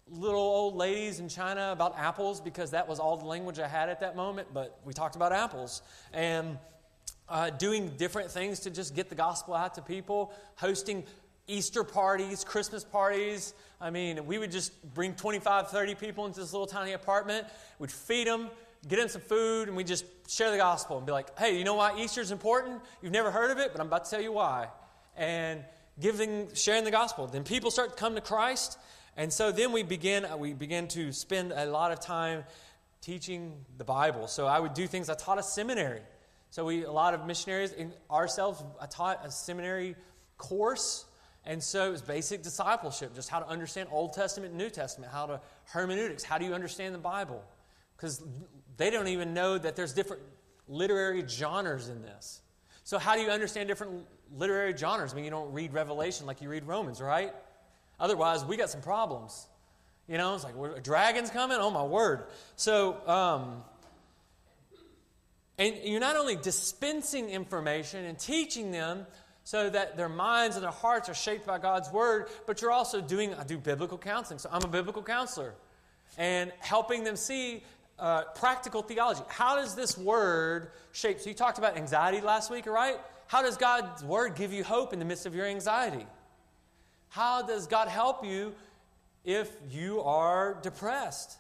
little 0.10 0.40
old 0.40 0.76
ladies 0.76 1.20
in 1.20 1.28
China 1.28 1.72
about 1.72 1.98
apples 1.98 2.40
because 2.40 2.72
that 2.72 2.88
was 2.88 3.00
all 3.00 3.18
the 3.18 3.26
language 3.26 3.60
I 3.60 3.68
had 3.68 3.90
at 3.90 4.00
that 4.02 4.16
moment, 4.16 4.48
but 4.54 4.80
we 4.86 4.94
talked 4.94 5.16
about 5.16 5.32
apples. 5.32 5.82
And 6.14 6.58
uh, 7.30 7.50
doing 7.50 7.90
different 7.98 8.32
things 8.32 8.62
to 8.62 8.70
just 8.70 8.96
get 8.96 9.10
the 9.10 9.16
gospel 9.16 9.54
out 9.54 9.76
to 9.76 9.82
people, 9.82 10.34
hosting 10.56 11.04
Easter 11.48 11.84
parties, 11.84 12.44
Christmas 12.44 12.84
parties. 12.84 13.54
I 13.80 13.90
mean, 13.90 14.26
we 14.26 14.38
would 14.38 14.52
just 14.52 14.72
bring 14.94 15.14
25, 15.14 15.70
30 15.70 15.96
people 15.96 16.26
into 16.26 16.40
this 16.40 16.54
little 16.54 16.68
tiny 16.68 16.94
apartment. 16.94 17.48
We'd 17.78 17.92
feed 17.92 18.28
them, 18.28 18.50
get 18.88 19.00
in 19.00 19.10
some 19.10 19.22
food, 19.22 19.68
and 19.68 19.78
we 19.78 19.84
just 19.84 20.06
share 20.28 20.52
the 20.52 20.58
gospel 20.58 20.98
and 20.98 21.06
be 21.06 21.12
like, 21.12 21.38
hey, 21.38 21.58
you 21.58 21.64
know 21.64 21.76
why 21.76 22.00
Easter's 22.00 22.32
important? 22.32 22.82
You've 23.02 23.12
never 23.12 23.32
heard 23.32 23.52
of 23.52 23.60
it, 23.60 23.72
but 23.72 23.82
I'm 23.82 23.88
about 23.88 24.06
to 24.06 24.12
tell 24.12 24.22
you 24.22 24.32
why. 24.32 24.70
And 25.16 25.64
giving, 26.00 26.54
sharing 26.54 26.84
the 26.84 26.92
gospel. 26.92 27.28
Then 27.28 27.44
people 27.44 27.72
start 27.72 27.92
to 27.92 27.96
come 27.96 28.16
to 28.16 28.22
Christ. 28.22 28.78
And 29.18 29.32
so 29.32 29.52
then 29.52 29.72
we 29.72 29.84
begin, 29.84 30.26
we 30.38 30.54
begin 30.54 30.88
to 30.90 31.12
spend 31.14 31.52
a 31.52 31.66
lot 31.66 31.92
of 31.92 32.00
time 32.00 32.44
teaching 33.02 33.66
the 33.78 33.84
Bible. 33.84 34.28
So 34.28 34.48
I 34.48 34.60
would 34.60 34.74
do 34.74 34.88
things, 34.88 35.10
I 35.10 35.14
taught 35.14 35.40
a 35.40 35.44
seminary. 35.44 36.02
So 36.50 36.66
we, 36.66 36.84
a 36.84 36.92
lot 36.92 37.14
of 37.14 37.26
missionaries, 37.26 37.72
in 37.74 37.94
ourselves, 38.10 38.64
I 38.80 38.86
taught 38.86 39.26
a 39.26 39.32
seminary 39.32 39.96
course. 40.38 41.06
And 41.46 41.62
so 41.62 41.88
it 41.88 41.92
was 41.92 42.02
basic 42.02 42.42
discipleship, 42.42 43.14
just 43.14 43.30
how 43.30 43.40
to 43.40 43.48
understand 43.48 43.90
Old 43.92 44.14
Testament 44.14 44.54
New 44.56 44.70
Testament, 44.70 45.12
how 45.12 45.26
to 45.28 45.42
hermeneutics, 45.66 46.24
how 46.24 46.38
do 46.38 46.46
you 46.46 46.54
understand 46.54 46.96
the 46.96 47.00
Bible? 47.00 47.44
Because 47.96 48.24
they 48.78 48.90
don't 48.90 49.08
even 49.08 49.34
know 49.34 49.58
that 49.58 49.76
there's 49.76 49.94
different 49.94 50.24
literary 50.68 51.24
genres 51.28 51.90
in 51.90 52.02
this. 52.02 52.42
So, 52.84 52.98
how 52.98 53.16
do 53.16 53.22
you 53.22 53.30
understand 53.30 53.68
different 53.68 54.06
literary 54.36 54.76
genres? 54.76 55.14
I 55.14 55.16
mean, 55.16 55.26
you 55.26 55.32
don't 55.32 55.52
read 55.54 55.74
Revelation 55.74 56.26
like 56.26 56.42
you 56.42 56.50
read 56.50 56.66
Romans, 56.66 57.02
right? 57.02 57.34
Otherwise, 58.00 58.46
we 58.46 58.58
got 58.58 58.70
some 58.70 58.82
problems. 58.82 59.48
You 60.08 60.18
know, 60.18 60.36
it's 60.36 60.44
like, 60.44 60.84
dragon's 60.84 61.32
coming? 61.32 61.58
Oh, 61.60 61.72
my 61.72 61.84
word. 61.84 62.26
So, 62.56 62.96
um, 63.08 63.64
and 65.58 65.76
you're 65.84 66.00
not 66.00 66.18
only 66.18 66.36
dispensing 66.36 67.30
information 67.30 68.06
and 68.06 68.20
teaching 68.20 68.72
them 68.72 69.06
so 69.44 69.70
that 69.70 69.96
their 69.96 70.10
minds 70.10 70.56
and 70.56 70.64
their 70.64 70.72
hearts 70.72 71.08
are 71.08 71.14
shaped 71.14 71.46
by 71.46 71.60
God's 71.60 71.92
word, 71.92 72.28
but 72.46 72.62
you're 72.62 72.72
also 72.72 73.00
doing, 73.00 73.34
I 73.36 73.44
do 73.44 73.58
biblical 73.58 73.98
counseling. 73.98 74.40
So 74.40 74.50
I'm 74.52 74.64
a 74.64 74.68
biblical 74.68 75.04
counselor 75.04 75.54
and 76.18 76.52
helping 76.60 77.04
them 77.04 77.16
see 77.16 77.64
uh, 78.00 78.24
practical 78.36 78.82
theology. 78.82 79.22
How 79.30 79.56
does 79.56 79.76
this 79.76 79.98
word 79.98 80.72
shape? 80.92 81.20
So 81.20 81.30
you 81.30 81.36
talked 81.36 81.58
about 81.58 81.78
anxiety 81.78 82.22
last 82.22 82.52
week, 82.52 82.66
right? 82.66 82.98
How 83.28 83.42
does 83.42 83.56
God's 83.56 84.04
word 84.04 84.36
give 84.36 84.52
you 84.52 84.64
hope 84.64 84.94
in 84.94 85.00
the 85.00 85.06
midst 85.06 85.26
of 85.26 85.36
your 85.36 85.46
anxiety? 85.46 86.06
How 87.10 87.42
does 87.42 87.68
God 87.68 87.88
help 87.88 88.26
you 88.26 88.54
if 89.24 89.56
you 89.72 90.02
are 90.02 90.58
depressed? 90.62 91.38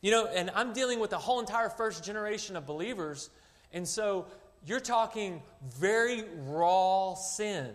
You 0.00 0.10
know, 0.10 0.26
and 0.26 0.50
I'm 0.54 0.72
dealing 0.72 1.00
with 1.00 1.10
the 1.10 1.18
whole 1.18 1.40
entire 1.40 1.70
first 1.70 2.04
generation 2.04 2.56
of 2.56 2.66
believers, 2.66 3.30
and 3.72 3.86
so 3.86 4.26
you're 4.64 4.80
talking 4.80 5.42
very 5.78 6.24
raw 6.44 7.14
sin. 7.14 7.70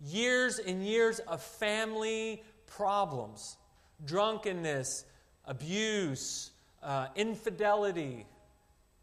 Years 0.00 0.58
and 0.58 0.84
years 0.84 1.20
of 1.20 1.42
family 1.42 2.42
problems, 2.66 3.56
drunkenness, 4.04 5.04
abuse, 5.44 6.50
uh, 6.82 7.06
infidelity, 7.16 8.26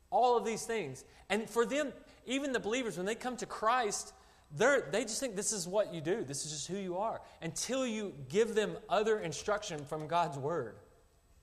all 0.09 0.37
of 0.37 0.45
these 0.45 0.65
things. 0.65 1.03
And 1.29 1.49
for 1.49 1.65
them, 1.65 1.93
even 2.25 2.51
the 2.51 2.59
believers, 2.59 2.97
when 2.97 3.05
they 3.05 3.15
come 3.15 3.37
to 3.37 3.45
Christ, 3.45 4.13
they 4.55 4.79
they 4.91 5.01
just 5.03 5.19
think 5.19 5.35
this 5.35 5.51
is 5.51 5.67
what 5.67 5.93
you 5.93 6.01
do. 6.01 6.23
This 6.23 6.45
is 6.45 6.51
just 6.51 6.67
who 6.67 6.77
you 6.77 6.97
are 6.97 7.21
until 7.41 7.87
you 7.87 8.13
give 8.29 8.53
them 8.53 8.77
other 8.89 9.19
instruction 9.19 9.85
from 9.85 10.07
God's 10.07 10.37
Word. 10.37 10.75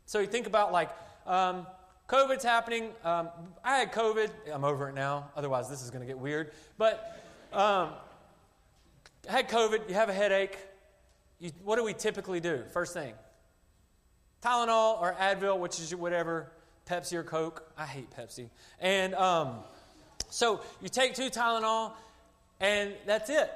So 0.09 0.21
you 0.21 0.27
think 0.27 0.47
about 0.47 0.73
like, 0.73 0.89
um, 1.27 1.67
COVID's 2.09 2.43
happening. 2.43 2.89
Um, 3.05 3.29
I 3.63 3.77
had 3.77 3.93
COVID. 3.93 4.31
I'm 4.51 4.65
over 4.65 4.89
it 4.89 4.95
now. 4.95 5.29
Otherwise, 5.37 5.69
this 5.69 5.83
is 5.83 5.91
going 5.91 6.01
to 6.01 6.07
get 6.07 6.19
weird. 6.19 6.53
But 6.79 7.21
um, 7.53 7.91
I 9.29 9.33
had 9.33 9.51
COVID. 9.51 9.87
You 9.87 9.95
have 9.97 10.09
a 10.09 10.15
headache. 10.15 10.57
You, 11.39 11.51
what 11.63 11.77
do 11.77 11.85
we 11.85 11.93
typically 11.93 12.41
do? 12.41 12.65
First 12.73 12.95
thing 12.95 13.13
Tylenol 14.43 14.99
or 14.99 15.15
Advil, 15.21 15.59
which 15.59 15.79
is 15.79 15.95
whatever, 15.95 16.51
Pepsi 16.89 17.13
or 17.13 17.23
Coke. 17.23 17.71
I 17.77 17.85
hate 17.85 18.09
Pepsi. 18.11 18.49
And 18.81 19.15
um, 19.15 19.57
so 20.31 20.63
you 20.81 20.89
take 20.89 21.17
two 21.17 21.29
Tylenol, 21.29 21.93
and 22.61 22.95
that's 23.05 23.29
it. 23.29 23.53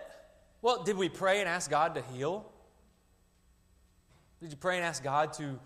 Well, 0.60 0.82
did 0.82 0.98
we 0.98 1.08
pray 1.08 1.40
and 1.40 1.48
ask 1.48 1.70
God 1.70 1.94
to 1.94 2.02
heal? 2.12 2.44
Did 4.42 4.50
you 4.50 4.58
pray 4.58 4.76
and 4.76 4.84
ask 4.84 5.02
God 5.02 5.32
to 5.34 5.58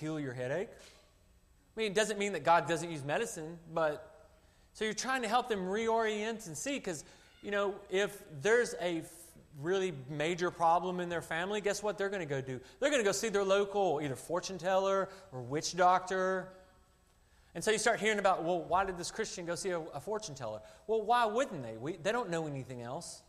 heal 0.00 0.18
your 0.18 0.32
headache? 0.32 0.68
I 0.72 1.80
mean, 1.80 1.92
it 1.92 1.94
doesn't 1.94 2.18
mean 2.18 2.32
that 2.32 2.44
God 2.44 2.66
doesn't 2.66 2.90
use 2.90 3.04
medicine, 3.04 3.58
but 3.72 4.28
so 4.72 4.84
you're 4.84 4.94
trying 4.94 5.22
to 5.22 5.28
help 5.28 5.48
them 5.48 5.60
reorient 5.60 6.46
and 6.46 6.56
see 6.56 6.74
because, 6.74 7.04
you 7.42 7.50
know, 7.50 7.74
if 7.90 8.22
there's 8.40 8.74
a 8.80 9.02
really 9.60 9.92
major 10.08 10.50
problem 10.50 11.00
in 11.00 11.08
their 11.08 11.22
family, 11.22 11.60
guess 11.60 11.82
what 11.82 11.98
they're 11.98 12.08
going 12.08 12.20
to 12.20 12.26
go 12.26 12.40
do? 12.40 12.60
They're 12.78 12.90
going 12.90 13.02
to 13.02 13.08
go 13.08 13.12
see 13.12 13.28
their 13.28 13.44
local 13.44 14.00
either 14.02 14.16
fortune 14.16 14.58
teller 14.58 15.08
or 15.32 15.42
witch 15.42 15.76
doctor. 15.76 16.48
And 17.54 17.62
so 17.62 17.70
you 17.70 17.78
start 17.78 18.00
hearing 18.00 18.18
about, 18.18 18.44
well, 18.44 18.62
why 18.62 18.84
did 18.84 18.96
this 18.96 19.10
Christian 19.10 19.44
go 19.44 19.54
see 19.54 19.70
a, 19.70 19.80
a 19.80 20.00
fortune 20.00 20.34
teller? 20.34 20.60
Well, 20.86 21.02
why 21.02 21.26
wouldn't 21.26 21.62
they? 21.62 21.76
We, 21.76 21.96
they 21.96 22.12
don't 22.12 22.30
know 22.30 22.46
anything 22.46 22.82
else. 22.82 23.22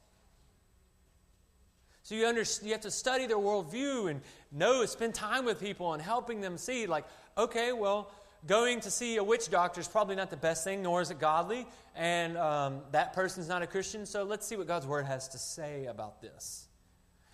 So 2.04 2.16
you, 2.16 2.28
under, 2.28 2.43
you 2.64 2.72
have 2.72 2.82
to 2.82 2.91
study 2.91 3.28
their 3.28 3.38
worldview 3.38 4.10
and 4.10 4.22
know, 4.52 4.86
spend 4.86 5.14
time 5.14 5.45
with 5.45 5.60
people 5.60 5.93
and 5.93 6.02
helping 6.02 6.41
them 6.41 6.58
see, 6.58 6.88
like, 6.88 7.06
okay, 7.38 7.74
well, 7.74 8.12
going 8.47 8.80
to 8.82 8.91
see 8.91 9.18
a 9.18 9.24
witch 9.24 9.49
doctor 9.49 9.80
is 9.80 9.88
probably 9.88 10.16
not 10.16 10.30
the 10.30 10.38
best 10.38 10.64
thing, 10.64 10.82
nor 10.82 11.02
is 11.02 11.12
it 11.12 11.20
godly, 11.20 11.68
and 11.95 12.38
um, 12.38 12.82
that 12.91 13.14
person's 13.14 13.47
not 13.47 13.62
a 13.62 13.68
Christian. 13.68 14.06
So 14.06 14.24
let's 14.24 14.47
see 14.47 14.56
what 14.56 14.68
God's 14.68 14.88
Word 14.88 15.06
has 15.06 15.28
to 15.30 15.38
say 15.38 15.86
about 15.86 16.22
this. 16.22 16.68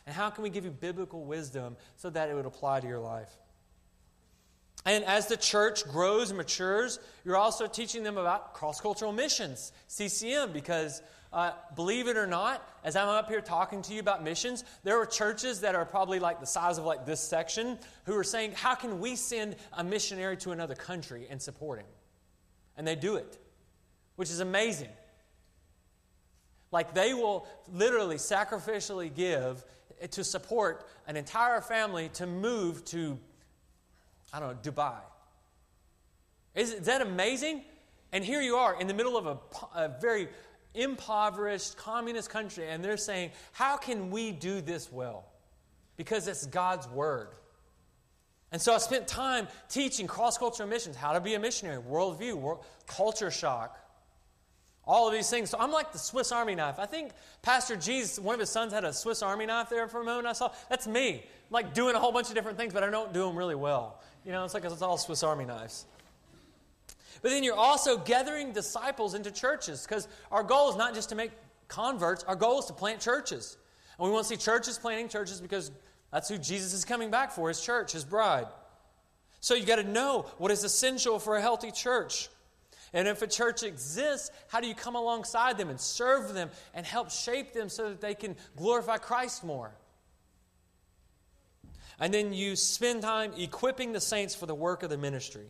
And 0.05 0.15
how 0.15 0.29
can 0.29 0.43
we 0.43 0.49
give 0.49 0.65
you 0.65 0.71
biblical 0.71 1.25
wisdom 1.25 1.75
so 1.95 2.09
that 2.09 2.29
it 2.29 2.33
would 2.33 2.45
apply 2.45 2.79
to 2.81 2.87
your 2.87 2.99
life? 2.99 3.29
And 4.85 5.03
as 5.03 5.27
the 5.27 5.35
church 5.35 5.83
grows 5.85 6.29
and 6.29 6.37
matures, 6.37 6.99
you're 7.25 7.35
also 7.35 7.67
teaching 7.67 8.03
them 8.03 8.17
about 8.17 8.53
cross 8.53 8.79
cultural 8.79 9.11
missions, 9.11 9.73
CCM, 9.87 10.53
because 10.53 11.01
uh, 11.33 11.51
believe 11.75 12.07
it 12.07 12.17
or 12.17 12.27
not, 12.27 12.67
as 12.83 12.95
I'm 12.95 13.09
up 13.09 13.29
here 13.29 13.41
talking 13.41 13.81
to 13.83 13.93
you 13.93 13.99
about 13.99 14.23
missions, 14.23 14.63
there 14.83 14.99
are 15.01 15.05
churches 15.05 15.61
that 15.61 15.75
are 15.75 15.85
probably 15.85 16.19
like 16.19 16.39
the 16.39 16.45
size 16.45 16.77
of 16.77 16.85
like 16.85 17.05
this 17.05 17.19
section 17.19 17.77
who 18.05 18.15
are 18.15 18.23
saying, 18.23 18.53
How 18.53 18.75
can 18.75 18.99
we 18.99 19.15
send 19.15 19.55
a 19.73 19.83
missionary 19.83 20.37
to 20.37 20.51
another 20.51 20.75
country 20.75 21.27
and 21.29 21.41
support 21.41 21.79
him? 21.79 21.87
And 22.77 22.87
they 22.87 22.95
do 22.95 23.15
it, 23.15 23.37
which 24.15 24.29
is 24.29 24.39
amazing. 24.39 24.89
Like 26.71 26.93
they 26.93 27.13
will 27.13 27.47
literally 27.71 28.17
sacrificially 28.17 29.13
give 29.13 29.63
to 30.11 30.23
support 30.23 30.87
an 31.07 31.17
entire 31.17 31.61
family 31.61 32.09
to 32.09 32.27
move 32.27 32.85
to, 32.85 33.17
I 34.31 34.39
don't 34.39 34.49
know, 34.49 34.71
Dubai. 34.71 34.99
Is, 36.55 36.73
is 36.73 36.85
that 36.85 37.01
amazing? 37.01 37.63
And 38.11 38.23
here 38.23 38.41
you 38.41 38.55
are 38.55 38.79
in 38.79 38.87
the 38.87 38.93
middle 38.93 39.17
of 39.17 39.27
a, 39.27 39.37
a 39.75 39.89
very 39.99 40.29
impoverished 40.77 41.77
communist 41.77 42.29
country, 42.29 42.67
and 42.67 42.83
they're 42.83 42.97
saying, 42.97 43.31
How 43.51 43.77
can 43.77 44.09
we 44.11 44.31
do 44.31 44.61
this 44.61 44.91
well? 44.91 45.25
Because 45.97 46.27
it's 46.27 46.45
God's 46.45 46.87
Word. 46.87 47.29
And 48.51 48.61
so 48.61 48.73
I 48.73 48.77
spent 48.77 49.07
time 49.07 49.47
teaching 49.67 50.07
cross 50.07 50.37
cultural 50.37 50.69
missions, 50.69 50.95
how 50.95 51.11
to 51.11 51.19
be 51.19 51.33
a 51.33 51.39
missionary, 51.39 51.81
worldview, 51.81 52.35
world, 52.35 52.63
culture 52.85 53.29
shock, 53.29 53.77
all 54.85 55.07
of 55.07 55.13
these 55.13 55.29
things. 55.29 55.49
So 55.49 55.57
I'm 55.59 55.71
like 55.71 55.91
the 55.91 55.99
Swiss 55.99 56.31
Army 56.31 56.55
knife. 56.55 56.79
I 56.79 56.85
think 56.85 57.11
Pastor 57.41 57.75
G's, 57.75 58.19
one 58.19 58.33
of 58.33 58.39
his 58.39 58.49
sons 58.49 58.71
had 58.71 58.85
a 58.85 58.93
Swiss 58.93 59.21
Army 59.21 59.45
knife 59.45 59.69
there 59.69 59.87
for 59.89 60.01
a 60.01 60.05
moment. 60.05 60.27
I 60.27 60.33
saw 60.33 60.51
that's 60.69 60.87
me, 60.87 61.15
I'm 61.15 61.21
like 61.51 61.73
doing 61.73 61.95
a 61.95 61.99
whole 61.99 62.13
bunch 62.13 62.29
of 62.29 62.35
different 62.35 62.57
things, 62.57 62.73
but 62.73 62.83
I 62.83 62.89
don't 62.89 63.11
do 63.13 63.25
them 63.25 63.35
really 63.35 63.55
well. 63.55 64.01
You 64.25 64.31
know, 64.31 64.45
it's 64.45 64.53
like 64.53 64.63
it's 64.63 64.81
all 64.81 64.97
Swiss 64.97 65.23
Army 65.23 65.43
knives. 65.43 65.85
But 67.21 67.29
then 67.29 67.43
you're 67.43 67.55
also 67.55 67.97
gathering 67.97 68.51
disciples 68.51 69.13
into 69.13 69.31
churches 69.31 69.85
because 69.87 70.07
our 70.31 70.43
goal 70.43 70.69
is 70.69 70.75
not 70.75 70.93
just 70.93 71.09
to 71.09 71.15
make 71.15 71.31
converts, 71.67 72.23
our 72.23 72.35
goal 72.35 72.59
is 72.59 72.65
to 72.65 72.73
plant 72.73 73.01
churches. 73.01 73.57
And 73.97 74.07
we 74.07 74.13
want 74.13 74.27
to 74.27 74.29
see 74.29 74.37
churches 74.37 74.77
planting 74.77 75.09
churches 75.09 75.41
because 75.41 75.71
that's 76.11 76.29
who 76.29 76.37
Jesus 76.37 76.73
is 76.73 76.85
coming 76.85 77.11
back 77.11 77.31
for 77.31 77.47
his 77.47 77.61
church, 77.61 77.91
his 77.91 78.05
bride. 78.05 78.47
So 79.39 79.55
you 79.55 79.65
got 79.65 79.77
to 79.77 79.83
know 79.83 80.25
what 80.37 80.51
is 80.51 80.63
essential 80.63 81.19
for 81.19 81.37
a 81.37 81.41
healthy 81.41 81.71
church. 81.71 82.29
And 82.93 83.07
if 83.07 83.21
a 83.21 83.27
church 83.27 83.63
exists, 83.63 84.31
how 84.47 84.61
do 84.61 84.67
you 84.67 84.75
come 84.75 84.95
alongside 84.95 85.57
them 85.57 85.69
and 85.69 85.79
serve 85.79 86.33
them 86.33 86.49
and 86.73 86.85
help 86.85 87.11
shape 87.11 87.53
them 87.53 87.69
so 87.69 87.89
that 87.89 88.01
they 88.01 88.15
can 88.15 88.35
glorify 88.55 88.97
Christ 88.97 89.43
more? 89.43 89.75
And 91.99 92.13
then 92.13 92.31
you 92.31 92.55
spend 92.55 93.01
time 93.01 93.33
equipping 93.37 93.91
the 93.91 93.99
saints 93.99 94.35
for 94.35 94.45
the 94.45 94.55
work 94.55 94.83
of 94.83 94.89
the 94.89 94.97
ministry. 94.97 95.47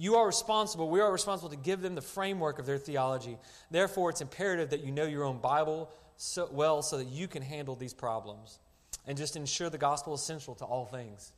You 0.00 0.14
are 0.14 0.26
responsible, 0.26 0.88
we 0.88 1.00
are 1.00 1.10
responsible 1.10 1.50
to 1.50 1.56
give 1.56 1.82
them 1.82 1.96
the 1.96 2.00
framework 2.00 2.60
of 2.60 2.66
their 2.66 2.78
theology. 2.78 3.36
Therefore, 3.68 4.10
it's 4.10 4.20
imperative 4.20 4.70
that 4.70 4.84
you 4.84 4.92
know 4.92 5.04
your 5.04 5.24
own 5.24 5.38
Bible 5.38 5.90
so 6.16 6.48
well 6.52 6.82
so 6.82 6.98
that 6.98 7.08
you 7.08 7.26
can 7.26 7.42
handle 7.42 7.74
these 7.74 7.92
problems 7.92 8.60
and 9.08 9.18
just 9.18 9.34
ensure 9.34 9.68
the 9.70 9.76
gospel 9.76 10.14
is 10.14 10.22
central 10.22 10.54
to 10.56 10.64
all 10.64 10.86
things. 10.86 11.32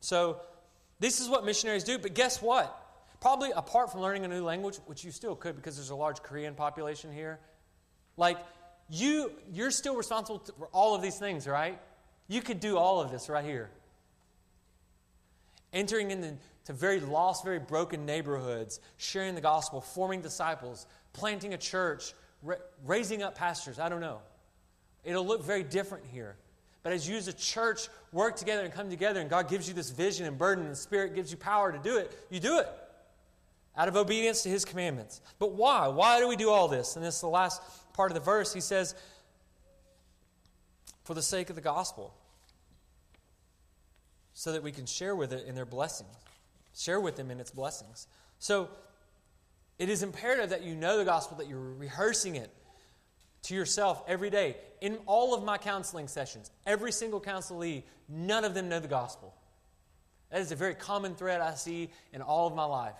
So, 0.00 0.40
this 1.00 1.20
is 1.20 1.28
what 1.28 1.46
missionaries 1.46 1.84
do, 1.84 1.96
but 1.96 2.12
guess 2.12 2.42
what? 2.42 2.78
Probably 3.18 3.50
apart 3.52 3.90
from 3.90 4.02
learning 4.02 4.26
a 4.26 4.28
new 4.28 4.44
language, 4.44 4.76
which 4.84 5.04
you 5.04 5.10
still 5.10 5.34
could 5.34 5.56
because 5.56 5.76
there's 5.76 5.90
a 5.90 5.96
large 5.96 6.22
Korean 6.22 6.54
population 6.54 7.10
here, 7.10 7.40
like 8.18 8.36
you 8.90 9.32
you're 9.50 9.70
still 9.70 9.96
responsible 9.96 10.44
for 10.58 10.66
all 10.66 10.94
of 10.94 11.00
these 11.00 11.18
things, 11.18 11.46
right? 11.46 11.80
You 12.28 12.42
could 12.42 12.60
do 12.60 12.76
all 12.76 13.00
of 13.00 13.10
this 13.10 13.30
right 13.30 13.44
here 13.44 13.70
entering 15.72 16.10
into 16.10 16.36
very 16.68 17.00
lost, 17.00 17.44
very 17.44 17.58
broken 17.58 18.06
neighborhoods, 18.06 18.80
sharing 18.96 19.34
the 19.34 19.40
gospel, 19.40 19.80
forming 19.80 20.20
disciples, 20.20 20.86
planting 21.12 21.54
a 21.54 21.58
church, 21.58 22.14
ra- 22.42 22.56
raising 22.84 23.22
up 23.22 23.34
pastors. 23.34 23.78
I 23.78 23.88
don't 23.88 24.00
know. 24.00 24.20
It'll 25.04 25.26
look 25.26 25.44
very 25.44 25.62
different 25.62 26.04
here. 26.12 26.36
But 26.82 26.92
as 26.92 27.08
you 27.08 27.16
as 27.16 27.28
a 27.28 27.32
church 27.32 27.88
work 28.12 28.36
together 28.36 28.62
and 28.62 28.72
come 28.72 28.90
together, 28.90 29.20
and 29.20 29.30
God 29.30 29.48
gives 29.48 29.68
you 29.68 29.74
this 29.74 29.90
vision 29.90 30.26
and 30.26 30.36
burden, 30.36 30.64
and 30.64 30.72
the 30.72 30.78
Spirit 30.78 31.14
gives 31.14 31.30
you 31.30 31.36
power 31.36 31.72
to 31.72 31.78
do 31.78 31.98
it, 31.98 32.16
you 32.30 32.40
do 32.40 32.58
it 32.58 32.68
out 33.76 33.88
of 33.88 33.96
obedience 33.96 34.42
to 34.42 34.48
His 34.48 34.64
commandments. 34.64 35.20
But 35.38 35.52
why? 35.52 35.88
Why 35.88 36.20
do 36.20 36.28
we 36.28 36.36
do 36.36 36.50
all 36.50 36.68
this? 36.68 36.96
And 36.96 37.04
this 37.04 37.16
is 37.16 37.20
the 37.20 37.28
last 37.28 37.62
part 37.94 38.10
of 38.10 38.14
the 38.14 38.20
verse. 38.20 38.52
He 38.52 38.60
says, 38.60 38.94
for 41.04 41.14
the 41.14 41.22
sake 41.22 41.50
of 41.50 41.56
the 41.56 41.62
gospel 41.62 42.14
so 44.42 44.50
that 44.50 44.60
we 44.64 44.72
can 44.72 44.86
share 44.86 45.14
with 45.14 45.32
it 45.32 45.46
in 45.46 45.54
their 45.54 45.64
blessings, 45.64 46.16
share 46.76 46.98
with 46.98 47.14
them 47.14 47.30
in 47.30 47.38
its 47.38 47.52
blessings. 47.52 48.08
So 48.40 48.68
it 49.78 49.88
is 49.88 50.02
imperative 50.02 50.50
that 50.50 50.64
you 50.64 50.74
know 50.74 50.98
the 50.98 51.04
gospel, 51.04 51.36
that 51.36 51.46
you're 51.46 51.60
rehearsing 51.60 52.34
it 52.34 52.50
to 53.44 53.54
yourself 53.54 54.02
every 54.08 54.30
day. 54.30 54.56
In 54.80 54.98
all 55.06 55.32
of 55.32 55.44
my 55.44 55.58
counseling 55.58 56.08
sessions, 56.08 56.50
every 56.66 56.90
single 56.90 57.20
counselee, 57.20 57.84
none 58.08 58.44
of 58.44 58.52
them 58.52 58.68
know 58.68 58.80
the 58.80 58.88
gospel. 58.88 59.32
That 60.32 60.40
is 60.40 60.50
a 60.50 60.56
very 60.56 60.74
common 60.74 61.14
thread 61.14 61.40
I 61.40 61.54
see 61.54 61.90
in 62.12 62.20
all 62.20 62.48
of 62.48 62.54
my 62.56 62.64
life. 62.64 62.98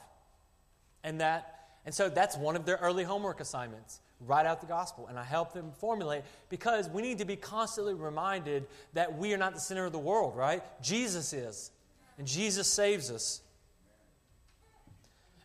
And 1.02 1.20
that 1.20 1.58
and 1.84 1.92
so 1.92 2.08
that's 2.08 2.36
one 2.36 2.54
of 2.54 2.66
their 2.66 2.76
early 2.76 3.02
homework 3.02 3.40
assignments 3.40 3.98
write 4.26 4.46
out 4.46 4.60
the 4.60 4.66
gospel. 4.66 5.06
And 5.08 5.18
I 5.18 5.24
help 5.24 5.52
them 5.52 5.72
formulate 5.78 6.22
because 6.48 6.88
we 6.88 7.02
need 7.02 7.18
to 7.18 7.24
be 7.24 7.36
constantly 7.36 7.94
reminded 7.94 8.66
that 8.94 9.16
we 9.16 9.32
are 9.34 9.38
not 9.38 9.54
the 9.54 9.60
center 9.60 9.84
of 9.84 9.92
the 9.92 9.98
world, 9.98 10.36
right? 10.36 10.62
Jesus 10.82 11.32
is. 11.32 11.70
And 12.18 12.26
Jesus 12.26 12.66
saves 12.66 13.10
us. 13.10 13.40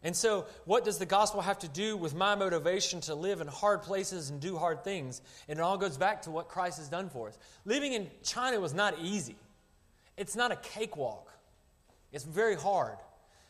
And 0.03 0.15
so, 0.15 0.45
what 0.65 0.85
does 0.85 0.99
the 0.99 1.05
gospel 1.05 1.41
have 1.41 1.59
to 1.59 1.67
do 1.67 1.97
with 1.97 2.15
my 2.15 2.35
motivation 2.35 3.01
to 3.01 3.15
live 3.15 3.41
in 3.41 3.47
hard 3.47 3.81
places 3.81 4.29
and 4.29 4.39
do 4.39 4.55
hard 4.55 4.83
things? 4.83 5.21
And 5.49 5.59
it 5.59 5.61
all 5.61 5.77
goes 5.77 5.97
back 5.97 6.21
to 6.23 6.31
what 6.31 6.47
Christ 6.47 6.77
has 6.77 6.87
done 6.87 7.09
for 7.09 7.27
us. 7.27 7.37
Living 7.65 7.93
in 7.93 8.07
China 8.23 8.59
was 8.59 8.73
not 8.73 8.95
easy, 9.01 9.35
it's 10.15 10.35
not 10.35 10.51
a 10.51 10.55
cakewalk, 10.57 11.31
it's 12.11 12.23
very 12.23 12.55
hard. 12.55 12.97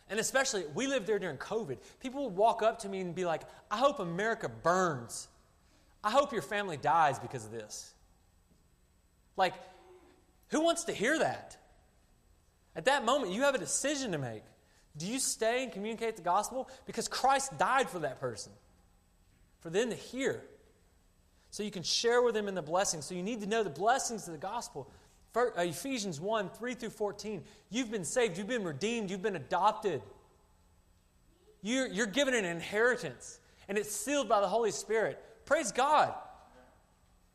And 0.09 0.19
especially, 0.19 0.63
we 0.73 0.87
lived 0.87 1.05
there 1.05 1.19
during 1.19 1.37
COVID. 1.37 1.77
People 1.99 2.25
would 2.25 2.35
walk 2.35 2.63
up 2.63 2.79
to 2.79 2.89
me 2.89 3.01
and 3.01 3.13
be 3.13 3.25
like, 3.25 3.41
I 3.69 3.77
hope 3.77 3.99
America 3.99 4.49
burns. 4.49 5.27
I 6.03 6.11
hope 6.11 6.31
your 6.31 6.41
family 6.41 6.77
dies 6.77 7.19
because 7.19 7.45
of 7.45 7.51
this. 7.51 7.93
Like, 9.35 9.53
who 10.49 10.61
wants 10.61 10.85
to 10.85 10.93
hear 10.93 11.19
that? 11.19 11.57
At 12.75 12.85
that 12.85 13.03
moment, 13.03 13.33
you 13.33 13.41
have 13.41 13.55
a 13.55 13.59
decision 13.59 14.13
to 14.13 14.17
make. 14.17 14.43
Do 14.95 15.05
you 15.05 15.19
stay 15.19 15.63
and 15.63 15.71
communicate 15.71 16.15
the 16.15 16.21
gospel? 16.21 16.69
Because 16.85 17.07
Christ 17.07 17.57
died 17.57 17.89
for 17.89 17.99
that 17.99 18.19
person, 18.19 18.51
for 19.59 19.69
them 19.69 19.89
to 19.89 19.95
hear. 19.95 20.41
So 21.51 21.63
you 21.63 21.71
can 21.71 21.83
share 21.83 22.21
with 22.21 22.33
them 22.33 22.47
in 22.47 22.55
the 22.55 22.61
blessings. 22.61 23.05
So 23.05 23.15
you 23.15 23.23
need 23.23 23.41
to 23.41 23.47
know 23.47 23.63
the 23.63 23.69
blessings 23.69 24.27
of 24.27 24.33
the 24.33 24.39
gospel. 24.39 24.89
Uh, 25.35 25.51
Ephesians 25.57 26.19
1 26.19 26.49
3 26.49 26.73
through 26.73 26.89
14. 26.89 27.43
You've 27.69 27.91
been 27.91 28.05
saved, 28.05 28.37
you've 28.37 28.47
been 28.47 28.63
redeemed, 28.63 29.11
you've 29.11 29.21
been 29.21 29.35
adopted. 29.35 30.01
You're, 31.61 31.87
you're 31.87 32.07
given 32.07 32.33
an 32.33 32.45
inheritance, 32.45 33.39
and 33.67 33.77
it's 33.77 33.91
sealed 33.91 34.29
by 34.29 34.41
the 34.41 34.47
Holy 34.47 34.71
Spirit. 34.71 35.23
Praise 35.45 35.71
God. 35.71 36.13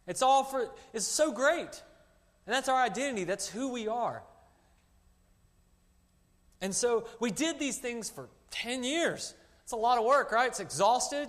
It's 0.06 0.22
all 0.22 0.44
for, 0.44 0.70
it's 0.92 1.06
so 1.06 1.32
great. 1.32 1.82
And 2.46 2.54
that's 2.54 2.68
our 2.68 2.82
identity, 2.82 3.24
that's 3.24 3.48
who 3.48 3.72
we 3.72 3.88
are. 3.88 4.22
And 6.60 6.74
so 6.74 7.06
we 7.20 7.30
did 7.30 7.58
these 7.58 7.78
things 7.78 8.10
for 8.10 8.28
10 8.50 8.84
years. 8.84 9.34
It's 9.62 9.72
a 9.72 9.76
lot 9.76 9.98
of 9.98 10.04
work, 10.04 10.32
right? 10.32 10.48
It's 10.48 10.60
exhausted. 10.60 11.28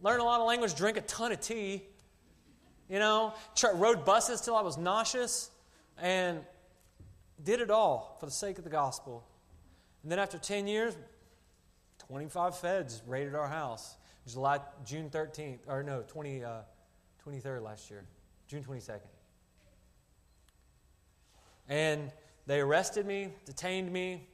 Learn 0.00 0.20
a 0.20 0.24
lot 0.24 0.40
of 0.40 0.46
language, 0.46 0.74
drink 0.74 0.96
a 0.96 1.00
ton 1.02 1.32
of 1.32 1.40
tea. 1.40 1.84
You 2.88 2.98
know, 2.98 3.34
rode 3.74 4.04
buses 4.04 4.40
till 4.40 4.54
I 4.54 4.62
was 4.62 4.78
nauseous 4.78 5.50
and 5.98 6.40
did 7.42 7.60
it 7.60 7.70
all 7.70 8.16
for 8.20 8.26
the 8.26 8.32
sake 8.32 8.58
of 8.58 8.64
the 8.64 8.70
gospel. 8.70 9.26
And 10.02 10.12
then 10.12 10.18
after 10.18 10.38
10 10.38 10.66
years, 10.66 10.94
25 12.06 12.56
feds 12.58 13.02
raided 13.06 13.34
our 13.34 13.48
house. 13.48 13.96
July, 14.28 14.60
June 14.84 15.08
13th, 15.08 15.58
or 15.68 15.82
no, 15.82 16.02
20, 16.06 16.44
uh, 16.44 16.62
23rd 17.24 17.62
last 17.62 17.90
year, 17.90 18.04
June 18.48 18.64
22nd. 18.64 19.00
And 21.68 22.12
they 22.46 22.60
arrested 22.60 23.06
me, 23.06 23.30
detained 23.44 23.92
me, 23.92 24.26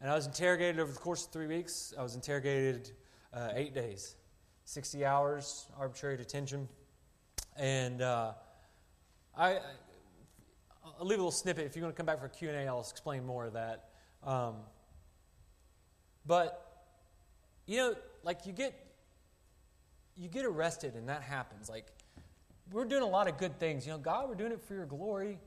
and 0.00 0.10
I 0.10 0.14
was 0.14 0.26
interrogated 0.26 0.80
over 0.80 0.92
the 0.92 0.98
course 0.98 1.26
of 1.26 1.32
three 1.32 1.46
weeks. 1.46 1.94
I 1.98 2.02
was 2.02 2.14
interrogated 2.14 2.90
uh, 3.32 3.50
eight 3.54 3.74
days, 3.74 4.16
60 4.64 5.04
hours, 5.04 5.66
arbitrary 5.78 6.16
detention. 6.16 6.68
And 7.58 8.02
uh, 8.02 8.32
I, 9.36 9.58
I'll 10.98 11.06
leave 11.06 11.18
a 11.18 11.22
little 11.22 11.30
snippet. 11.30 11.66
If 11.66 11.76
you're 11.76 11.82
going 11.82 11.92
to 11.92 11.96
come 11.96 12.06
back 12.06 12.20
for 12.20 12.28
Q&A, 12.28 12.66
I'll 12.66 12.80
explain 12.80 13.24
more 13.24 13.46
of 13.46 13.54
that. 13.54 13.90
Um, 14.24 14.56
but, 16.26 16.84
you 17.66 17.76
know, 17.78 17.94
like 18.22 18.46
you 18.46 18.52
get 18.52 18.74
you 20.16 20.28
get 20.28 20.44
arrested 20.44 20.94
and 20.94 21.08
that 21.08 21.22
happens. 21.22 21.68
Like 21.68 21.86
we're 22.72 22.84
doing 22.84 23.02
a 23.02 23.08
lot 23.08 23.28
of 23.28 23.38
good 23.38 23.58
things. 23.60 23.86
You 23.86 23.92
know, 23.92 23.98
God, 23.98 24.28
we're 24.28 24.34
doing 24.34 24.52
it 24.52 24.62
for 24.62 24.74
your 24.74 24.86
glory. 24.86 25.38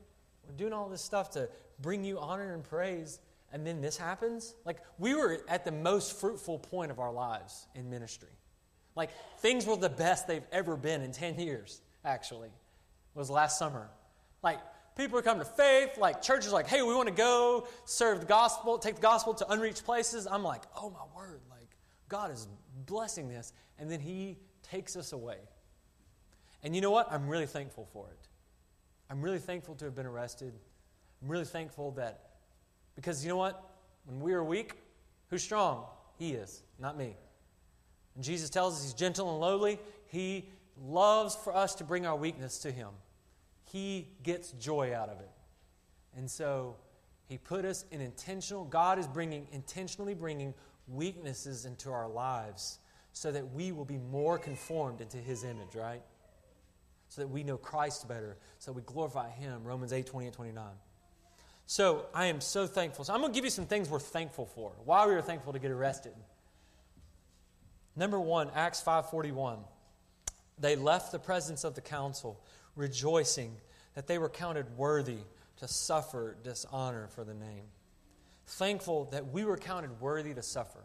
We're 0.46 0.54
doing 0.56 0.72
all 0.72 0.88
this 0.88 1.02
stuff 1.02 1.30
to 1.30 1.48
bring 1.80 2.04
you 2.04 2.18
honor 2.18 2.54
and 2.54 2.62
praise. 2.62 3.18
And 3.52 3.66
then 3.66 3.80
this 3.80 3.96
happens. 3.96 4.54
Like 4.64 4.78
we 4.98 5.14
were 5.14 5.40
at 5.48 5.64
the 5.64 5.72
most 5.72 6.20
fruitful 6.20 6.60
point 6.60 6.90
of 6.90 7.00
our 7.00 7.12
lives 7.12 7.66
in 7.74 7.90
ministry. 7.90 8.28
Like 8.94 9.10
things 9.38 9.66
were 9.66 9.76
the 9.76 9.88
best 9.88 10.28
they've 10.28 10.46
ever 10.52 10.76
been 10.76 11.02
in 11.02 11.12
10 11.12 11.38
years, 11.38 11.80
actually. 12.04 12.50
was 13.14 13.30
last 13.30 13.58
summer. 13.58 13.88
Like 14.42 14.58
people 14.96 15.18
are 15.18 15.22
coming 15.22 15.44
to 15.44 15.50
faith. 15.50 15.98
Like 15.98 16.22
churches 16.22 16.52
like, 16.52 16.66
hey, 16.66 16.82
we 16.82 16.94
want 16.94 17.08
to 17.08 17.14
go 17.14 17.66
serve 17.84 18.20
the 18.20 18.26
gospel, 18.26 18.78
take 18.78 18.96
the 18.96 19.02
gospel 19.02 19.34
to 19.34 19.50
unreached 19.52 19.84
places. 19.84 20.26
I'm 20.26 20.42
like, 20.42 20.62
oh 20.76 20.90
my 20.90 21.04
word, 21.14 21.40
like 21.50 21.76
God 22.08 22.30
is 22.30 22.48
blessing 22.86 23.28
this. 23.28 23.52
And 23.78 23.90
then 23.90 24.00
he 24.00 24.38
takes 24.62 24.96
us 24.96 25.12
away. 25.12 25.38
And 26.62 26.74
you 26.74 26.82
know 26.82 26.90
what? 26.90 27.10
I'm 27.10 27.28
really 27.28 27.46
thankful 27.46 27.88
for 27.92 28.08
it. 28.10 28.28
I'm 29.08 29.22
really 29.22 29.38
thankful 29.38 29.74
to 29.76 29.86
have 29.86 29.94
been 29.94 30.06
arrested. 30.06 30.52
I'm 31.22 31.28
really 31.28 31.44
thankful 31.44 31.90
that, 31.92 32.30
because 32.94 33.24
you 33.24 33.30
know 33.30 33.36
what? 33.36 33.70
When 34.04 34.20
we 34.20 34.32
are 34.34 34.44
weak, 34.44 34.74
who's 35.28 35.42
strong? 35.42 35.84
He 36.18 36.32
is, 36.32 36.62
not 36.78 36.96
me. 36.96 37.16
And 38.14 38.22
Jesus 38.22 38.50
tells 38.50 38.76
us 38.76 38.84
he's 38.84 38.94
gentle 38.94 39.30
and 39.30 39.40
lowly. 39.40 39.78
He 40.06 40.48
loves 40.80 41.36
for 41.36 41.54
us 41.54 41.74
to 41.76 41.84
bring 41.84 42.06
our 42.06 42.16
weakness 42.16 42.58
to 42.60 42.70
him. 42.70 42.88
He 43.64 44.08
gets 44.22 44.52
joy 44.52 44.94
out 44.94 45.08
of 45.08 45.20
it. 45.20 45.30
And 46.16 46.30
so 46.30 46.76
he 47.26 47.38
put 47.38 47.64
us 47.64 47.84
in 47.90 48.00
intentional, 48.00 48.64
God 48.64 48.98
is 48.98 49.06
bringing, 49.06 49.46
intentionally 49.52 50.14
bringing 50.14 50.54
weaknesses 50.88 51.64
into 51.64 51.90
our 51.90 52.08
lives 52.08 52.78
so 53.12 53.30
that 53.30 53.52
we 53.52 53.72
will 53.72 53.84
be 53.84 53.98
more 53.98 54.38
conformed 54.38 55.00
into 55.00 55.16
his 55.16 55.44
image, 55.44 55.74
right? 55.74 56.02
So 57.08 57.22
that 57.22 57.28
we 57.28 57.42
know 57.42 57.56
Christ 57.56 58.08
better, 58.08 58.36
so 58.58 58.72
we 58.72 58.82
glorify 58.82 59.30
him. 59.30 59.64
Romans 59.64 59.92
8 59.92 60.06
28 60.06 60.32
29. 60.32 60.64
So 61.66 62.06
I 62.12 62.26
am 62.26 62.40
so 62.40 62.66
thankful. 62.66 63.04
So 63.04 63.14
I'm 63.14 63.20
going 63.20 63.32
to 63.32 63.36
give 63.36 63.44
you 63.44 63.50
some 63.50 63.66
things 63.66 63.88
we're 63.88 64.00
thankful 64.00 64.46
for. 64.46 64.72
Why 64.84 65.06
we 65.06 65.12
were 65.12 65.22
thankful 65.22 65.52
to 65.52 65.60
get 65.60 65.70
arrested. 65.70 66.14
Number 67.94 68.18
one, 68.18 68.50
Acts 68.54 68.82
5:41. 68.82 69.58
They 70.60 70.76
left 70.76 71.12
the 71.12 71.18
presence 71.18 71.64
of 71.64 71.74
the 71.74 71.80
council, 71.80 72.38
rejoicing 72.76 73.56
that 73.94 74.06
they 74.06 74.18
were 74.18 74.28
counted 74.28 74.76
worthy 74.76 75.18
to 75.56 75.68
suffer 75.68 76.36
dishonor 76.42 77.08
for 77.08 77.24
the 77.24 77.34
name. 77.34 77.64
Thankful 78.46 79.06
that 79.06 79.32
we 79.32 79.44
were 79.44 79.56
counted 79.56 80.00
worthy 80.00 80.34
to 80.34 80.42
suffer. 80.42 80.80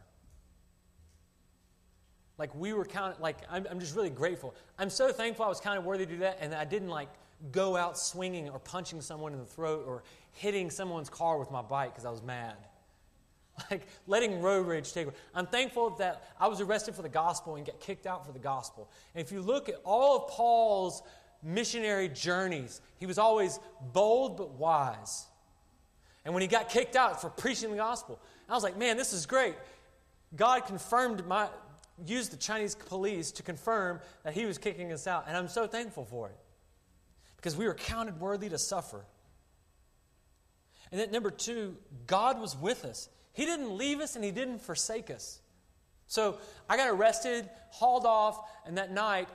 Like 2.38 2.54
we 2.56 2.74
were 2.74 2.86
counted, 2.86 3.20
like 3.22 3.38
I'm, 3.50 3.66
I'm 3.70 3.80
just 3.80 3.96
really 3.96 4.10
grateful. 4.10 4.54
I'm 4.78 4.90
so 4.90 5.12
thankful 5.12 5.46
I 5.46 5.50
was 5.50 5.60
counted 5.62 5.82
worthy 5.82 6.06
to 6.06 6.12
do 6.12 6.20
that 6.20 6.40
and 6.42 6.54
I 6.54 6.66
didn't 6.66 6.90
like 6.90 7.10
go 7.52 7.76
out 7.76 7.98
swinging 7.98 8.50
or 8.50 8.60
punching 8.60 9.02
someone 9.02 9.34
in 9.34 9.40
the 9.40 9.46
throat 9.46 9.86
or 9.88 10.04
hitting 10.32 10.70
someone's 10.70 11.10
car 11.10 11.38
with 11.38 11.52
my 11.52 11.62
bike 11.62 11.92
because 11.92 12.06
I 12.06 12.12
was 12.12 12.22
mad. 12.22 12.56
Like 13.72 13.88
letting 14.06 14.42
road 14.42 14.68
rage 14.68 14.92
take 14.92 15.08
over. 15.08 15.16
I'm 15.34 15.48
thankful 15.48 15.92
that 15.92 16.30
I 16.40 16.48
was 16.48 16.60
arrested 16.62 16.96
for 16.96 17.02
the 17.02 17.10
gospel 17.10 17.56
and 17.56 17.66
get 17.66 17.80
kicked 17.80 18.06
out 18.06 18.26
for 18.26 18.32
the 18.32 18.40
gospel. 18.40 18.90
And 19.14 19.24
if 19.24 19.32
you 19.32 19.42
look 19.42 19.70
at 19.70 19.76
all 19.84 20.18
of 20.18 20.28
Paul's 20.28 21.02
missionary 21.42 22.10
journeys, 22.10 22.82
he 22.98 23.06
was 23.06 23.18
always 23.18 23.60
bold 23.94 24.38
but 24.38 24.52
wise. 24.52 25.26
And 26.26 26.34
when 26.34 26.42
he 26.42 26.48
got 26.48 26.70
kicked 26.70 26.96
out 26.96 27.22
for 27.22 27.30
preaching 27.30 27.72
the 27.72 27.78
gospel, 27.78 28.20
I 28.50 28.54
was 28.54 28.64
like, 28.64 28.78
man, 28.78 28.98
this 28.98 29.14
is 29.14 29.26
great. 29.26 29.56
God 30.36 30.66
confirmed 30.66 31.26
my, 31.26 31.48
used 32.06 32.32
the 32.32 32.38
Chinese 32.38 32.76
police 32.76 33.32
to 33.34 33.44
confirm 33.44 34.00
that 34.24 34.34
he 34.34 34.46
was 34.46 34.58
kicking 34.58 34.92
us 34.92 35.08
out. 35.08 35.26
And 35.28 35.38
I'm 35.38 35.48
so 35.48 35.68
thankful 35.68 36.04
for 36.06 36.30
it 36.30 36.38
because 37.38 37.56
we 37.56 37.68
were 37.68 37.76
counted 37.76 38.20
worthy 38.20 38.50
to 38.50 38.58
suffer. 38.58 39.06
And 40.92 41.00
then, 41.00 41.12
number 41.12 41.32
two, 41.32 41.78
God 42.08 42.40
was 42.40 42.56
with 42.58 42.86
us. 42.86 43.10
He 43.36 43.46
didn't 43.46 43.78
leave 43.78 44.00
us 44.00 44.16
and 44.16 44.26
He 44.26 44.32
didn't 44.32 44.60
forsake 44.62 45.12
us. 45.12 45.40
So 46.08 46.38
I 46.70 46.78
got 46.78 46.90
arrested, 46.90 47.50
hauled 47.70 48.06
off, 48.06 48.40
and 48.66 48.78
that 48.78 48.92
night 48.92 49.28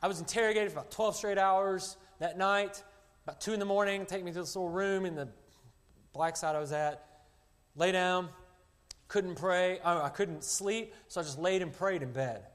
I 0.00 0.08
was 0.08 0.20
interrogated 0.20 0.70
for 0.70 0.78
about 0.78 0.90
12 0.90 1.16
straight 1.16 1.38
hours. 1.38 1.96
That 2.20 2.38
night, 2.38 2.82
about 3.24 3.40
2 3.40 3.52
in 3.52 3.58
the 3.60 3.66
morning, 3.66 4.06
take 4.06 4.24
me 4.24 4.32
to 4.32 4.40
this 4.40 4.56
little 4.56 4.70
room 4.70 5.04
in 5.04 5.14
the 5.14 5.28
black 6.12 6.36
side 6.36 6.56
I 6.56 6.60
was 6.60 6.72
at, 6.72 7.04
lay 7.76 7.92
down, 7.92 8.28
couldn't 9.08 9.36
pray, 9.36 9.80
oh, 9.84 10.02
I 10.02 10.08
couldn't 10.08 10.44
sleep, 10.44 10.94
so 11.08 11.20
I 11.20 11.24
just 11.24 11.38
laid 11.38 11.62
and 11.62 11.72
prayed 11.72 12.02
in 12.02 12.12
bed. 12.12 12.46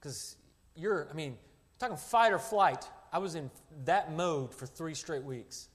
Because 0.00 0.36
you're, 0.74 1.08
I 1.10 1.14
mean, 1.14 1.36
talking 1.78 1.96
fight 1.96 2.32
or 2.32 2.38
flight. 2.38 2.84
I 3.12 3.18
was 3.18 3.34
in 3.34 3.50
that 3.84 4.12
mode 4.12 4.54
for 4.54 4.66
three 4.66 4.94
straight 4.94 5.24
weeks. 5.24 5.68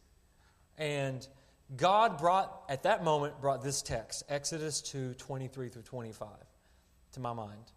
And 0.77 1.27
God 1.75 2.17
brought, 2.17 2.63
at 2.69 2.83
that 2.83 3.03
moment, 3.03 3.39
brought 3.41 3.63
this 3.63 3.81
text, 3.81 4.23
Exodus 4.29 4.81
2 4.81 5.15
23 5.15 5.69
through 5.69 5.81
25, 5.81 6.27
to 7.13 7.19
my 7.19 7.33
mind. 7.33 7.71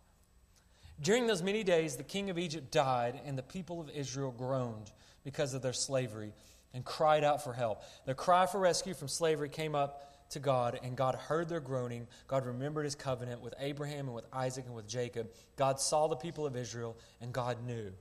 During 1.00 1.26
those 1.26 1.42
many 1.42 1.62
days, 1.62 1.96
the 1.96 2.02
king 2.02 2.30
of 2.30 2.38
Egypt 2.38 2.70
died, 2.70 3.20
and 3.24 3.36
the 3.36 3.42
people 3.42 3.80
of 3.80 3.90
Israel 3.90 4.32
groaned 4.32 4.90
because 5.24 5.54
of 5.54 5.62
their 5.62 5.72
slavery 5.72 6.32
and 6.72 6.84
cried 6.84 7.24
out 7.24 7.42
for 7.42 7.52
help. 7.52 7.82
Their 8.04 8.14
cry 8.14 8.46
for 8.46 8.60
rescue 8.60 8.94
from 8.94 9.08
slavery 9.08 9.48
came 9.48 9.74
up 9.74 10.12
to 10.30 10.40
God, 10.40 10.78
and 10.82 10.96
God 10.96 11.14
heard 11.14 11.48
their 11.48 11.60
groaning. 11.60 12.06
God 12.26 12.46
remembered 12.46 12.84
his 12.84 12.94
covenant 12.94 13.40
with 13.40 13.54
Abraham 13.58 14.06
and 14.06 14.14
with 14.14 14.26
Isaac 14.32 14.66
and 14.66 14.74
with 14.74 14.88
Jacob. 14.88 15.30
God 15.56 15.80
saw 15.80 16.08
the 16.08 16.16
people 16.16 16.46
of 16.46 16.56
Israel, 16.56 16.96
and 17.20 17.32
God 17.32 17.64
knew. 17.64 17.92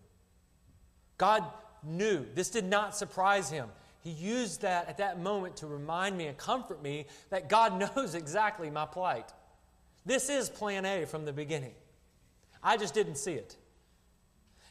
God 1.18 1.46
knew. 1.84 2.26
This 2.34 2.50
did 2.50 2.66
not 2.66 2.96
surprise 2.96 3.50
him. 3.50 3.70
He 4.06 4.11
used 4.11 4.61
that 4.61 4.88
at 4.88 4.99
that 4.99 5.19
moment 5.19 5.57
to 5.57 5.68
remind 5.68 6.18
me 6.18 6.27
and 6.27 6.38
comfort 6.38 6.82
me 6.82 7.07
that 7.32 7.49
God 7.49 7.77
knows 7.95 8.15
exactly 8.15 8.69
my 8.69 8.86
plight. 8.86 9.30
This 10.06 10.30
is 10.30 10.49
plan 10.49 10.86
A 10.86 11.06
from 11.06 11.26
the 11.26 11.34
beginning. 11.34 11.73
I 12.64 12.77
just 12.77 12.94
didn't 12.94 13.18
see 13.18 13.34
it. 13.34 13.57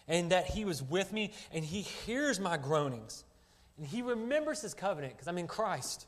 And 0.08 0.30
that 0.30 0.46
He 0.46 0.64
was 0.64 0.82
with 0.82 1.12
me 1.12 1.32
and 1.52 1.62
He 1.62 1.82
hears 1.82 2.40
my 2.40 2.56
groanings. 2.56 3.24
And 3.76 3.86
He 3.86 4.00
remembers 4.00 4.62
His 4.62 4.72
covenant 4.72 5.12
because 5.12 5.28
I'm 5.28 5.38
in 5.38 5.48
Christ 5.48 6.06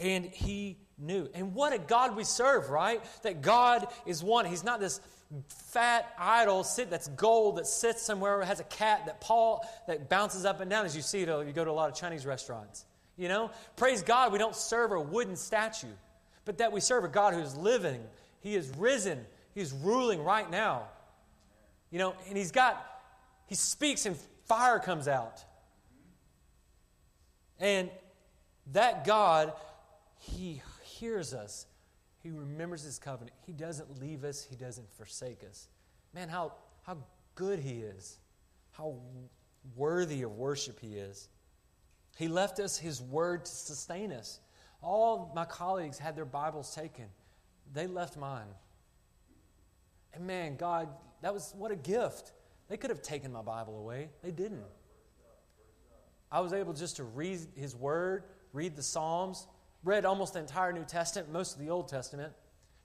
and 0.00 0.24
he 0.24 0.78
knew. 0.98 1.28
And 1.34 1.54
what 1.54 1.72
a 1.72 1.78
God 1.78 2.16
we 2.16 2.24
serve, 2.24 2.70
right? 2.70 3.02
That 3.22 3.42
God 3.42 3.86
is 4.06 4.24
one. 4.24 4.46
He's 4.46 4.64
not 4.64 4.80
this 4.80 5.00
fat 5.48 6.12
idol 6.18 6.64
sit 6.64 6.90
that's 6.90 7.08
gold 7.08 7.56
that 7.56 7.66
sits 7.66 8.02
somewhere 8.02 8.42
has 8.42 8.58
a 8.58 8.64
cat 8.64 9.06
that 9.06 9.20
paw 9.20 9.60
that 9.86 10.08
bounces 10.08 10.44
up 10.44 10.60
and 10.60 10.68
down 10.68 10.84
as 10.84 10.96
you 10.96 11.02
see 11.02 11.22
it 11.22 11.28
you 11.28 11.52
go 11.52 11.64
to 11.64 11.70
a 11.70 11.72
lot 11.72 11.88
of 11.88 11.96
Chinese 11.96 12.26
restaurants. 12.26 12.84
You 13.16 13.28
know? 13.28 13.50
Praise 13.76 14.02
God, 14.02 14.32
we 14.32 14.38
don't 14.38 14.56
serve 14.56 14.92
a 14.92 15.00
wooden 15.00 15.36
statue, 15.36 15.86
but 16.44 16.58
that 16.58 16.72
we 16.72 16.80
serve 16.80 17.04
a 17.04 17.08
God 17.08 17.34
who's 17.34 17.56
living. 17.56 18.00
He 18.40 18.56
is 18.56 18.72
risen. 18.76 19.24
He's 19.54 19.72
ruling 19.72 20.24
right 20.24 20.50
now. 20.50 20.84
You 21.90 21.98
know, 21.98 22.14
and 22.28 22.36
he's 22.36 22.50
got 22.50 22.84
he 23.46 23.54
speaks 23.54 24.06
and 24.06 24.16
fire 24.46 24.78
comes 24.78 25.06
out. 25.06 25.44
And 27.58 27.90
that 28.72 29.04
God 29.04 29.52
he 30.18 30.62
hears 30.82 31.34
us. 31.34 31.66
He 32.22 32.30
remembers 32.30 32.82
his 32.82 32.98
covenant. 32.98 33.36
He 33.46 33.52
doesn't 33.52 34.00
leave 34.00 34.24
us, 34.24 34.42
he 34.42 34.56
doesn't 34.56 34.90
forsake 34.92 35.42
us. 35.48 35.68
Man, 36.14 36.28
how, 36.28 36.52
how 36.82 36.98
good 37.34 37.58
he 37.58 37.80
is. 37.80 38.18
How 38.72 38.96
worthy 39.76 40.22
of 40.22 40.32
worship 40.32 40.78
he 40.80 40.94
is. 40.94 41.28
He 42.16 42.28
left 42.28 42.60
us 42.60 42.76
his 42.76 43.00
word 43.00 43.44
to 43.44 43.50
sustain 43.50 44.12
us. 44.12 44.40
All 44.82 45.32
my 45.34 45.44
colleagues 45.44 45.98
had 45.98 46.16
their 46.16 46.24
Bibles 46.24 46.74
taken. 46.74 47.06
They 47.72 47.86
left 47.86 48.16
mine. 48.16 48.48
And 50.12 50.26
man, 50.26 50.56
God, 50.56 50.88
that 51.22 51.32
was 51.32 51.54
what 51.56 51.70
a 51.70 51.76
gift. 51.76 52.32
They 52.68 52.76
could 52.76 52.90
have 52.90 53.02
taken 53.02 53.32
my 53.32 53.42
Bible 53.42 53.78
away. 53.78 54.10
They 54.22 54.30
didn't. 54.30 54.64
I 56.32 56.40
was 56.40 56.52
able 56.52 56.72
just 56.72 56.96
to 56.96 57.04
read 57.04 57.40
his 57.56 57.74
word, 57.74 58.24
read 58.52 58.76
the 58.76 58.82
Psalms, 58.82 59.46
read 59.84 60.04
almost 60.04 60.34
the 60.34 60.40
entire 60.40 60.72
New 60.72 60.84
Testament, 60.84 61.32
most 61.32 61.54
of 61.54 61.60
the 61.60 61.70
Old 61.70 61.88
Testament, 61.88 62.32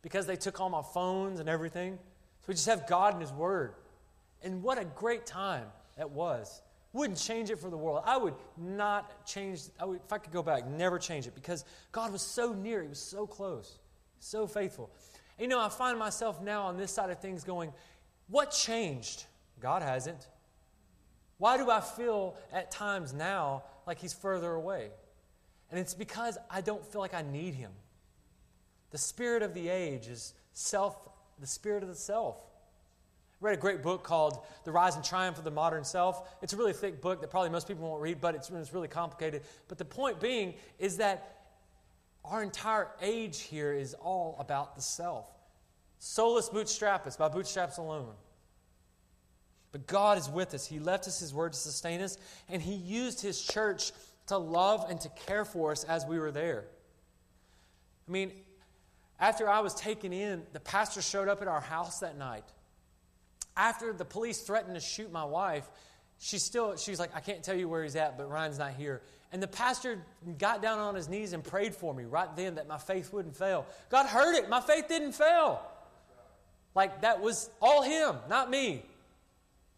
because 0.02 0.26
they 0.26 0.36
took 0.36 0.60
all 0.60 0.70
my 0.70 0.82
phones 0.82 1.40
and 1.40 1.50
everything. 1.50 1.98
So 2.42 2.46
we 2.48 2.54
just 2.54 2.68
have 2.68 2.88
God 2.88 3.14
and 3.14 3.22
His 3.22 3.32
Word. 3.32 3.74
And 4.44 4.62
what 4.62 4.78
a 4.78 4.86
great 4.86 5.26
time 5.26 5.66
that 5.98 6.12
was. 6.12 6.62
Wouldn't 6.94 7.20
change 7.20 7.50
it 7.50 7.60
for 7.60 7.70
the 7.70 7.78
world. 7.78 8.04
I 8.06 8.16
would 8.16 8.36
not 8.58 9.26
change, 9.26 9.64
I 9.80 9.86
would, 9.86 10.00
if 10.06 10.14
I 10.14 10.18
could 10.18 10.32
go 10.32 10.44
back, 10.44 10.68
never 10.68 10.98
change 10.98 11.28
it 11.28 11.36
because 11.36 11.66
God 11.92 12.12
was 12.12 12.22
so 12.22 12.54
near. 12.54 12.82
He 12.82 12.88
was 12.88 13.00
so 13.00 13.28
close, 13.28 13.80
so 14.20 14.48
faithful. 14.48 14.90
And, 15.38 15.44
you 15.44 15.48
know, 15.50 15.60
I 15.60 15.68
find 15.68 16.00
myself 16.00 16.42
now 16.42 16.64
on 16.64 16.78
this 16.78 16.92
side 16.92 17.10
of 17.10 17.20
things 17.20 17.44
going, 17.44 17.74
what 18.28 18.52
changed? 18.52 19.26
God 19.60 19.82
hasn't. 19.82 20.28
Why 21.38 21.58
do 21.58 21.70
I 21.70 21.82
feel 21.82 22.38
at 22.54 22.72
times 22.72 23.14
now 23.14 23.64
like 23.86 24.00
He's 24.00 24.14
further 24.14 24.54
away? 24.54 24.90
And 25.72 25.80
it's 25.80 25.94
because 25.94 26.38
I 26.50 26.62
don't 26.62 26.86
feel 26.86 27.02
like 27.02 27.14
I 27.14 27.22
need 27.22 27.54
him. 27.54 27.72
The 28.92 28.98
spirit 28.98 29.42
of 29.42 29.54
the 29.54 29.68
age 29.68 30.08
is 30.08 30.34
self, 30.54 30.98
the 31.40 31.48
spirit 31.48 31.84
of 31.84 31.90
the 31.90 31.96
self. 31.96 32.38
I 33.42 33.46
read 33.46 33.58
a 33.58 33.62
great 33.62 33.84
book 33.84 34.04
called 34.04 34.46
The 34.64 34.72
Rise 34.72 34.96
and 34.96 35.04
Triumph 35.04 35.38
of 35.38 35.44
the 35.44 35.52
Modern 35.52 35.84
Self. 35.84 36.36
It's 36.42 36.54
a 36.54 36.58
really 36.58 36.74
thick 36.74 37.02
book 37.02 37.20
that 37.22 37.30
probably 37.30 37.50
most 37.50 37.68
people 37.68 37.90
won't 37.90 38.02
read, 38.02 38.22
but 38.22 38.36
it's, 38.36 38.50
it's 38.50 38.74
really 38.74 38.88
complicated. 38.88 39.42
But 39.68 39.78
the 39.78 39.86
point 39.86 40.20
being 40.20 40.54
is 40.80 40.98
that 40.98 41.36
our 42.24 42.42
entire 42.42 42.88
age 43.02 43.42
here 43.42 43.74
is 43.74 43.94
all 43.96 44.36
about 44.40 44.76
the 44.76 44.82
self. 44.82 45.28
Solus 46.00 46.50
bootstrappus, 46.50 47.18
by 47.18 47.28
bootstraps 47.28 47.78
alone. 47.78 48.14
But 49.72 49.88
God 49.88 50.18
is 50.18 50.30
with 50.30 50.54
us. 50.54 50.66
He 50.66 50.80
left 50.80 51.08
us 51.08 51.20
His 51.20 51.34
word 51.34 51.54
to 51.54 51.60
sustain 51.60 52.00
us, 52.02 52.18
and 52.48 52.62
He 52.62 52.76
used 52.76 53.22
His 53.22 53.42
church 53.42 53.92
to 54.28 54.38
love 54.38 54.90
and 54.90 55.00
to 55.02 55.10
care 55.10 55.46
for 55.46 55.72
us 55.72 55.84
as 55.84 56.06
we 56.06 56.20
were 56.20 56.32
there. 56.32 56.66
I 58.08 58.12
mean, 58.12 58.32
after 59.20 59.50
I 59.50 59.62
was 59.62 59.74
taken 59.74 60.14
in, 60.14 60.44
the 60.54 60.60
pastor 60.60 61.02
showed 61.02 61.28
up 61.28 61.42
at 61.42 61.48
our 61.48 61.62
house 61.62 62.00
that 62.00 62.18
night. 62.18 62.44
After 63.56 63.94
the 63.94 64.06
police 64.06 64.42
threatened 64.42 64.76
to 64.76 64.82
shoot 64.82 65.12
my 65.12 65.24
wife, 65.24 65.68
she 66.20 66.38
still 66.38 66.76
she's 66.76 67.00
like, 67.00 67.16
I 67.16 67.20
can't 67.20 67.44
tell 67.44 67.56
you 67.56 67.70
where 67.70 67.84
he's 67.84 67.96
at, 67.96 68.18
but 68.18 68.30
Ryan's 68.30 68.60
not 68.60 68.74
here. 68.74 69.02
And 69.32 69.42
the 69.42 69.48
pastor 69.48 70.04
got 70.38 70.62
down 70.62 70.80
on 70.80 70.96
his 70.96 71.10
knees 71.10 71.34
and 71.34 71.44
prayed 71.44 71.76
for 71.76 71.94
me 71.94 72.06
right 72.06 72.34
then 72.36 72.56
that 72.56 72.68
my 72.68 72.78
faith 72.78 73.12
wouldn't 73.12 73.36
fail. 73.36 73.66
God 73.90 74.06
heard 74.06 74.36
it. 74.36 74.50
My 74.50 74.62
faith 74.62 74.88
didn't 74.88 75.14
fail. 75.14 75.62
Like 76.74 77.02
that 77.02 77.22
was 77.22 77.50
all 77.62 77.82
him, 77.82 78.16
not 78.30 78.50
me. 78.50 78.84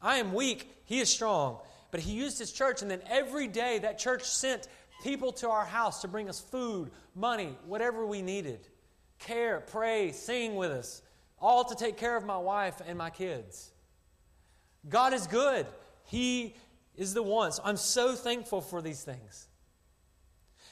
I 0.02 0.18
am 0.18 0.34
weak. 0.34 0.69
He 0.86 0.99
is 0.99 1.10
strong. 1.10 1.60
But 1.92 2.02
he 2.02 2.14
used 2.14 2.38
his 2.38 2.52
church, 2.52 2.82
and 2.82 2.92
then 2.92 3.02
every 3.10 3.48
day 3.48 3.80
that 3.80 3.98
church 3.98 4.24
sent 4.24 4.68
people 5.04 5.32
to 5.32 5.50
our 5.50 5.66
house 5.66 6.02
to 6.02 6.08
bring 6.08 6.30
us 6.30 6.40
food, 6.40 6.92
money, 7.16 7.56
whatever 7.66 8.06
we 8.06 8.22
needed. 8.22 8.68
Care, 9.20 9.62
pray, 9.62 10.12
sing 10.12 10.56
with 10.56 10.72
us, 10.72 11.02
all 11.40 11.64
to 11.66 11.76
take 11.76 11.98
care 11.98 12.18
of 12.18 12.26
my 12.26 12.38
wife 12.38 12.82
and 12.86 12.98
my 12.98 13.10
kids. 13.10 13.72
God 14.90 15.14
is 15.14 15.28
good. 15.28 15.66
He 16.06 16.56
is 16.96 17.14
the 17.14 17.24
one. 17.24 17.52
So 17.52 17.62
I'm 17.66 17.78
so 17.78 18.16
thankful 18.16 18.62
for 18.62 18.82
these 18.82 19.04
things. 19.04 19.48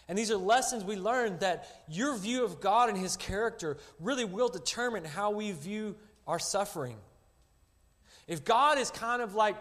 And 0.07 0.17
these 0.17 0.31
are 0.31 0.37
lessons 0.37 0.83
we 0.83 0.95
learned 0.95 1.39
that 1.39 1.83
your 1.87 2.15
view 2.15 2.45
of 2.45 2.61
God 2.61 2.89
and 2.89 2.97
His 2.97 3.17
character 3.17 3.77
really 3.99 4.25
will 4.25 4.49
determine 4.49 5.03
how 5.03 5.31
we 5.31 5.51
view 5.51 5.95
our 6.27 6.39
suffering. 6.39 6.97
If 8.27 8.43
God 8.45 8.77
is 8.77 8.91
kind 8.91 9.21
of 9.21 9.35
like, 9.35 9.55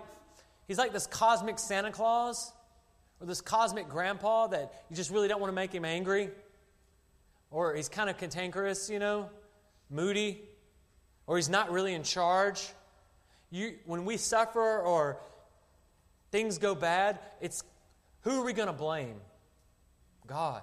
He's 0.67 0.79
like 0.79 0.93
this 0.93 1.07
cosmic 1.07 1.59
Santa 1.59 1.91
Claus 1.91 2.53
or 3.21 3.27
this 3.27 3.41
cosmic 3.41 3.89
grandpa 3.89 4.49
that 4.49 4.73
you 4.91 4.97
just 4.97 5.11
really 5.11 5.29
don't 5.29 5.41
want 5.41 5.51
to 5.51 5.55
make 5.55 5.73
him 5.73 5.85
angry, 5.85 6.31
or 7.51 7.75
he's 7.75 7.89
kind 7.89 8.11
of 8.11 8.19
cantankerous, 8.19 8.91
you 8.91 8.99
know, 8.99 9.31
moody, 9.91 10.43
or 11.27 11.37
he's 11.37 11.49
not 11.49 11.71
really 11.71 11.95
in 11.95 12.03
charge. 12.03 12.69
You, 13.51 13.75
when 13.87 14.05
we 14.05 14.17
suffer 14.17 14.81
or 14.81 15.19
things 16.33 16.59
go 16.59 16.75
bad, 16.75 17.19
it's 17.41 17.63
who 18.23 18.41
are 18.41 18.45
we 18.45 18.53
going 18.53 18.69
to 18.69 18.73
blame? 18.73 19.21
God. 20.27 20.63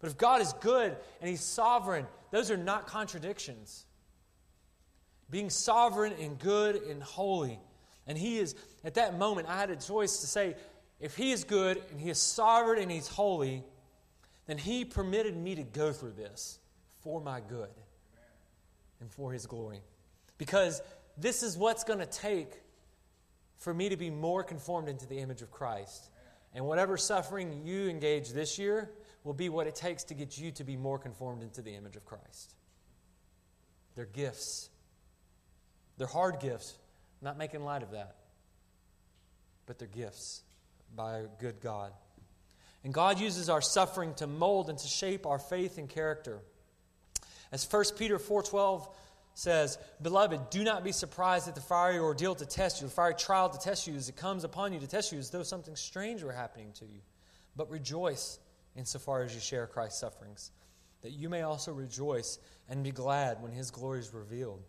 But 0.00 0.10
if 0.10 0.18
God 0.18 0.40
is 0.40 0.52
good 0.54 0.96
and 1.20 1.28
He's 1.28 1.40
sovereign, 1.40 2.06
those 2.30 2.50
are 2.50 2.56
not 2.56 2.86
contradictions. 2.86 3.84
Being 5.30 5.50
sovereign 5.50 6.12
and 6.20 6.38
good 6.38 6.76
and 6.76 7.02
holy. 7.02 7.58
And 8.06 8.16
He 8.16 8.38
is, 8.38 8.54
at 8.84 8.94
that 8.94 9.18
moment, 9.18 9.48
I 9.48 9.58
had 9.58 9.70
a 9.70 9.76
choice 9.76 10.20
to 10.20 10.26
say, 10.26 10.56
if 11.00 11.16
He 11.16 11.32
is 11.32 11.44
good 11.44 11.82
and 11.90 12.00
He 12.00 12.10
is 12.10 12.18
sovereign 12.18 12.80
and 12.80 12.90
He's 12.90 13.08
holy, 13.08 13.64
then 14.46 14.58
He 14.58 14.84
permitted 14.84 15.36
me 15.36 15.54
to 15.56 15.62
go 15.62 15.92
through 15.92 16.12
this 16.12 16.58
for 17.02 17.20
my 17.20 17.40
good 17.40 17.70
and 19.00 19.10
for 19.10 19.32
His 19.32 19.46
glory. 19.46 19.80
Because 20.38 20.82
this 21.18 21.42
is 21.42 21.56
what's 21.56 21.84
going 21.84 21.98
to 21.98 22.06
take 22.06 22.52
for 23.56 23.72
me 23.72 23.88
to 23.88 23.96
be 23.96 24.10
more 24.10 24.44
conformed 24.44 24.88
into 24.88 25.06
the 25.06 25.18
image 25.18 25.42
of 25.42 25.50
Christ. 25.50 26.10
And 26.54 26.66
whatever 26.66 26.96
suffering 26.96 27.66
you 27.66 27.88
engage 27.88 28.30
this 28.30 28.58
year 28.58 28.90
will 29.24 29.34
be 29.34 29.48
what 29.48 29.66
it 29.66 29.74
takes 29.74 30.04
to 30.04 30.14
get 30.14 30.38
you 30.38 30.52
to 30.52 30.64
be 30.64 30.76
more 30.76 30.98
conformed 30.98 31.42
into 31.42 31.60
the 31.60 31.74
image 31.74 31.96
of 31.96 32.04
Christ. 32.04 32.54
They're 33.94 34.06
gifts. 34.06 34.70
They're 35.98 36.06
hard 36.06 36.38
gifts. 36.40 36.78
Not 37.20 37.38
making 37.38 37.64
light 37.64 37.82
of 37.82 37.92
that. 37.92 38.16
But 39.66 39.78
they're 39.78 39.88
gifts 39.88 40.42
by 40.94 41.18
a 41.18 41.26
good 41.40 41.60
God. 41.60 41.92
And 42.84 42.94
God 42.94 43.18
uses 43.18 43.48
our 43.48 43.60
suffering 43.60 44.14
to 44.14 44.26
mold 44.26 44.70
and 44.70 44.78
to 44.78 44.86
shape 44.86 45.26
our 45.26 45.38
faith 45.38 45.78
and 45.78 45.88
character. 45.88 46.40
As 47.50 47.64
1 47.64 47.96
Peter 47.96 48.18
4:12 48.18 48.88
says, 49.34 49.78
Beloved, 50.00 50.50
do 50.50 50.64
not 50.64 50.82
be 50.82 50.92
surprised 50.92 51.48
at 51.48 51.54
the 51.54 51.60
fiery 51.60 51.98
ordeal 51.98 52.34
to 52.34 52.46
test 52.46 52.80
you, 52.80 52.86
the 52.86 52.92
fiery 52.92 53.14
trial 53.14 53.50
to 53.50 53.58
test 53.58 53.86
you 53.86 53.94
as 53.94 54.08
it 54.08 54.16
comes 54.16 54.44
upon 54.44 54.72
you 54.72 54.80
to 54.80 54.86
test 54.86 55.12
you 55.12 55.18
as 55.18 55.30
though 55.30 55.42
something 55.42 55.76
strange 55.76 56.22
were 56.22 56.32
happening 56.32 56.72
to 56.74 56.86
you. 56.86 57.00
But 57.54 57.70
rejoice 57.70 58.38
insofar 58.76 59.22
as 59.22 59.34
you 59.34 59.40
share 59.40 59.66
Christ's 59.66 60.00
sufferings, 60.00 60.52
that 61.02 61.10
you 61.10 61.28
may 61.28 61.42
also 61.42 61.72
rejoice 61.72 62.38
and 62.68 62.82
be 62.82 62.92
glad 62.92 63.42
when 63.42 63.52
his 63.52 63.70
glory 63.70 64.00
is 64.00 64.14
revealed. 64.14 64.62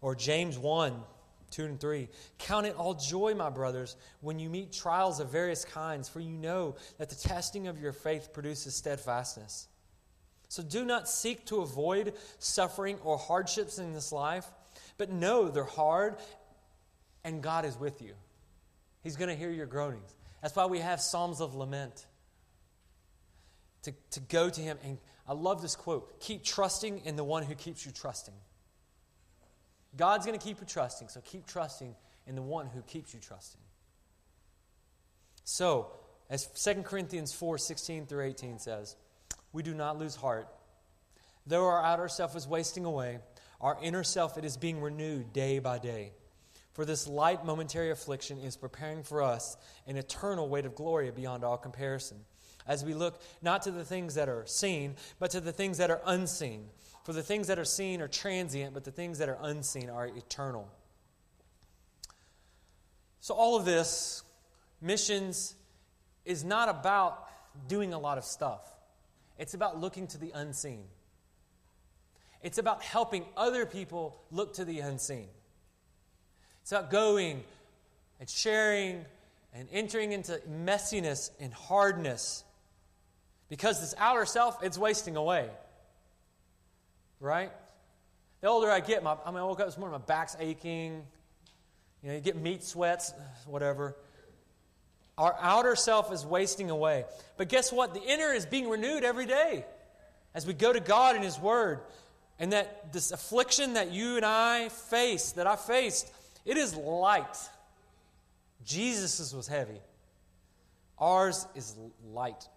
Or 0.00 0.14
James 0.14 0.58
1 0.58 1.02
2 1.50 1.64
and 1.64 1.80
3. 1.80 2.08
Count 2.38 2.66
it 2.66 2.76
all 2.76 2.94
joy, 2.94 3.34
my 3.34 3.50
brothers, 3.50 3.96
when 4.20 4.38
you 4.38 4.48
meet 4.48 4.72
trials 4.72 5.20
of 5.20 5.30
various 5.30 5.64
kinds, 5.64 6.08
for 6.08 6.20
you 6.20 6.30
know 6.30 6.76
that 6.98 7.08
the 7.08 7.16
testing 7.16 7.66
of 7.68 7.80
your 7.80 7.92
faith 7.92 8.32
produces 8.32 8.74
steadfastness. 8.74 9.68
So 10.48 10.62
do 10.62 10.84
not 10.84 11.08
seek 11.08 11.44
to 11.46 11.60
avoid 11.60 12.14
suffering 12.38 12.98
or 13.02 13.18
hardships 13.18 13.78
in 13.78 13.92
this 13.92 14.12
life, 14.12 14.46
but 14.98 15.10
know 15.10 15.48
they're 15.48 15.64
hard 15.64 16.16
and 17.24 17.42
God 17.42 17.64
is 17.64 17.76
with 17.76 18.00
you. 18.00 18.14
He's 19.02 19.16
going 19.16 19.28
to 19.28 19.36
hear 19.36 19.50
your 19.50 19.66
groanings. 19.66 20.14
That's 20.42 20.54
why 20.54 20.66
we 20.66 20.78
have 20.78 21.00
Psalms 21.00 21.40
of 21.40 21.54
Lament. 21.54 22.06
To, 23.82 23.92
to 24.12 24.20
go 24.20 24.50
to 24.50 24.60
Him. 24.60 24.78
And 24.82 24.98
I 25.28 25.32
love 25.32 25.62
this 25.62 25.76
quote 25.76 26.20
keep 26.20 26.42
trusting 26.42 27.02
in 27.04 27.16
the 27.16 27.24
one 27.24 27.42
who 27.42 27.54
keeps 27.54 27.86
you 27.86 27.92
trusting. 27.92 28.34
God's 29.96 30.26
going 30.26 30.38
to 30.38 30.44
keep 30.44 30.60
you 30.60 30.66
trusting, 30.66 31.08
so 31.08 31.20
keep 31.24 31.46
trusting 31.46 31.94
in 32.26 32.34
the 32.34 32.42
one 32.42 32.66
who 32.66 32.82
keeps 32.82 33.14
you 33.14 33.20
trusting. 33.20 33.60
So, 35.44 35.92
as 36.28 36.46
2 36.46 36.82
Corinthians 36.82 37.32
4 37.32 37.58
16 37.58 38.06
through 38.06 38.24
18 38.24 38.58
says, 38.58 38.96
we 39.52 39.62
do 39.62 39.74
not 39.74 39.98
lose 39.98 40.16
heart. 40.16 40.48
Though 41.46 41.66
our 41.66 41.82
outer 41.82 42.08
self 42.08 42.36
is 42.36 42.46
wasting 42.46 42.84
away, 42.84 43.20
our 43.60 43.78
inner 43.82 44.04
self 44.04 44.36
it 44.36 44.44
is 44.44 44.56
being 44.56 44.82
renewed 44.82 45.32
day 45.32 45.60
by 45.60 45.78
day. 45.78 46.12
For 46.74 46.84
this 46.84 47.08
light 47.08 47.42
momentary 47.42 47.90
affliction 47.90 48.38
is 48.38 48.54
preparing 48.56 49.02
for 49.02 49.22
us 49.22 49.56
an 49.86 49.96
eternal 49.96 50.48
weight 50.50 50.66
of 50.66 50.74
glory 50.74 51.10
beyond 51.10 51.42
all 51.42 51.56
comparison. 51.56 52.18
As 52.66 52.84
we 52.84 52.92
look 52.92 53.22
not 53.40 53.62
to 53.62 53.70
the 53.70 53.84
things 53.84 54.16
that 54.16 54.28
are 54.28 54.44
seen, 54.44 54.96
but 55.18 55.30
to 55.30 55.40
the 55.40 55.52
things 55.52 55.78
that 55.78 55.90
are 55.90 56.02
unseen. 56.04 56.66
For 57.06 57.12
the 57.12 57.22
things 57.22 57.46
that 57.46 57.60
are 57.60 57.64
seen 57.64 58.02
are 58.02 58.08
transient, 58.08 58.74
but 58.74 58.82
the 58.82 58.90
things 58.90 59.18
that 59.18 59.28
are 59.28 59.38
unseen 59.40 59.90
are 59.90 60.08
eternal. 60.08 60.68
So, 63.20 63.32
all 63.32 63.56
of 63.56 63.64
this, 63.64 64.24
missions, 64.80 65.54
is 66.24 66.42
not 66.42 66.68
about 66.68 67.28
doing 67.68 67.92
a 67.94 67.98
lot 68.00 68.18
of 68.18 68.24
stuff. 68.24 68.68
It's 69.38 69.54
about 69.54 69.80
looking 69.80 70.08
to 70.08 70.18
the 70.18 70.32
unseen. 70.34 70.82
It's 72.42 72.58
about 72.58 72.82
helping 72.82 73.24
other 73.36 73.66
people 73.66 74.20
look 74.32 74.54
to 74.54 74.64
the 74.64 74.80
unseen. 74.80 75.28
It's 76.62 76.72
about 76.72 76.90
going 76.90 77.44
and 78.18 78.28
sharing 78.28 79.04
and 79.54 79.68
entering 79.70 80.10
into 80.10 80.40
messiness 80.50 81.30
and 81.38 81.54
hardness. 81.54 82.42
Because 83.48 83.80
this 83.80 83.94
outer 83.96 84.26
self, 84.26 84.60
it's 84.64 84.76
wasting 84.76 85.14
away. 85.14 85.50
Right? 87.20 87.50
The 88.40 88.48
older 88.48 88.70
I 88.70 88.80
get, 88.80 89.02
my, 89.02 89.16
I 89.24 89.30
mean, 89.30 89.40
I 89.40 89.44
woke 89.44 89.60
up 89.60 89.66
this 89.66 89.78
morning, 89.78 89.98
my 89.98 90.04
back's 90.06 90.36
aching. 90.38 91.02
You 92.02 92.08
know, 92.08 92.14
you 92.14 92.20
get 92.20 92.36
meat 92.36 92.62
sweats, 92.62 93.12
whatever. 93.46 93.96
Our 95.18 95.34
outer 95.40 95.76
self 95.76 96.12
is 96.12 96.26
wasting 96.26 96.70
away. 96.70 97.04
But 97.36 97.48
guess 97.48 97.72
what? 97.72 97.94
The 97.94 98.02
inner 98.02 98.32
is 98.32 98.44
being 98.44 98.68
renewed 98.68 99.02
every 99.02 99.26
day 99.26 99.64
as 100.34 100.46
we 100.46 100.52
go 100.52 100.72
to 100.72 100.80
God 100.80 101.14
and 101.16 101.24
His 101.24 101.38
Word. 101.38 101.80
And 102.38 102.52
that 102.52 102.92
this 102.92 103.12
affliction 103.12 103.74
that 103.74 103.92
you 103.92 104.16
and 104.16 104.24
I 104.26 104.68
face, 104.68 105.32
that 105.32 105.46
I 105.46 105.56
faced, 105.56 106.12
it 106.44 106.58
is 106.58 106.76
light. 106.76 107.36
Jesus' 108.62 109.32
was 109.32 109.48
heavy. 109.48 109.80
Ours 110.98 111.46
is 111.54 111.74
light. 112.12 112.48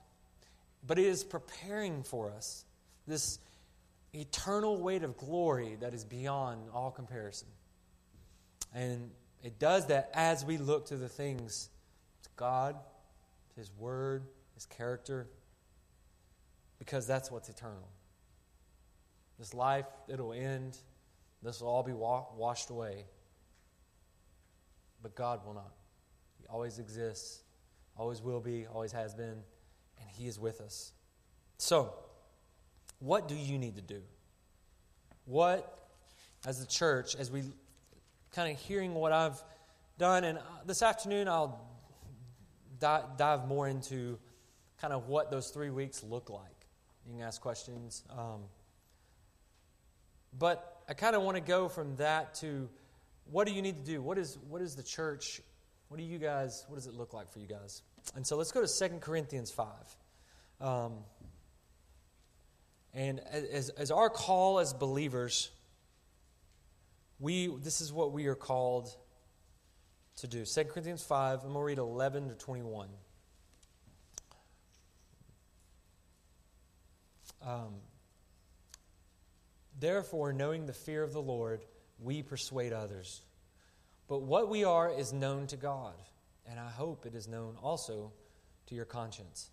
But 0.85 0.99
it 0.99 1.05
is 1.05 1.23
preparing 1.23 2.03
for 2.03 2.31
us 2.31 2.65
this 3.07 3.39
eternal 4.13 4.81
weight 4.81 5.03
of 5.03 5.17
glory 5.17 5.77
that 5.81 5.93
is 5.93 6.03
beyond 6.03 6.69
all 6.73 6.91
comparison. 6.91 7.47
And 8.73 9.11
it 9.43 9.59
does 9.59 9.87
that 9.87 10.09
as 10.13 10.43
we 10.43 10.57
look 10.57 10.87
to 10.87 10.97
the 10.97 11.09
things 11.09 11.69
to 12.23 12.29
God, 12.35 12.75
His 13.55 13.71
Word, 13.77 14.23
His 14.55 14.65
character. 14.65 15.27
because 16.77 17.05
that's 17.05 17.29
what's 17.29 17.49
eternal. 17.49 17.89
This 19.37 19.53
life, 19.53 19.85
it'll 20.07 20.33
end. 20.33 20.77
This 21.43 21.61
will 21.61 21.69
all 21.69 21.83
be 21.83 21.93
wa- 21.93 22.25
washed 22.35 22.69
away. 22.69 23.05
But 25.01 25.15
God 25.15 25.45
will 25.45 25.53
not. 25.53 25.73
He 26.39 26.47
always 26.47 26.79
exists, 26.79 27.41
always 27.97 28.21
will 28.21 28.39
be, 28.39 28.65
always 28.65 28.91
has 28.91 29.13
been, 29.13 29.43
and 29.99 30.09
He 30.09 30.27
is 30.27 30.39
with 30.39 30.61
us. 30.61 30.91
So, 31.57 31.93
what 32.99 33.27
do 33.27 33.35
you 33.35 33.57
need 33.57 33.75
to 33.75 33.81
do? 33.81 34.01
What, 35.25 35.89
as 36.45 36.61
a 36.61 36.67
church, 36.67 37.15
as 37.15 37.31
we 37.31 37.43
kind 38.31 38.51
of 38.51 38.59
hearing 38.59 38.93
what 38.93 39.11
I've 39.11 39.41
done, 39.97 40.23
and 40.23 40.37
uh, 40.37 40.41
this 40.65 40.81
afternoon 40.81 41.27
I'll 41.27 41.65
dive 42.79 43.47
more 43.47 43.67
into 43.67 44.17
kind 44.81 44.93
of 44.93 45.07
what 45.07 45.31
those 45.31 45.49
three 45.49 45.69
weeks 45.69 46.03
look 46.03 46.29
like. 46.29 46.67
You 47.05 47.13
can 47.13 47.21
ask 47.23 47.41
questions. 47.41 48.03
Um, 48.09 48.41
but 50.37 50.83
I 50.87 50.93
kind 50.93 51.15
of 51.15 51.23
want 51.23 51.35
to 51.35 51.41
go 51.41 51.67
from 51.69 51.95
that 51.97 52.35
to 52.35 52.69
what 53.31 53.47
do 53.47 53.53
you 53.53 53.61
need 53.61 53.85
to 53.85 53.91
do? 53.91 54.01
What 54.01 54.17
is, 54.17 54.37
what 54.47 54.61
is 54.61 54.75
the 54.75 54.83
church? 54.83 55.41
What 55.87 55.97
do 55.97 56.03
you 56.03 56.17
guys, 56.17 56.65
what 56.67 56.75
does 56.75 56.87
it 56.87 56.93
look 56.93 57.13
like 57.13 57.31
for 57.31 57.39
you 57.39 57.47
guys? 57.47 57.81
And 58.15 58.25
so 58.25 58.37
let's 58.37 58.51
go 58.51 58.65
to 58.65 58.89
2 58.89 58.99
Corinthians 58.99 59.51
5. 59.51 59.67
Um, 60.61 60.93
and 62.93 63.19
as, 63.19 63.69
as 63.69 63.91
our 63.91 64.09
call 64.09 64.59
as 64.59 64.73
believers, 64.73 65.51
we, 67.19 67.47
this 67.47 67.81
is 67.81 67.93
what 67.93 68.11
we 68.11 68.27
are 68.27 68.35
called 68.35 68.89
to 70.17 70.27
do. 70.27 70.45
2 70.45 70.63
Corinthians 70.65 71.03
5, 71.03 71.39
I'm 71.39 71.53
going 71.53 71.55
to 71.55 71.63
read 71.63 71.77
11 71.77 72.29
to 72.29 72.35
21. 72.35 72.89
Um, 77.45 77.75
Therefore, 79.79 80.33
knowing 80.33 80.65
the 80.65 80.73
fear 80.73 81.03
of 81.03 81.13
the 81.13 81.21
Lord, 81.21 81.63
we 81.99 82.21
persuade 82.21 82.73
others. 82.73 83.21
But 84.07 84.23
what 84.23 84.49
we 84.49 84.63
are 84.65 84.91
is 84.91 85.13
known 85.13 85.47
to 85.47 85.57
God, 85.57 85.93
and 86.45 86.59
I 86.59 86.69
hope 86.69 87.05
it 87.05 87.15
is 87.15 87.27
known 87.27 87.55
also 87.61 88.11
to 88.67 88.75
your 88.75 88.85
conscience. 88.85 89.51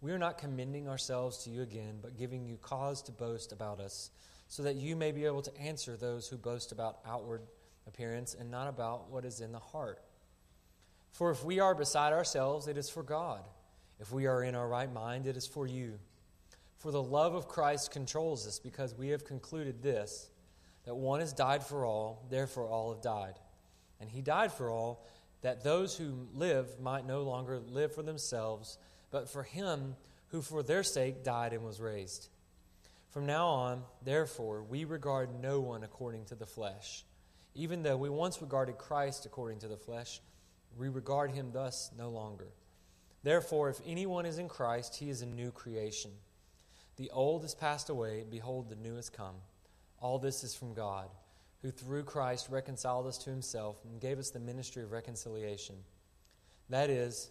We 0.00 0.12
are 0.12 0.18
not 0.18 0.38
commending 0.38 0.88
ourselves 0.88 1.38
to 1.44 1.50
you 1.50 1.62
again, 1.62 1.98
but 2.02 2.16
giving 2.16 2.44
you 2.44 2.58
cause 2.58 3.02
to 3.02 3.12
boast 3.12 3.52
about 3.52 3.80
us, 3.80 4.10
so 4.48 4.62
that 4.62 4.76
you 4.76 4.94
may 4.94 5.10
be 5.10 5.24
able 5.24 5.42
to 5.42 5.58
answer 5.58 5.96
those 5.96 6.28
who 6.28 6.36
boast 6.36 6.70
about 6.70 6.98
outward 7.06 7.42
appearance 7.86 8.34
and 8.38 8.50
not 8.50 8.68
about 8.68 9.10
what 9.10 9.24
is 9.24 9.40
in 9.40 9.52
the 9.52 9.58
heart. 9.58 10.00
For 11.12 11.30
if 11.30 11.44
we 11.44 11.60
are 11.60 11.74
beside 11.74 12.12
ourselves, 12.12 12.68
it 12.68 12.76
is 12.76 12.90
for 12.90 13.02
God. 13.02 13.42
If 13.98 14.12
we 14.12 14.26
are 14.26 14.42
in 14.42 14.54
our 14.54 14.68
right 14.68 14.92
mind, 14.92 15.26
it 15.26 15.36
is 15.36 15.46
for 15.46 15.66
you. 15.66 15.98
For 16.76 16.90
the 16.90 17.02
love 17.02 17.34
of 17.34 17.48
Christ 17.48 17.90
controls 17.90 18.46
us, 18.46 18.58
because 18.58 18.94
we 18.94 19.08
have 19.08 19.24
concluded 19.24 19.82
this 19.82 20.30
that 20.84 20.94
one 20.94 21.18
has 21.18 21.32
died 21.32 21.64
for 21.64 21.84
all, 21.84 22.24
therefore 22.30 22.68
all 22.68 22.92
have 22.92 23.02
died. 23.02 23.34
And 24.00 24.08
he 24.08 24.22
died 24.22 24.52
for 24.52 24.70
all, 24.70 25.04
that 25.40 25.64
those 25.64 25.96
who 25.96 26.28
live 26.32 26.78
might 26.78 27.06
no 27.06 27.22
longer 27.22 27.58
live 27.58 27.92
for 27.92 28.02
themselves, 28.02 28.78
but 29.10 29.30
for 29.30 29.42
him 29.42 29.96
who 30.28 30.42
for 30.42 30.62
their 30.62 30.82
sake 30.82 31.24
died 31.24 31.52
and 31.52 31.64
was 31.64 31.80
raised. 31.80 32.28
From 33.10 33.26
now 33.26 33.46
on, 33.46 33.82
therefore, 34.02 34.62
we 34.62 34.84
regard 34.84 35.40
no 35.40 35.60
one 35.60 35.84
according 35.84 36.26
to 36.26 36.34
the 36.34 36.46
flesh. 36.46 37.04
Even 37.54 37.82
though 37.82 37.96
we 37.96 38.10
once 38.10 38.42
regarded 38.42 38.76
Christ 38.76 39.24
according 39.24 39.60
to 39.60 39.68
the 39.68 39.76
flesh, 39.76 40.20
we 40.76 40.88
regard 40.88 41.30
him 41.30 41.50
thus 41.52 41.90
no 41.96 42.10
longer. 42.10 42.48
Therefore, 43.22 43.70
if 43.70 43.80
anyone 43.86 44.26
is 44.26 44.38
in 44.38 44.48
Christ, 44.48 44.96
he 44.96 45.08
is 45.08 45.22
a 45.22 45.26
new 45.26 45.50
creation. 45.50 46.10
The 46.96 47.10
old 47.10 47.42
has 47.42 47.54
passed 47.54 47.88
away, 47.88 48.24
behold, 48.30 48.68
the 48.68 48.76
new 48.76 48.96
has 48.96 49.08
come. 49.08 49.36
All 50.00 50.18
this 50.18 50.44
is 50.44 50.54
from 50.54 50.74
God, 50.74 51.08
who 51.62 51.70
through 51.70 52.04
Christ 52.04 52.48
reconciled 52.50 53.06
us 53.06 53.18
to 53.18 53.30
himself 53.30 53.76
and 53.84 54.00
gave 54.00 54.18
us 54.18 54.30
the 54.30 54.38
ministry 54.38 54.82
of 54.82 54.92
reconciliation. 54.92 55.76
That 56.68 56.90
is, 56.90 57.30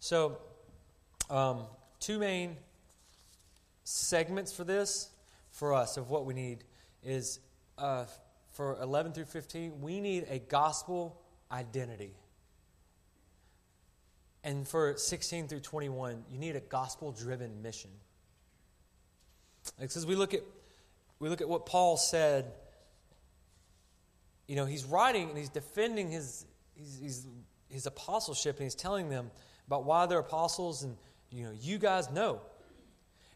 So, 0.00 0.38
um, 1.30 1.62
two 2.00 2.18
main 2.18 2.56
segments 3.84 4.52
for 4.52 4.64
this, 4.64 5.10
for 5.50 5.74
us, 5.74 5.96
of 5.96 6.10
what 6.10 6.26
we 6.26 6.34
need 6.34 6.64
is 7.02 7.40
uh, 7.78 8.04
for 8.52 8.76
11 8.80 9.12
through 9.12 9.24
15, 9.24 9.80
we 9.80 10.00
need 10.00 10.26
a 10.28 10.38
gospel 10.38 11.20
identity. 11.50 12.14
And 14.44 14.66
for 14.66 14.96
16 14.96 15.48
through 15.48 15.60
21, 15.60 16.24
you 16.30 16.38
need 16.38 16.56
a 16.56 16.60
gospel 16.60 17.12
driven 17.12 17.62
mission. 17.62 17.90
Because 19.80 20.06
we 20.06 20.14
look 20.14 20.34
at 20.34 20.42
we 21.18 21.28
look 21.28 21.40
at 21.40 21.48
what 21.48 21.66
Paul 21.66 21.96
said. 21.96 22.52
You 24.46 24.54
know, 24.54 24.64
he's 24.64 24.84
writing 24.84 25.28
and 25.28 25.36
he's 25.36 25.48
defending 25.48 26.10
his 26.10 26.44
his, 26.76 26.98
his, 27.02 27.26
his 27.68 27.86
apostleship 27.86 28.56
and 28.56 28.64
he's 28.64 28.76
telling 28.76 29.08
them 29.08 29.30
about 29.66 29.84
why 29.84 30.06
they're 30.06 30.18
apostles 30.18 30.82
and 30.82 30.96
you 31.30 31.44
know 31.44 31.52
you 31.60 31.78
guys 31.78 32.10
know. 32.10 32.40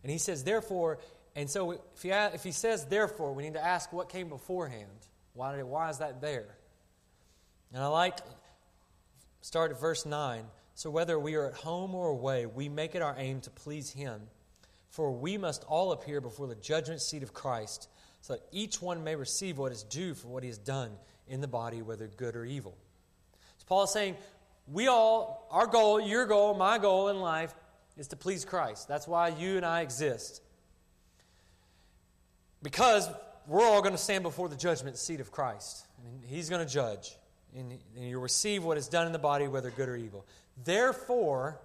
And 0.03 0.11
he 0.11 0.19
says 0.19 0.45
therefore, 0.45 0.99
and 1.37 1.49
so 1.49 1.73
if 1.73 2.03
he 2.03 2.11
if 2.11 2.43
he 2.43 2.53
says 2.53 2.87
therefore, 2.87 3.35
we 3.35 3.43
need 3.43 3.55
to 3.55 3.65
ask 3.65 3.93
what 3.93 4.09
came 4.09 4.29
beforehand. 4.29 4.89
Why 5.35 5.55
did 5.55 5.65
why 5.65 5.91
is 5.91 5.99
that 5.99 6.21
there? 6.21 6.57
And 7.73 7.83
I 7.83 7.87
like 7.87 8.19
start 9.41 9.71
at 9.71 9.81
verse 9.81 10.07
nine. 10.07 10.45
So 10.75 10.91
whether 10.91 11.19
we 11.19 11.35
are 11.35 11.47
at 11.47 11.55
home 11.55 11.95
or 11.95 12.09
away, 12.09 12.47
we 12.47 12.69
make 12.69 12.95
it 12.95 13.03
our 13.03 13.15
aim 13.19 13.41
to 13.43 13.51
please 13.51 13.91
him. 13.91 14.23
For 14.89 15.13
we 15.13 15.37
must 15.37 15.63
all 15.65 15.93
appear 15.93 16.21
before 16.21 16.47
the 16.47 16.55
judgment 16.55 17.01
seat 17.01 17.23
of 17.23 17.33
Christ, 17.33 17.89
so 18.23 18.33
that 18.33 18.43
each 18.51 18.83
one 18.83 19.05
may 19.05 19.15
receive 19.15 19.59
what 19.59 19.73
is 19.73 19.85
due 19.85 20.15
for 20.15 20.29
what 20.29 20.43
he 20.43 20.49
has 20.49 20.59
done 20.59 20.91
in 21.29 21.41
the 21.41 21.49
body, 21.49 21.81
whether 21.81 22.09
good 22.09 22.35
or 22.35 22.45
evil. 22.45 22.77
So 23.59 23.65
Paul 23.69 23.85
is 23.85 23.93
saying, 23.93 24.17
we 24.73 24.87
all, 24.87 25.49
our 25.51 25.67
goal, 25.67 26.01
your 26.01 26.27
goal, 26.27 26.55
my 26.55 26.79
goal 26.79 27.09
in 27.09 27.21
life 27.21 27.55
is 27.97 28.09
to 28.09 28.17
please 28.17 28.45
Christ. 28.45 28.89
That's 28.89 29.09
why 29.09 29.29
you 29.29 29.57
and 29.57 29.67
I 29.67 29.81
exist. 29.81 30.43
Because 32.63 33.09
we're 33.47 33.65
all 33.65 33.81
going 33.81 33.95
to 33.95 33.99
stand 33.99 34.23
before 34.23 34.49
the 34.49 34.57
judgment 34.57 34.97
seat 34.97 35.21
of 35.21 35.33
Christ. 35.33 35.87
And 36.05 36.25
he's 36.25 36.49
going 36.49 36.65
to 36.65 36.73
judge. 36.73 37.17
And 37.57 37.79
you'll 37.97 38.23
receive 38.23 38.65
what 38.65 38.79
is 38.79 38.87
done 38.89 39.07
in 39.07 39.13
the 39.13 39.19
body, 39.19 39.49
whether 39.49 39.71
good 39.71 39.89
or 39.89 39.97
evil. 39.97 40.25
Therefore, 40.65 41.59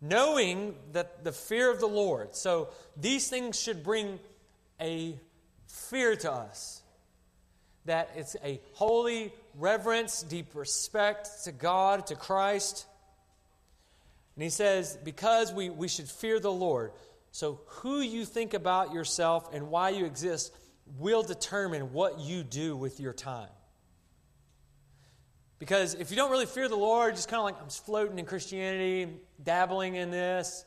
knowing 0.00 0.74
that 0.92 1.24
the 1.24 1.32
fear 1.32 1.70
of 1.70 1.78
the 1.78 1.86
Lord. 1.86 2.34
So 2.34 2.68
these 2.96 3.28
things 3.28 3.60
should 3.60 3.84
bring 3.84 4.18
a 4.80 5.18
fear 5.68 6.16
to 6.16 6.32
us. 6.32 6.81
That 7.86 8.10
it's 8.16 8.36
a 8.44 8.60
holy 8.74 9.32
reverence, 9.58 10.22
deep 10.22 10.54
respect 10.54 11.28
to 11.44 11.52
God, 11.52 12.06
to 12.06 12.14
Christ. 12.14 12.86
And 14.36 14.42
he 14.42 14.50
says, 14.50 14.98
because 15.04 15.52
we, 15.52 15.68
we 15.68 15.88
should 15.88 16.08
fear 16.08 16.40
the 16.40 16.52
Lord. 16.52 16.92
So 17.32 17.60
who 17.66 18.00
you 18.00 18.24
think 18.24 18.54
about 18.54 18.92
yourself 18.92 19.52
and 19.52 19.68
why 19.68 19.90
you 19.90 20.04
exist 20.04 20.54
will 20.98 21.22
determine 21.22 21.92
what 21.92 22.20
you 22.20 22.42
do 22.42 22.76
with 22.76 23.00
your 23.00 23.12
time. 23.12 23.48
Because 25.58 25.94
if 25.94 26.10
you 26.10 26.16
don't 26.16 26.30
really 26.30 26.46
fear 26.46 26.68
the 26.68 26.76
Lord, 26.76 27.14
just 27.14 27.28
kind 27.28 27.38
of 27.38 27.44
like 27.44 27.60
I'm 27.60 27.68
just 27.68 27.86
floating 27.86 28.18
in 28.18 28.24
Christianity, 28.24 29.08
dabbling 29.42 29.94
in 29.94 30.10
this. 30.10 30.64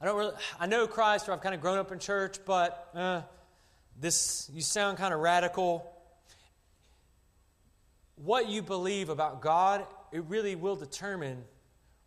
I 0.00 0.06
don't 0.06 0.16
really, 0.16 0.32
I 0.58 0.66
know 0.66 0.86
Christ, 0.86 1.28
or 1.28 1.32
I've 1.32 1.42
kind 1.42 1.54
of 1.54 1.60
grown 1.60 1.78
up 1.78 1.92
in 1.92 1.98
church, 1.98 2.38
but 2.44 2.88
uh, 2.94 3.22
this, 4.00 4.50
you 4.52 4.62
sound 4.62 4.98
kind 4.98 5.12
of 5.12 5.20
radical. 5.20 5.88
What 8.24 8.48
you 8.48 8.62
believe 8.62 9.08
about 9.08 9.42
God, 9.42 9.84
it 10.12 10.24
really 10.24 10.54
will 10.54 10.76
determine 10.76 11.42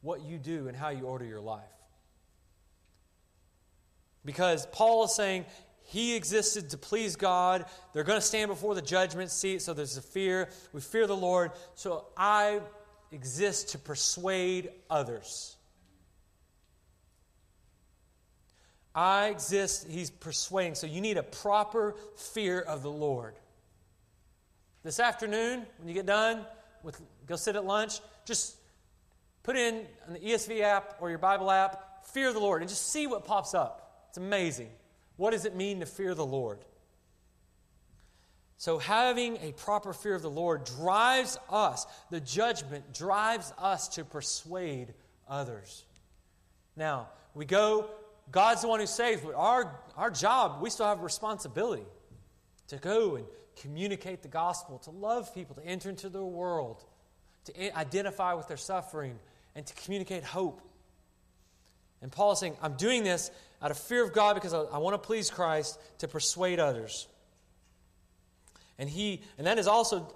what 0.02 0.22
you 0.22 0.38
do 0.38 0.68
and 0.68 0.78
how 0.78 0.90
you 0.90 1.04
order 1.06 1.26
your 1.26 1.42
life. 1.42 1.64
Because 4.24 4.66
Paul 4.68 5.06
is 5.06 5.16
saying 5.16 5.46
he 5.84 6.16
existed 6.16 6.70
to 6.72 6.78
please 6.78 7.16
God. 7.16 7.66
They're 7.94 8.04
going 8.04 8.20
to 8.20 8.26
stand 8.26 8.50
before 8.50 8.76
the 8.76 8.82
judgment 8.82 9.30
seat, 9.30 9.62
so 9.62 9.74
there's 9.74 9.98
a 9.98 10.02
fear. 10.02 10.50
We 10.74 10.82
fear 10.82 11.06
the 11.06 11.16
Lord. 11.16 11.52
So 11.76 12.06
I 12.16 12.62
exist 13.12 13.70
to 13.70 13.78
persuade 13.78 14.72
others. 14.90 15.58
I 18.96 19.28
exist, 19.28 19.88
he's 19.90 20.10
persuading. 20.10 20.76
So 20.76 20.88
you 20.88 21.02
need 21.02 21.18
a 21.18 21.24
proper 21.24 21.96
fear 22.16 22.62
of 22.62 22.82
the 22.82 22.92
Lord. 22.92 23.36
This 24.86 25.00
afternoon, 25.00 25.66
when 25.80 25.88
you 25.88 25.96
get 25.96 26.06
done, 26.06 26.46
with, 26.84 27.02
go 27.26 27.36
sit 27.38 27.56
at 27.56 27.66
lunch, 27.66 28.02
just 28.24 28.56
put 29.42 29.58
in 29.58 29.84
on 30.06 30.14
the 30.14 30.20
ESV 30.20 30.62
app 30.62 30.98
or 31.00 31.10
your 31.10 31.18
Bible 31.18 31.50
app, 31.50 32.06
fear 32.06 32.32
the 32.32 32.40
Lord, 32.40 32.62
and 32.62 32.70
just 32.70 32.92
see 32.92 33.08
what 33.08 33.26
pops 33.26 33.56
up. 33.56 34.06
It's 34.10 34.20
amazing. 34.20 34.70
What 35.18 35.32
does 35.32 35.46
it 35.46 35.56
mean 35.56 35.80
to 35.80 35.88
fear 35.88 36.14
the 36.14 36.24
Lord? 36.24 36.60
So, 38.58 38.78
having 38.78 39.38
a 39.38 39.54
proper 39.54 39.92
fear 39.92 40.14
of 40.14 40.22
the 40.22 40.30
Lord 40.30 40.66
drives 40.66 41.40
us, 41.50 41.88
the 42.12 42.20
judgment 42.20 42.94
drives 42.94 43.54
us 43.58 43.88
to 43.96 44.06
persuade 44.06 44.94
others. 45.28 45.84
Now, 46.76 47.08
we 47.34 47.46
go, 47.46 47.90
God's 48.32 48.62
the 48.62 48.68
one 48.68 48.82
who 48.82 48.86
saves, 48.86 49.24
but 49.24 49.34
our, 49.34 49.80
our 49.98 50.12
job, 50.12 50.62
we 50.62 50.70
still 50.70 50.86
have 50.86 51.02
responsibility 51.02 51.88
to 52.68 52.78
go 52.78 53.16
and 53.16 53.26
communicate 53.62 54.22
the 54.22 54.28
gospel, 54.28 54.80
to 54.80 54.92
love 54.92 55.34
people, 55.34 55.56
to 55.56 55.66
enter 55.66 55.90
into 55.90 56.10
their 56.10 56.24
world, 56.24 56.84
to 57.46 57.78
identify 57.78 58.34
with 58.34 58.48
their 58.48 58.58
suffering, 58.58 59.20
and 59.56 59.66
to 59.66 59.74
communicate 59.76 60.24
hope. 60.24 60.62
And 62.02 62.12
Paul 62.12 62.34
is 62.34 62.40
saying, 62.40 62.58
I'm 62.62 62.74
doing 62.74 63.04
this 63.04 63.32
out 63.62 63.72
of 63.72 63.78
fear 63.78 64.04
of 64.04 64.14
God 64.14 64.34
because 64.36 64.54
I, 64.54 64.60
I 64.60 64.78
want 64.78 64.94
to 64.94 65.08
please 65.08 65.32
Christ 65.32 65.80
to 66.00 66.08
persuade 66.08 66.60
others. 66.60 67.08
And 68.78 68.90
he, 68.90 69.22
and 69.38 69.48
that 69.48 69.58
is 69.58 69.68
also, 69.68 70.14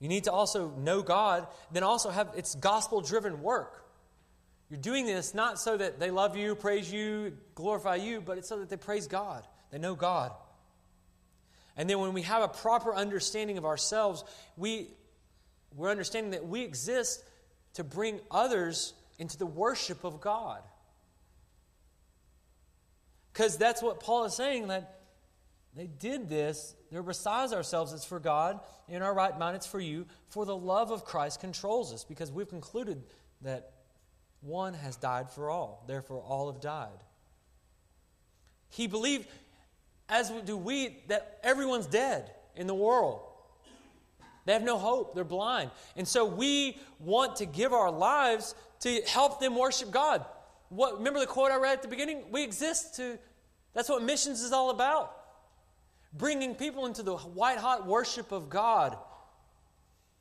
you 0.00 0.08
need 0.08 0.24
to 0.24 0.32
also 0.32 0.70
know 0.70 1.02
God, 1.02 1.46
then 1.70 1.82
also 1.82 2.10
have 2.10 2.30
it's 2.36 2.54
gospel 2.56 3.00
driven 3.00 3.42
work. 3.42 3.84
You're 4.68 4.80
doing 4.80 5.06
this 5.06 5.34
not 5.34 5.58
so 5.58 5.76
that 5.76 5.98
they 5.98 6.10
love 6.10 6.36
you, 6.36 6.54
praise 6.54 6.92
you, 6.92 7.36
glorify 7.54 7.96
you, 7.96 8.20
but 8.20 8.38
it's 8.38 8.48
so 8.48 8.58
that 8.58 8.68
they 8.68 8.76
praise 8.76 9.06
God. 9.06 9.44
They 9.70 9.78
know 9.78 9.94
God. 9.94 10.32
And 11.80 11.88
then 11.88 11.98
when 11.98 12.12
we 12.12 12.20
have 12.22 12.42
a 12.42 12.48
proper 12.48 12.94
understanding 12.94 13.56
of 13.56 13.64
ourselves, 13.64 14.22
we, 14.54 14.88
we're 15.74 15.88
understanding 15.88 16.32
that 16.32 16.46
we 16.46 16.60
exist 16.60 17.24
to 17.72 17.84
bring 17.84 18.20
others 18.30 18.92
into 19.18 19.38
the 19.38 19.46
worship 19.46 20.04
of 20.04 20.20
God. 20.20 20.60
Because 23.32 23.56
that's 23.56 23.82
what 23.82 24.00
Paul 24.00 24.26
is 24.26 24.36
saying 24.36 24.68
that 24.68 25.00
they 25.74 25.86
did 25.86 26.28
this. 26.28 26.74
They're 26.92 27.02
besides 27.02 27.54
ourselves, 27.54 27.94
it's 27.94 28.04
for 28.04 28.20
God. 28.20 28.60
In 28.86 29.00
our 29.00 29.14
right 29.14 29.38
mind, 29.38 29.56
it's 29.56 29.66
for 29.66 29.80
you. 29.80 30.04
For 30.28 30.44
the 30.44 30.54
love 30.54 30.90
of 30.90 31.06
Christ 31.06 31.40
controls 31.40 31.94
us, 31.94 32.04
because 32.04 32.30
we've 32.30 32.46
concluded 32.46 33.02
that 33.40 33.70
one 34.42 34.74
has 34.74 34.96
died 34.96 35.30
for 35.30 35.48
all. 35.48 35.82
Therefore, 35.86 36.20
all 36.20 36.52
have 36.52 36.60
died. 36.60 36.88
He 38.68 38.86
believed, 38.86 39.26
as 40.10 40.30
do 40.44 40.56
we, 40.56 40.98
that 41.08 41.38
everyone's 41.42 41.86
dead 41.86 42.30
in 42.56 42.66
the 42.66 42.74
world. 42.74 43.20
They 44.44 44.52
have 44.52 44.62
no 44.62 44.78
hope. 44.78 45.14
They're 45.14 45.24
blind. 45.24 45.70
And 45.96 46.06
so 46.06 46.24
we 46.24 46.78
want 46.98 47.36
to 47.36 47.46
give 47.46 47.72
our 47.72 47.90
lives 47.90 48.54
to 48.80 49.00
help 49.02 49.40
them 49.40 49.56
worship 49.56 49.90
God. 49.90 50.24
What, 50.70 50.98
remember 50.98 51.20
the 51.20 51.26
quote 51.26 51.50
I 51.50 51.56
read 51.56 51.74
at 51.74 51.82
the 51.82 51.88
beginning? 51.88 52.24
We 52.30 52.42
exist 52.42 52.96
to, 52.96 53.18
that's 53.74 53.88
what 53.88 54.02
missions 54.02 54.42
is 54.42 54.52
all 54.52 54.70
about 54.70 55.16
bringing 56.12 56.54
people 56.54 56.86
into 56.86 57.02
the 57.02 57.16
white 57.16 57.58
hot 57.58 57.86
worship 57.86 58.32
of 58.32 58.48
God. 58.48 58.96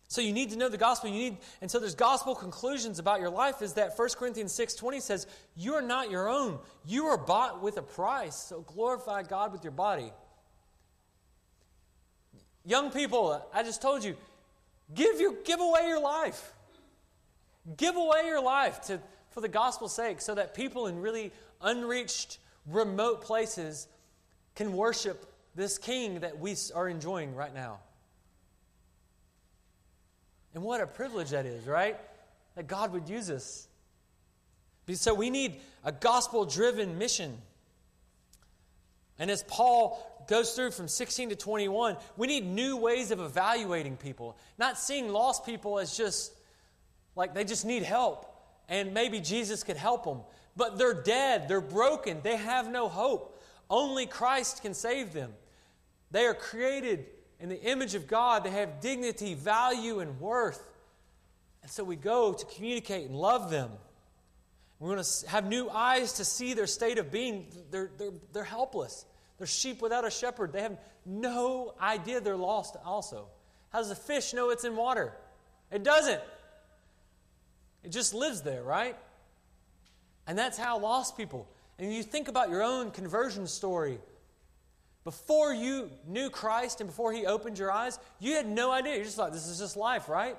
So 0.10 0.22
you 0.22 0.34
need 0.34 0.50
to 0.50 0.58
know 0.58 0.70
the 0.70 0.78
gospel. 0.78 1.12
You 1.12 1.30
need, 1.30 1.38
and 1.62 1.70
so 1.70 1.78
there's 1.78 1.94
gospel 1.94 2.34
conclusions 2.34 2.98
about 2.98 3.20
your 3.20 3.30
life. 3.30 3.62
Is 3.62 3.74
that 3.74 3.96
1 3.96 4.18
Corinthians 4.18 4.52
6:20 4.52 5.00
says, 5.00 5.28
"You 5.56 5.76
are 5.76 5.84
not 5.84 6.10
your 6.10 6.28
own. 6.28 6.60
You 6.84 7.06
are 7.08 7.18
bought 7.18 7.62
with 7.62 7.78
a 7.78 7.84
price. 7.84 8.36
So 8.36 8.62
glorify 8.62 9.22
God 9.22 9.52
with 9.52 9.64
your 9.64 9.72
body." 9.72 10.12
Young 12.66 12.90
people, 12.92 13.48
I 13.54 13.62
just 13.62 13.84
told 13.84 14.04
you, 14.04 14.18
give 14.96 15.22
your 15.22 15.34
give 15.44 15.60
away 15.60 15.88
your 15.88 16.00
life. 16.00 16.54
Give 17.78 17.96
away 17.96 18.26
your 18.26 18.42
life 18.42 18.82
to, 18.88 19.00
for 19.30 19.42
the 19.42 19.48
gospel's 19.48 19.94
sake, 19.94 20.22
so 20.22 20.34
that 20.34 20.56
people 20.56 20.88
in 20.88 21.00
really 21.00 21.32
unreached, 21.62 22.40
remote 22.66 23.22
places 23.22 23.88
can 24.56 24.74
worship 24.74 25.32
this 25.54 25.78
king 25.78 26.22
that 26.22 26.40
we 26.40 26.56
are 26.74 26.90
enjoying 26.90 27.36
right 27.36 27.54
now. 27.54 27.80
And 30.54 30.64
what 30.64 30.82
a 30.82 30.88
privilege 30.88 31.30
that 31.30 31.46
is, 31.46 31.66
right? 31.66 31.98
That 32.56 32.68
God 32.68 32.94
would 32.94 33.08
use 33.08 33.30
us. 33.30 33.68
So 34.94 35.14
we 35.14 35.30
need 35.30 35.60
a 35.84 35.92
gospel 35.92 36.46
driven 36.46 36.98
mission. 36.98 37.38
And 39.20 39.30
as 39.30 39.44
Paul 39.44 40.26
goes 40.28 40.54
through 40.54 40.72
from 40.72 40.88
16 40.88 41.30
to 41.30 41.36
21, 41.36 41.98
we 42.18 42.28
need 42.28 42.46
new 42.46 42.78
ways 42.78 43.12
of 43.12 43.20
evaluating 43.20 43.98
people, 43.98 44.38
not 44.58 44.80
seeing 44.80 45.10
lost 45.10 45.46
people 45.46 45.80
as 45.80 45.96
just 45.96 46.34
like 47.16 47.34
they 47.34 47.44
just 47.44 47.66
need 47.66 47.84
help 47.84 48.26
and 48.70 48.94
maybe 48.94 49.20
Jesus 49.20 49.64
could 49.64 49.78
help 49.78 50.06
them. 50.06 50.22
But 50.56 50.78
they're 50.78 51.02
dead, 51.02 51.48
they're 51.48 51.62
broken, 51.62 52.20
they 52.24 52.38
have 52.38 52.70
no 52.70 52.88
hope. 52.88 53.42
Only 53.70 54.06
Christ 54.06 54.62
can 54.62 54.74
save 54.74 55.14
them. 55.14 55.34
They 56.12 56.26
are 56.26 56.34
created 56.34 57.06
in 57.40 57.50
the 57.50 57.62
image 57.62 57.96
of 57.96 58.08
God, 58.08 58.44
they 58.44 58.50
have 58.52 58.82
dignity, 58.82 59.34
value, 59.34 60.00
and 60.00 60.20
worth. 60.20 60.62
And 61.62 61.72
so 61.72 61.84
we 61.84 61.96
go 61.96 62.34
to 62.34 62.46
communicate 62.46 63.08
and 63.08 63.16
love 63.16 63.50
them. 63.50 63.72
We 64.80 64.90
want 64.90 65.04
to 65.04 65.30
have 65.30 65.46
new 65.46 65.70
eyes 65.70 66.14
to 66.14 66.26
see 66.26 66.54
their 66.54 66.68
state 66.68 66.98
of 66.98 67.12
being. 67.12 67.48
They're, 67.72 67.92
they're, 67.98 68.12
they're 68.34 68.44
helpless. 68.44 69.06
They're 69.38 69.48
sheep 69.48 69.82
without 69.82 70.06
a 70.06 70.12
shepherd. 70.12 70.52
They 70.54 70.62
have 70.62 70.78
no 71.06 71.74
idea 71.82 72.22
they're 72.22 72.36
lost, 72.36 72.76
also. 72.86 73.28
How 73.72 73.80
does 73.80 73.92
a 73.92 73.96
fish 73.96 74.34
know 74.34 74.50
it's 74.50 74.64
in 74.64 74.76
water? 74.76 75.14
It 75.72 75.84
doesn't. 75.84 76.22
It 77.84 77.90
just 77.90 78.14
lives 78.14 78.42
there, 78.42 78.64
right? 78.64 78.98
And 80.28 80.38
that's 80.38 80.58
how 80.58 80.80
lost 80.80 81.16
people. 81.16 81.48
And 81.78 81.94
you 81.94 82.04
think 82.04 82.28
about 82.28 82.50
your 82.50 82.62
own 82.62 82.92
conversion 82.92 83.48
story 83.48 84.00
before 85.04 85.54
you 85.54 85.90
knew 86.08 86.30
Christ 86.30 86.82
and 86.82 86.90
before 86.90 87.14
He 87.14 87.26
opened 87.26 87.58
your 87.58 87.72
eyes, 87.72 88.00
you 88.20 88.34
had 88.34 88.48
no 88.48 88.72
idea. 88.72 88.96
You're 88.96 89.06
just 89.06 89.18
like, 89.18 89.34
this 89.34 89.48
is 89.48 89.60
just 89.60 89.78
life, 89.78 90.10
right? 90.10 90.38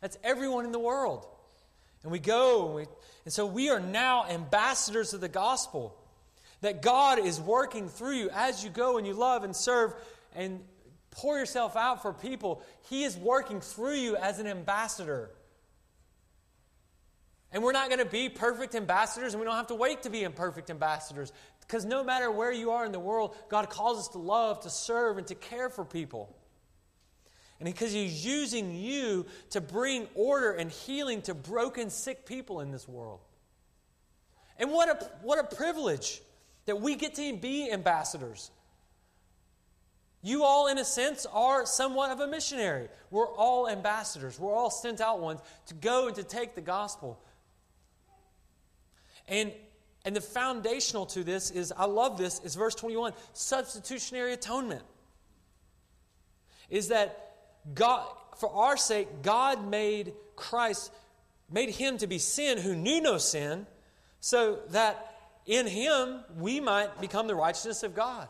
That's 0.00 0.18
everyone 0.22 0.64
in 0.64 0.72
the 0.72 0.78
world. 0.78 1.26
And 2.02 2.12
we 2.12 2.18
go, 2.18 2.66
and, 2.66 2.74
we, 2.74 2.84
and 3.24 3.32
so 3.32 3.46
we 3.46 3.70
are 3.70 3.80
now 3.80 4.26
ambassadors 4.26 5.14
of 5.14 5.20
the 5.20 5.28
gospel. 5.28 5.96
That 6.60 6.80
God 6.80 7.18
is 7.18 7.40
working 7.40 7.88
through 7.88 8.16
you 8.16 8.30
as 8.30 8.64
you 8.64 8.70
go 8.70 8.96
and 8.96 9.06
you 9.06 9.12
love 9.12 9.44
and 9.44 9.54
serve 9.54 9.94
and 10.34 10.60
pour 11.10 11.38
yourself 11.38 11.76
out 11.76 12.02
for 12.02 12.12
people. 12.12 12.62
He 12.88 13.04
is 13.04 13.16
working 13.16 13.60
through 13.60 13.96
you 13.96 14.16
as 14.16 14.38
an 14.38 14.46
ambassador. 14.46 15.30
And 17.52 17.62
we're 17.62 17.72
not 17.72 17.88
going 17.88 18.00
to 18.00 18.10
be 18.10 18.28
perfect 18.28 18.74
ambassadors, 18.74 19.32
and 19.32 19.40
we 19.40 19.46
don't 19.46 19.56
have 19.56 19.68
to 19.68 19.76
wait 19.76 20.02
to 20.02 20.10
be 20.10 20.24
imperfect 20.24 20.70
ambassadors. 20.70 21.32
Because 21.66 21.84
no 21.84 22.04
matter 22.04 22.30
where 22.30 22.52
you 22.52 22.72
are 22.72 22.84
in 22.84 22.92
the 22.92 23.00
world, 23.00 23.34
God 23.48 23.70
calls 23.70 23.98
us 23.98 24.08
to 24.08 24.18
love, 24.18 24.60
to 24.60 24.70
serve, 24.70 25.18
and 25.18 25.26
to 25.28 25.34
care 25.34 25.70
for 25.70 25.84
people. 25.84 26.36
And 27.58 27.66
because 27.66 27.92
He's 27.92 28.24
using 28.24 28.74
you 28.74 29.26
to 29.50 29.60
bring 29.60 30.06
order 30.14 30.52
and 30.52 30.70
healing 30.70 31.22
to 31.22 31.34
broken, 31.34 31.90
sick 31.90 32.26
people 32.26 32.60
in 32.60 32.70
this 32.70 32.86
world. 32.86 33.20
And 34.58 34.70
what 34.70 34.88
a, 34.88 35.04
what 35.22 35.38
a 35.38 35.56
privilege 35.56 36.20
that 36.66 36.80
we 36.80 36.94
get 36.94 37.14
to 37.14 37.36
be 37.36 37.70
ambassadors. 37.70 38.50
You 40.22 40.44
all, 40.44 40.68
in 40.68 40.78
a 40.78 40.84
sense, 40.84 41.26
are 41.26 41.66
somewhat 41.66 42.10
of 42.10 42.20
a 42.20 42.26
missionary. 42.26 42.88
We're 43.10 43.28
all 43.28 43.68
ambassadors. 43.68 44.38
We're 44.38 44.54
all 44.54 44.70
sent 44.70 45.00
out 45.00 45.20
ones 45.20 45.40
to 45.66 45.74
go 45.74 46.06
and 46.06 46.16
to 46.16 46.22
take 46.22 46.54
the 46.54 46.62
gospel. 46.62 47.20
And 49.28 49.52
and 50.04 50.14
the 50.14 50.20
foundational 50.20 51.06
to 51.06 51.24
this 51.24 51.50
is, 51.50 51.72
I 51.76 51.86
love 51.86 52.18
this, 52.18 52.40
is 52.44 52.54
verse 52.54 52.74
21 52.74 53.12
substitutionary 53.32 54.34
atonement. 54.34 54.82
Is 56.68 56.88
that 56.88 57.32
God, 57.74 58.06
for 58.36 58.50
our 58.52 58.76
sake, 58.76 59.08
God 59.22 59.66
made 59.66 60.12
Christ, 60.36 60.92
made 61.50 61.70
him 61.70 61.96
to 61.98 62.06
be 62.06 62.18
sin 62.18 62.58
who 62.58 62.74
knew 62.74 63.00
no 63.00 63.16
sin, 63.16 63.66
so 64.20 64.58
that 64.70 65.16
in 65.46 65.66
him 65.66 66.20
we 66.38 66.60
might 66.60 67.00
become 67.00 67.26
the 67.26 67.34
righteousness 67.34 67.82
of 67.82 67.94
God. 67.94 68.28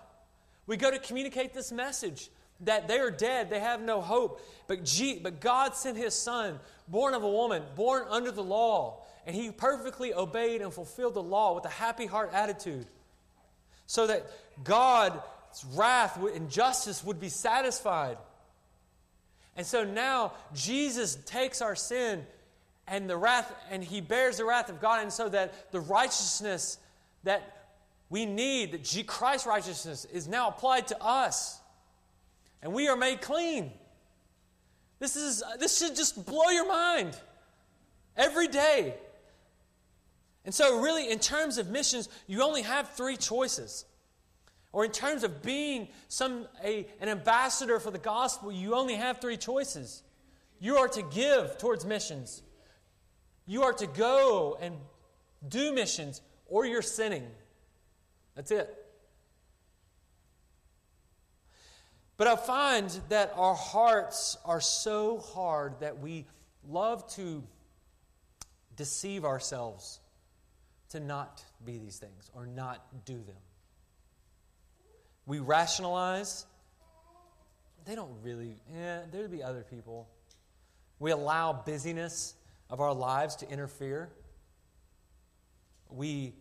We 0.66 0.76
go 0.76 0.90
to 0.90 0.98
communicate 0.98 1.54
this 1.54 1.72
message 1.72 2.30
that 2.60 2.86
they 2.86 2.98
are 2.98 3.10
dead, 3.10 3.50
they 3.50 3.60
have 3.60 3.82
no 3.82 4.00
hope. 4.00 4.40
But, 4.68 4.84
G, 4.84 5.18
but 5.20 5.40
God 5.40 5.74
sent 5.74 5.96
his 5.96 6.14
son, 6.14 6.60
born 6.86 7.14
of 7.14 7.24
a 7.24 7.28
woman, 7.28 7.64
born 7.74 8.04
under 8.08 8.30
the 8.30 8.44
law 8.44 9.03
and 9.26 9.34
he 9.34 9.50
perfectly 9.50 10.12
obeyed 10.12 10.60
and 10.60 10.72
fulfilled 10.72 11.14
the 11.14 11.22
law 11.22 11.54
with 11.54 11.64
a 11.64 11.70
happy 11.70 12.06
heart 12.06 12.30
attitude 12.32 12.86
so 13.86 14.06
that 14.06 14.26
God's 14.62 15.64
wrath 15.74 16.18
and 16.34 16.50
justice 16.50 17.02
would 17.04 17.20
be 17.20 17.28
satisfied. 17.28 18.18
And 19.56 19.66
so 19.66 19.84
now 19.84 20.32
Jesus 20.54 21.16
takes 21.26 21.62
our 21.62 21.76
sin 21.76 22.26
and 22.86 23.08
the 23.08 23.16
wrath 23.16 23.52
and 23.70 23.82
he 23.82 24.00
bears 24.00 24.38
the 24.38 24.44
wrath 24.44 24.68
of 24.68 24.80
God 24.80 25.02
and 25.02 25.12
so 25.12 25.28
that 25.28 25.72
the 25.72 25.80
righteousness 25.80 26.78
that 27.22 27.68
we 28.10 28.26
need 28.26 28.72
that 28.72 29.06
Christ's 29.06 29.46
righteousness 29.46 30.04
is 30.04 30.28
now 30.28 30.48
applied 30.48 30.88
to 30.88 31.02
us. 31.02 31.60
And 32.62 32.72
we 32.72 32.88
are 32.88 32.96
made 32.96 33.20
clean. 33.20 33.72
This, 34.98 35.16
is, 35.16 35.42
this 35.58 35.78
should 35.78 35.96
just 35.96 36.24
blow 36.24 36.50
your 36.50 36.68
mind 36.68 37.16
every 38.16 38.48
day. 38.48 38.94
And 40.44 40.54
so, 40.54 40.80
really, 40.80 41.10
in 41.10 41.18
terms 41.18 41.56
of 41.58 41.70
missions, 41.70 42.08
you 42.26 42.42
only 42.42 42.62
have 42.62 42.90
three 42.90 43.16
choices. 43.16 43.86
Or 44.72 44.84
in 44.84 44.90
terms 44.90 45.22
of 45.22 45.42
being 45.42 45.88
some, 46.08 46.46
a, 46.62 46.86
an 47.00 47.08
ambassador 47.08 47.78
for 47.78 47.90
the 47.90 47.98
gospel, 47.98 48.52
you 48.52 48.74
only 48.74 48.96
have 48.96 49.20
three 49.20 49.36
choices. 49.36 50.02
You 50.58 50.78
are 50.78 50.88
to 50.88 51.02
give 51.02 51.58
towards 51.58 51.84
missions, 51.84 52.42
you 53.46 53.62
are 53.62 53.72
to 53.74 53.86
go 53.86 54.58
and 54.60 54.76
do 55.48 55.72
missions, 55.72 56.20
or 56.46 56.64
you're 56.66 56.82
sinning. 56.82 57.26
That's 58.34 58.50
it. 58.50 58.74
But 62.16 62.26
I 62.26 62.36
find 62.36 62.90
that 63.08 63.32
our 63.36 63.54
hearts 63.54 64.36
are 64.44 64.60
so 64.60 65.18
hard 65.18 65.80
that 65.80 65.98
we 65.98 66.26
love 66.68 67.06
to 67.14 67.42
deceive 68.76 69.24
ourselves 69.24 70.00
to 70.94 71.00
not 71.00 71.44
be 71.64 71.76
these 71.78 71.96
things 71.96 72.30
or 72.34 72.46
not 72.46 73.04
do 73.04 73.14
them. 73.14 73.42
We 75.26 75.40
rationalize. 75.40 76.46
They 77.84 77.96
don't 77.96 78.14
really, 78.22 78.56
yeah, 78.72 79.00
there'd 79.10 79.30
be 79.30 79.42
other 79.42 79.64
people. 79.68 80.08
We 81.00 81.10
allow 81.10 81.52
busyness 81.52 82.34
of 82.70 82.80
our 82.80 82.94
lives 82.94 83.36
to 83.36 83.50
interfere. 83.50 84.08
We 85.90 86.34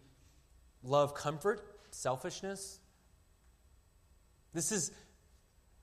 love 0.84 1.16
comfort, 1.16 1.62
selfishness. 1.90 2.80
This 4.54 4.72
is, 4.72 4.92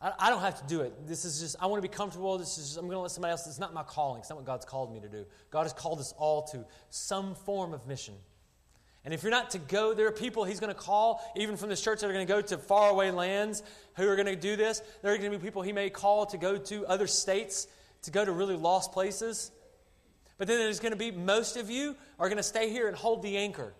I, 0.00 0.12
I 0.16 0.30
don't 0.30 0.42
have 0.42 0.60
to 0.60 0.66
do 0.68 0.82
it. 0.82 1.08
This 1.08 1.24
is 1.24 1.40
just, 1.40 1.56
I 1.60 1.66
want 1.66 1.82
to 1.82 1.88
be 1.88 1.92
comfortable. 1.92 2.38
This 2.38 2.56
is 2.56 2.66
just, 2.66 2.78
I'm 2.78 2.84
going 2.84 2.96
to 2.96 3.00
let 3.00 3.10
somebody 3.10 3.32
else. 3.32 3.48
It's 3.48 3.58
not 3.58 3.74
my 3.74 3.82
calling. 3.82 4.20
It's 4.20 4.30
not 4.30 4.36
what 4.36 4.46
God's 4.46 4.64
called 4.64 4.92
me 4.92 5.00
to 5.00 5.08
do. 5.08 5.26
God 5.50 5.64
has 5.64 5.72
called 5.72 5.98
us 5.98 6.14
all 6.16 6.42
to 6.48 6.64
some 6.88 7.34
form 7.34 7.74
of 7.74 7.88
mission. 7.88 8.14
And 9.04 9.14
if 9.14 9.22
you're 9.22 9.30
not 9.30 9.50
to 9.50 9.58
go, 9.58 9.94
there 9.94 10.06
are 10.06 10.12
people 10.12 10.44
he's 10.44 10.60
going 10.60 10.72
to 10.72 10.78
call, 10.78 11.22
even 11.34 11.56
from 11.56 11.70
this 11.70 11.80
church, 11.82 12.00
that 12.00 12.10
are 12.10 12.12
going 12.12 12.26
to 12.26 12.32
go 12.32 12.42
to 12.42 12.58
faraway 12.58 13.10
lands 13.10 13.62
who 13.94 14.06
are 14.06 14.16
going 14.16 14.26
to 14.26 14.36
do 14.36 14.56
this. 14.56 14.82
There 15.02 15.12
are 15.12 15.16
going 15.16 15.32
to 15.32 15.38
be 15.38 15.42
people 15.42 15.62
he 15.62 15.72
may 15.72 15.88
call 15.88 16.26
to 16.26 16.36
go 16.36 16.58
to 16.58 16.86
other 16.86 17.06
states, 17.06 17.66
to 18.02 18.10
go 18.10 18.24
to 18.24 18.32
really 18.32 18.56
lost 18.56 18.92
places. 18.92 19.50
But 20.36 20.48
then 20.48 20.58
there's 20.58 20.80
going 20.80 20.92
to 20.92 20.98
be 20.98 21.10
most 21.10 21.56
of 21.56 21.70
you 21.70 21.96
are 22.18 22.28
going 22.28 22.36
to 22.36 22.42
stay 22.42 22.70
here 22.70 22.88
and 22.88 22.96
hold 22.96 23.22
the 23.22 23.38
anchor. 23.38 23.74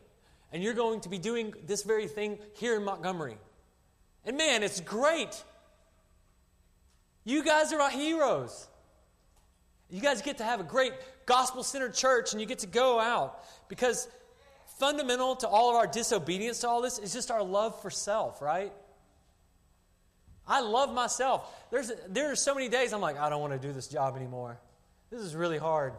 And 0.52 0.62
you're 0.62 0.74
going 0.74 1.00
to 1.00 1.08
be 1.08 1.18
doing 1.18 1.54
this 1.66 1.82
very 1.82 2.08
thing 2.08 2.38
here 2.54 2.76
in 2.76 2.84
Montgomery. 2.84 3.36
And 4.24 4.36
man, 4.36 4.62
it's 4.62 4.80
great. 4.80 5.42
You 7.24 7.44
guys 7.44 7.72
are 7.72 7.80
our 7.80 7.90
heroes. 7.90 8.68
You 9.90 10.00
guys 10.00 10.22
get 10.22 10.38
to 10.38 10.44
have 10.44 10.60
a 10.60 10.64
great 10.64 10.92
gospel 11.26 11.62
centered 11.62 11.94
church 11.94 12.32
and 12.32 12.40
you 12.40 12.46
get 12.46 12.60
to 12.60 12.66
go 12.66 12.98
out 12.98 13.44
because 13.68 14.08
fundamental 14.80 15.36
to 15.36 15.46
all 15.46 15.70
of 15.70 15.76
our 15.76 15.86
disobedience 15.86 16.60
to 16.60 16.68
all 16.68 16.80
this 16.80 16.98
is 16.98 17.12
just 17.12 17.30
our 17.30 17.42
love 17.42 17.80
for 17.82 17.90
self, 17.90 18.42
right? 18.42 18.72
I 20.48 20.60
love 20.62 20.92
myself. 20.92 21.48
There's, 21.70 21.92
there 22.08 22.32
are 22.32 22.36
so 22.36 22.54
many 22.54 22.68
days 22.68 22.92
I'm 22.92 23.00
like, 23.00 23.18
I 23.18 23.30
don't 23.30 23.40
want 23.40 23.52
to 23.52 23.64
do 23.64 23.72
this 23.72 23.86
job 23.86 24.16
anymore. 24.16 24.58
This 25.10 25.20
is 25.20 25.36
really 25.36 25.58
hard. 25.58 25.92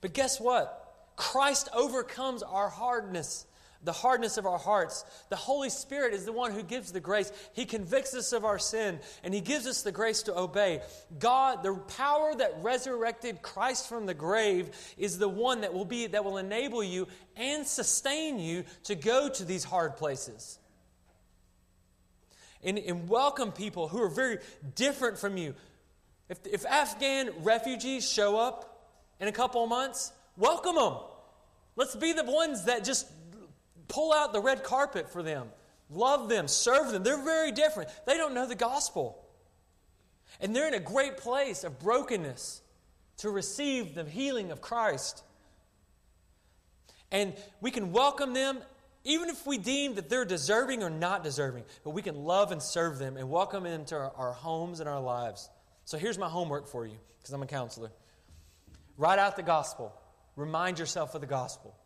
But 0.00 0.14
guess 0.14 0.40
what? 0.40 0.82
Christ 1.16 1.68
overcomes 1.74 2.42
our 2.42 2.68
hardness 2.68 3.44
the 3.82 3.92
hardness 3.92 4.36
of 4.36 4.46
our 4.46 4.58
hearts. 4.58 5.04
The 5.28 5.36
Holy 5.36 5.70
Spirit 5.70 6.14
is 6.14 6.24
the 6.24 6.32
one 6.32 6.52
who 6.52 6.62
gives 6.62 6.92
the 6.92 7.00
grace. 7.00 7.30
He 7.52 7.64
convicts 7.64 8.14
us 8.14 8.32
of 8.32 8.44
our 8.44 8.58
sin 8.58 9.00
and 9.22 9.32
He 9.32 9.40
gives 9.40 9.66
us 9.66 9.82
the 9.82 9.92
grace 9.92 10.22
to 10.24 10.36
obey. 10.36 10.80
God, 11.18 11.62
the 11.62 11.74
power 11.74 12.34
that 12.34 12.58
resurrected 12.62 13.42
Christ 13.42 13.88
from 13.88 14.06
the 14.06 14.14
grave 14.14 14.70
is 14.96 15.18
the 15.18 15.28
one 15.28 15.60
that 15.60 15.72
will 15.72 15.84
be 15.84 16.06
that 16.08 16.24
will 16.24 16.38
enable 16.38 16.82
you 16.82 17.06
and 17.36 17.66
sustain 17.66 18.38
you 18.38 18.64
to 18.84 18.94
go 18.94 19.28
to 19.28 19.44
these 19.44 19.64
hard 19.64 19.96
places. 19.96 20.58
And, 22.62 22.78
and 22.78 23.08
welcome 23.08 23.52
people 23.52 23.88
who 23.88 24.02
are 24.02 24.08
very 24.08 24.38
different 24.74 25.18
from 25.18 25.36
you. 25.36 25.54
If, 26.28 26.38
if 26.46 26.66
Afghan 26.66 27.30
refugees 27.42 28.10
show 28.10 28.36
up 28.36 28.90
in 29.20 29.28
a 29.28 29.32
couple 29.32 29.62
of 29.62 29.68
months, 29.68 30.12
welcome 30.36 30.74
them. 30.74 30.94
Let's 31.76 31.94
be 31.94 32.12
the 32.12 32.24
ones 32.24 32.64
that 32.64 32.84
just 32.84 33.06
Pull 33.88 34.12
out 34.12 34.32
the 34.32 34.40
red 34.40 34.64
carpet 34.64 35.10
for 35.10 35.22
them. 35.22 35.48
Love 35.90 36.28
them, 36.28 36.48
serve 36.48 36.90
them. 36.90 37.02
They're 37.02 37.22
very 37.22 37.52
different. 37.52 37.90
They 38.06 38.16
don't 38.16 38.34
know 38.34 38.46
the 38.46 38.54
gospel. 38.56 39.24
And 40.40 40.54
they're 40.54 40.68
in 40.68 40.74
a 40.74 40.80
great 40.80 41.16
place 41.16 41.64
of 41.64 41.78
brokenness 41.78 42.60
to 43.18 43.30
receive 43.30 43.94
the 43.94 44.04
healing 44.04 44.50
of 44.50 44.60
Christ. 44.60 45.22
And 47.10 47.34
we 47.60 47.70
can 47.70 47.92
welcome 47.92 48.34
them 48.34 48.58
even 49.04 49.28
if 49.28 49.46
we 49.46 49.56
deem 49.56 49.94
that 49.94 50.08
they're 50.08 50.24
deserving 50.24 50.82
or 50.82 50.90
not 50.90 51.22
deserving, 51.22 51.62
but 51.84 51.90
we 51.90 52.02
can 52.02 52.24
love 52.24 52.50
and 52.50 52.60
serve 52.60 52.98
them 52.98 53.16
and 53.16 53.30
welcome 53.30 53.62
them 53.62 53.80
into 53.80 53.94
our, 53.94 54.12
our 54.16 54.32
homes 54.32 54.80
and 54.80 54.88
our 54.88 55.00
lives. 55.00 55.48
So 55.84 55.96
here's 55.96 56.18
my 56.18 56.28
homework 56.28 56.66
for 56.66 56.84
you, 56.84 56.96
because 57.18 57.32
I'm 57.32 57.42
a 57.42 57.46
counselor. 57.46 57.92
Write 58.98 59.20
out 59.20 59.36
the 59.36 59.44
gospel. 59.44 59.94
Remind 60.34 60.80
yourself 60.80 61.14
of 61.14 61.20
the 61.20 61.26
gospel. 61.28 61.76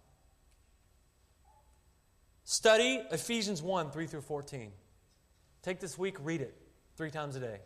Study 2.50 3.00
Ephesians 3.12 3.62
1 3.62 3.92
3 3.92 4.08
through 4.08 4.22
14. 4.22 4.72
Take 5.62 5.78
this 5.78 5.96
week, 5.96 6.16
read 6.20 6.40
it 6.40 6.52
three 6.96 7.12
times 7.12 7.36
a 7.36 7.38
day. 7.40 7.60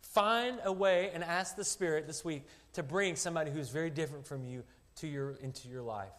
Find 0.00 0.60
a 0.62 0.72
way 0.72 1.10
and 1.12 1.24
ask 1.24 1.56
the 1.56 1.64
Spirit 1.64 2.06
this 2.06 2.24
week 2.24 2.44
to 2.74 2.84
bring 2.84 3.16
somebody 3.16 3.50
who's 3.50 3.70
very 3.70 3.90
different 3.90 4.28
from 4.28 4.44
you 4.44 4.62
to 4.98 5.08
your, 5.08 5.32
into 5.42 5.66
your 5.66 5.82
life 5.82 6.12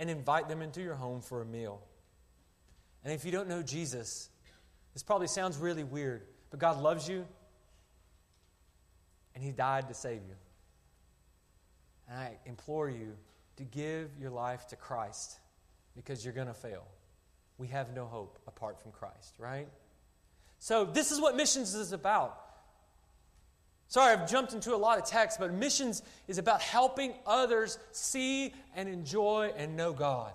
and 0.00 0.10
invite 0.10 0.48
them 0.48 0.60
into 0.60 0.82
your 0.82 0.96
home 0.96 1.20
for 1.20 1.40
a 1.40 1.46
meal. 1.46 1.82
And 3.04 3.14
if 3.14 3.24
you 3.24 3.30
don't 3.30 3.48
know 3.48 3.62
Jesus, 3.62 4.28
this 4.92 5.04
probably 5.04 5.28
sounds 5.28 5.56
really 5.56 5.84
weird, 5.84 6.26
but 6.50 6.58
God 6.58 6.82
loves 6.82 7.08
you 7.08 7.28
and 9.36 9.44
He 9.44 9.52
died 9.52 9.86
to 9.86 9.94
save 9.94 10.22
you. 10.26 10.34
And 12.08 12.18
I 12.18 12.38
implore 12.44 12.90
you 12.90 13.12
to 13.58 13.62
give 13.62 14.10
your 14.18 14.30
life 14.30 14.66
to 14.66 14.74
Christ 14.74 15.38
because 16.00 16.24
you're 16.24 16.32
going 16.32 16.46
to 16.46 16.54
fail. 16.54 16.86
We 17.58 17.66
have 17.68 17.94
no 17.94 18.06
hope 18.06 18.38
apart 18.46 18.80
from 18.80 18.90
Christ, 18.90 19.34
right? 19.38 19.68
So, 20.58 20.86
this 20.86 21.12
is 21.12 21.20
what 21.20 21.36
missions 21.36 21.74
is 21.74 21.92
about. 21.92 22.40
Sorry, 23.88 24.12
I've 24.12 24.30
jumped 24.30 24.54
into 24.54 24.74
a 24.74 24.78
lot 24.78 24.98
of 24.98 25.04
text, 25.04 25.38
but 25.38 25.52
missions 25.52 26.02
is 26.26 26.38
about 26.38 26.62
helping 26.62 27.12
others 27.26 27.78
see 27.92 28.54
and 28.74 28.88
enjoy 28.88 29.52
and 29.56 29.76
know 29.76 29.92
God. 29.92 30.32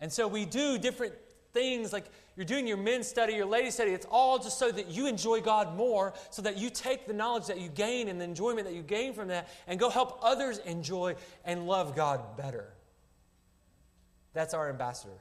And 0.00 0.12
so 0.12 0.26
we 0.26 0.46
do 0.46 0.78
different 0.78 1.14
things 1.52 1.92
like 1.92 2.06
you're 2.34 2.46
doing 2.46 2.66
your 2.66 2.76
men's 2.76 3.06
study, 3.06 3.34
your 3.34 3.46
ladies' 3.46 3.74
study. 3.74 3.92
It's 3.92 4.06
all 4.10 4.38
just 4.38 4.58
so 4.58 4.72
that 4.72 4.88
you 4.88 5.06
enjoy 5.06 5.42
God 5.42 5.76
more, 5.76 6.14
so 6.30 6.42
that 6.42 6.56
you 6.56 6.70
take 6.70 7.06
the 7.06 7.12
knowledge 7.12 7.46
that 7.46 7.60
you 7.60 7.68
gain 7.68 8.08
and 8.08 8.20
the 8.20 8.24
enjoyment 8.24 8.66
that 8.66 8.74
you 8.74 8.82
gain 8.82 9.12
from 9.12 9.28
that 9.28 9.48
and 9.66 9.78
go 9.78 9.90
help 9.90 10.18
others 10.22 10.58
enjoy 10.58 11.14
and 11.44 11.66
love 11.66 11.94
God 11.94 12.36
better. 12.36 12.72
That's 14.36 14.52
our 14.52 14.68
ambassador. 14.68 15.16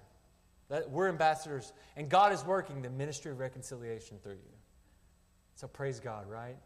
That, 0.68 0.92
we're 0.92 1.08
ambassadors, 1.08 1.72
and 1.96 2.10
God 2.10 2.34
is 2.34 2.44
working 2.44 2.82
the 2.82 2.90
ministry 2.90 3.32
of 3.32 3.40
reconciliation 3.40 4.18
through 4.22 4.34
you. 4.34 4.58
So 5.56 5.68
praise 5.68 6.02
God, 6.02 6.30
right? 6.30 6.58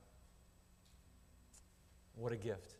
What 2.15 2.31
a 2.31 2.37
gift. 2.37 2.73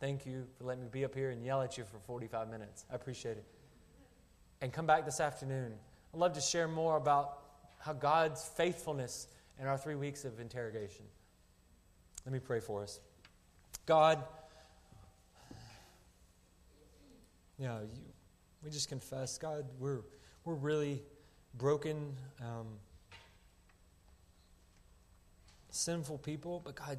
Thank 0.00 0.26
you 0.26 0.44
for 0.58 0.64
letting 0.64 0.82
me 0.82 0.88
be 0.90 1.04
up 1.04 1.14
here 1.14 1.30
and 1.30 1.44
yell 1.44 1.62
at 1.62 1.78
you 1.78 1.84
for 1.84 2.00
45 2.00 2.50
minutes. 2.50 2.84
I 2.90 2.96
appreciate 2.96 3.36
it. 3.36 3.44
And 4.60 4.72
come 4.72 4.86
back 4.86 5.04
this 5.04 5.20
afternoon. 5.20 5.72
I'd 6.12 6.18
love 6.18 6.32
to 6.32 6.40
share 6.40 6.66
more 6.66 6.96
about 6.96 7.38
how 7.78 7.92
God's 7.92 8.44
faithfulness 8.56 9.28
in 9.60 9.68
our 9.68 9.78
three 9.78 9.94
weeks 9.94 10.24
of 10.24 10.40
interrogation. 10.40 11.04
Let 12.26 12.32
me 12.32 12.40
pray 12.40 12.58
for 12.58 12.82
us. 12.82 12.98
God, 13.86 14.24
you 17.56 17.66
know, 17.66 17.82
you, 17.94 18.11
we 18.62 18.70
just 18.70 18.88
confess, 18.88 19.38
God, 19.38 19.64
we're, 19.78 20.00
we're 20.44 20.54
really 20.54 21.02
broken, 21.54 22.14
um, 22.40 22.66
sinful 25.70 26.18
people, 26.18 26.60
but 26.64 26.76
God, 26.76 26.98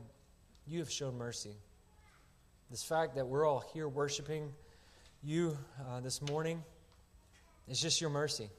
you 0.68 0.80
have 0.80 0.92
shown 0.92 1.18
mercy. 1.18 1.56
This 2.70 2.84
fact 2.84 3.16
that 3.16 3.28
we're 3.28 3.46
all 3.46 3.64
here 3.74 3.88
worshiping 3.88 4.52
you 5.24 5.58
uh, 5.88 6.02
this 6.02 6.22
morning 6.22 6.64
is 7.68 7.80
just 7.80 8.02
your 8.02 8.10
mercy. 8.10 8.50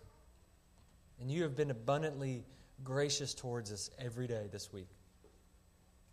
And 1.20 1.31
you 1.31 1.43
have 1.43 1.56
been 1.56 1.70
abundantly 1.70 2.44
gracious 2.82 3.35
towards 3.35 3.70
us 3.70 3.90
every 3.98 4.26
day 4.26 4.47
this 4.51 4.72
week. 4.72 4.89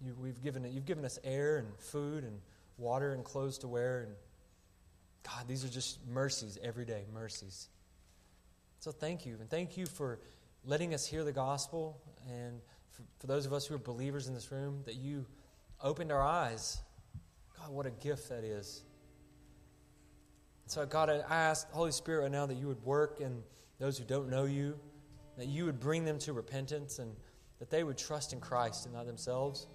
You, 0.04 0.16
we've 0.20 0.42
given, 0.44 0.66
you've 0.72 0.86
given 0.86 1.06
us 1.06 1.20
air 1.24 1.58
and 1.58 1.68
food 1.78 2.24
and 2.24 2.40
water 2.78 3.14
and 3.14 3.24
clothes 3.24 3.60
to 3.60 3.68
wear 3.68 4.02
and 4.02 4.16
God, 5.24 5.48
these 5.48 5.64
are 5.64 5.70
just 5.70 6.00
mercies 6.08 6.58
every 6.64 6.86
day, 6.86 7.06
mercies. 7.14 7.70
So 8.80 8.92
thank 8.92 9.26
you. 9.26 9.38
And 9.40 9.50
thank 9.50 9.78
you 9.78 9.86
for 9.86 10.20
letting 10.66 10.94
us 10.94 11.06
hear 11.06 11.24
the 11.24 11.32
gospel. 11.32 12.02
And 12.28 12.60
for, 12.90 13.04
for 13.20 13.28
those 13.28 13.46
of 13.46 13.54
us 13.54 13.66
who 13.66 13.76
are 13.76 13.80
believers 13.80 14.28
in 14.28 14.34
this 14.34 14.52
room, 14.52 14.82
that 14.86 14.96
you 14.96 15.26
opened 15.82 16.12
our 16.12 16.22
eyes. 16.22 16.82
God, 17.58 17.70
what 17.70 17.86
a 17.86 17.92
gift 17.92 18.30
that 18.30 18.44
is. 18.44 18.84
So, 20.68 20.86
God, 20.86 21.10
I 21.10 21.22
ask, 21.30 21.70
Holy 21.72 21.92
Spirit, 21.92 22.24
right 22.24 22.32
now 22.32 22.46
that 22.46 22.56
you 22.56 22.68
would 22.68 22.84
work 22.84 23.20
in 23.20 23.44
those 23.80 23.98
who 23.98 24.06
don't 24.06 24.30
know 24.30 24.46
you, 24.46 24.80
that 25.38 25.48
you 25.48 25.66
would 25.66 25.80
bring 25.80 26.06
them 26.06 26.18
to 26.20 26.34
repentance, 26.34 27.00
and 27.00 27.14
that 27.60 27.70
they 27.70 27.84
would 27.84 27.98
trust 27.98 28.32
in 28.32 28.40
Christ 28.40 28.86
and 28.86 28.94
not 28.96 29.06
themselves. 29.06 29.68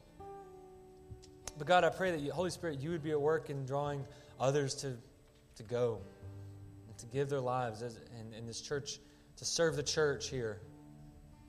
But, 1.58 1.66
God, 1.66 1.84
I 1.84 1.90
pray 1.90 2.12
that, 2.12 2.20
you, 2.20 2.32
Holy 2.32 2.50
Spirit, 2.50 2.80
you 2.80 2.90
would 2.90 3.02
be 3.02 3.10
at 3.10 3.20
work 3.20 3.50
in 3.50 3.66
drawing 3.66 4.04
others 4.40 4.74
to, 4.76 4.96
to 5.56 5.62
go 5.62 6.00
and 6.88 6.96
to 6.98 7.06
give 7.06 7.28
their 7.28 7.40
lives 7.40 7.82
as, 7.82 7.98
in, 8.20 8.32
in 8.32 8.46
this 8.46 8.60
church, 8.60 9.00
to 9.36 9.44
serve 9.44 9.76
the 9.76 9.82
church 9.82 10.28
here. 10.28 10.60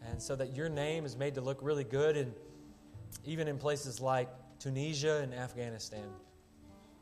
And 0.10 0.22
so 0.22 0.36
that 0.36 0.56
your 0.56 0.70
name 0.70 1.06
is 1.06 1.18
made 1.18 1.36
to 1.36 1.42
look 1.42 1.60
really 1.62 1.84
good, 1.84 2.18
and 2.18 2.34
even 3.26 3.48
in 3.48 3.58
places 3.58 4.00
like 4.00 4.30
Tunisia 4.60 5.22
and 5.22 5.34
Afghanistan 5.34 6.08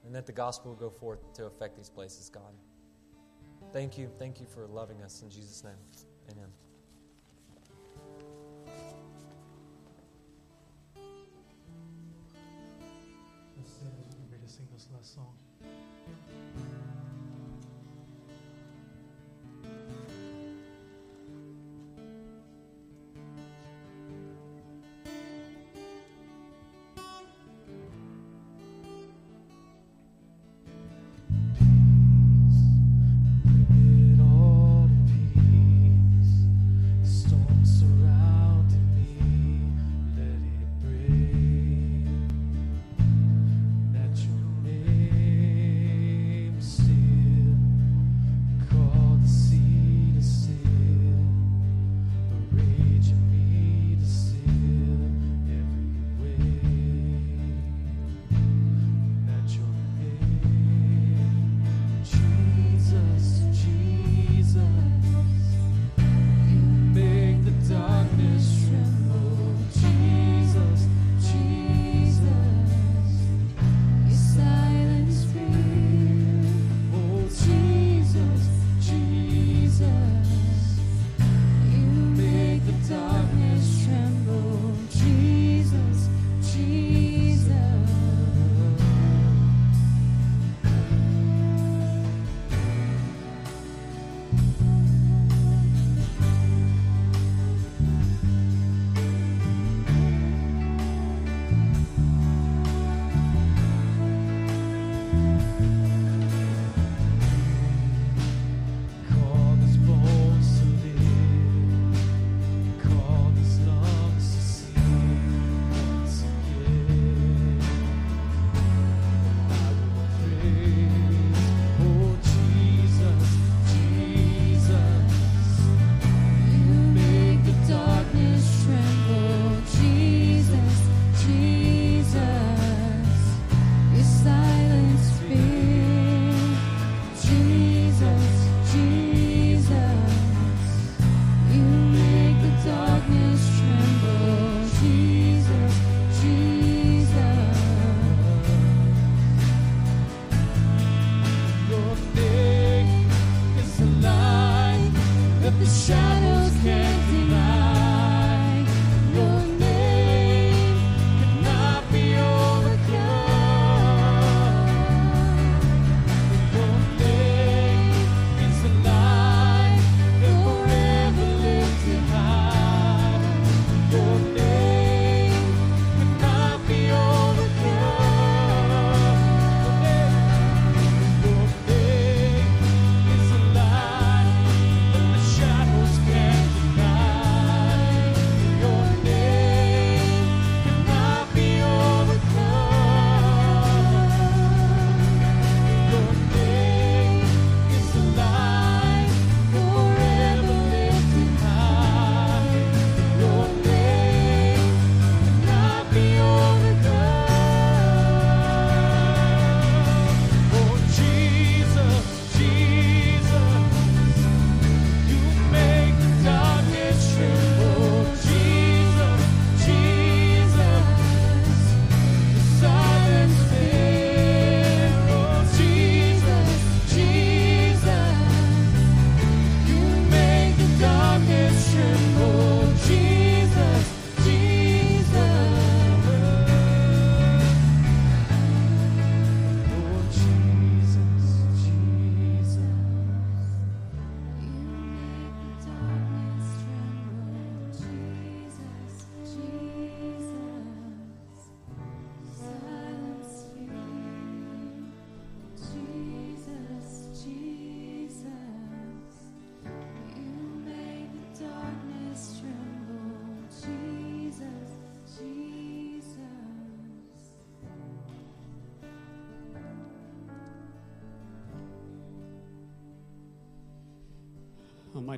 and 0.05 0.13
that 0.13 0.25
the 0.25 0.31
gospel 0.31 0.71
will 0.71 0.77
go 0.77 0.89
forth 0.89 1.33
to 1.33 1.45
affect 1.45 1.75
these 1.75 1.89
places, 1.89 2.29
God. 2.29 2.53
Thank 3.73 3.97
you. 3.97 4.09
Thank 4.19 4.39
you 4.39 4.45
for 4.45 4.67
loving 4.67 5.01
us. 5.01 5.21
In 5.23 5.29
Jesus' 5.29 5.63
name, 5.63 5.73
amen. 6.31 6.64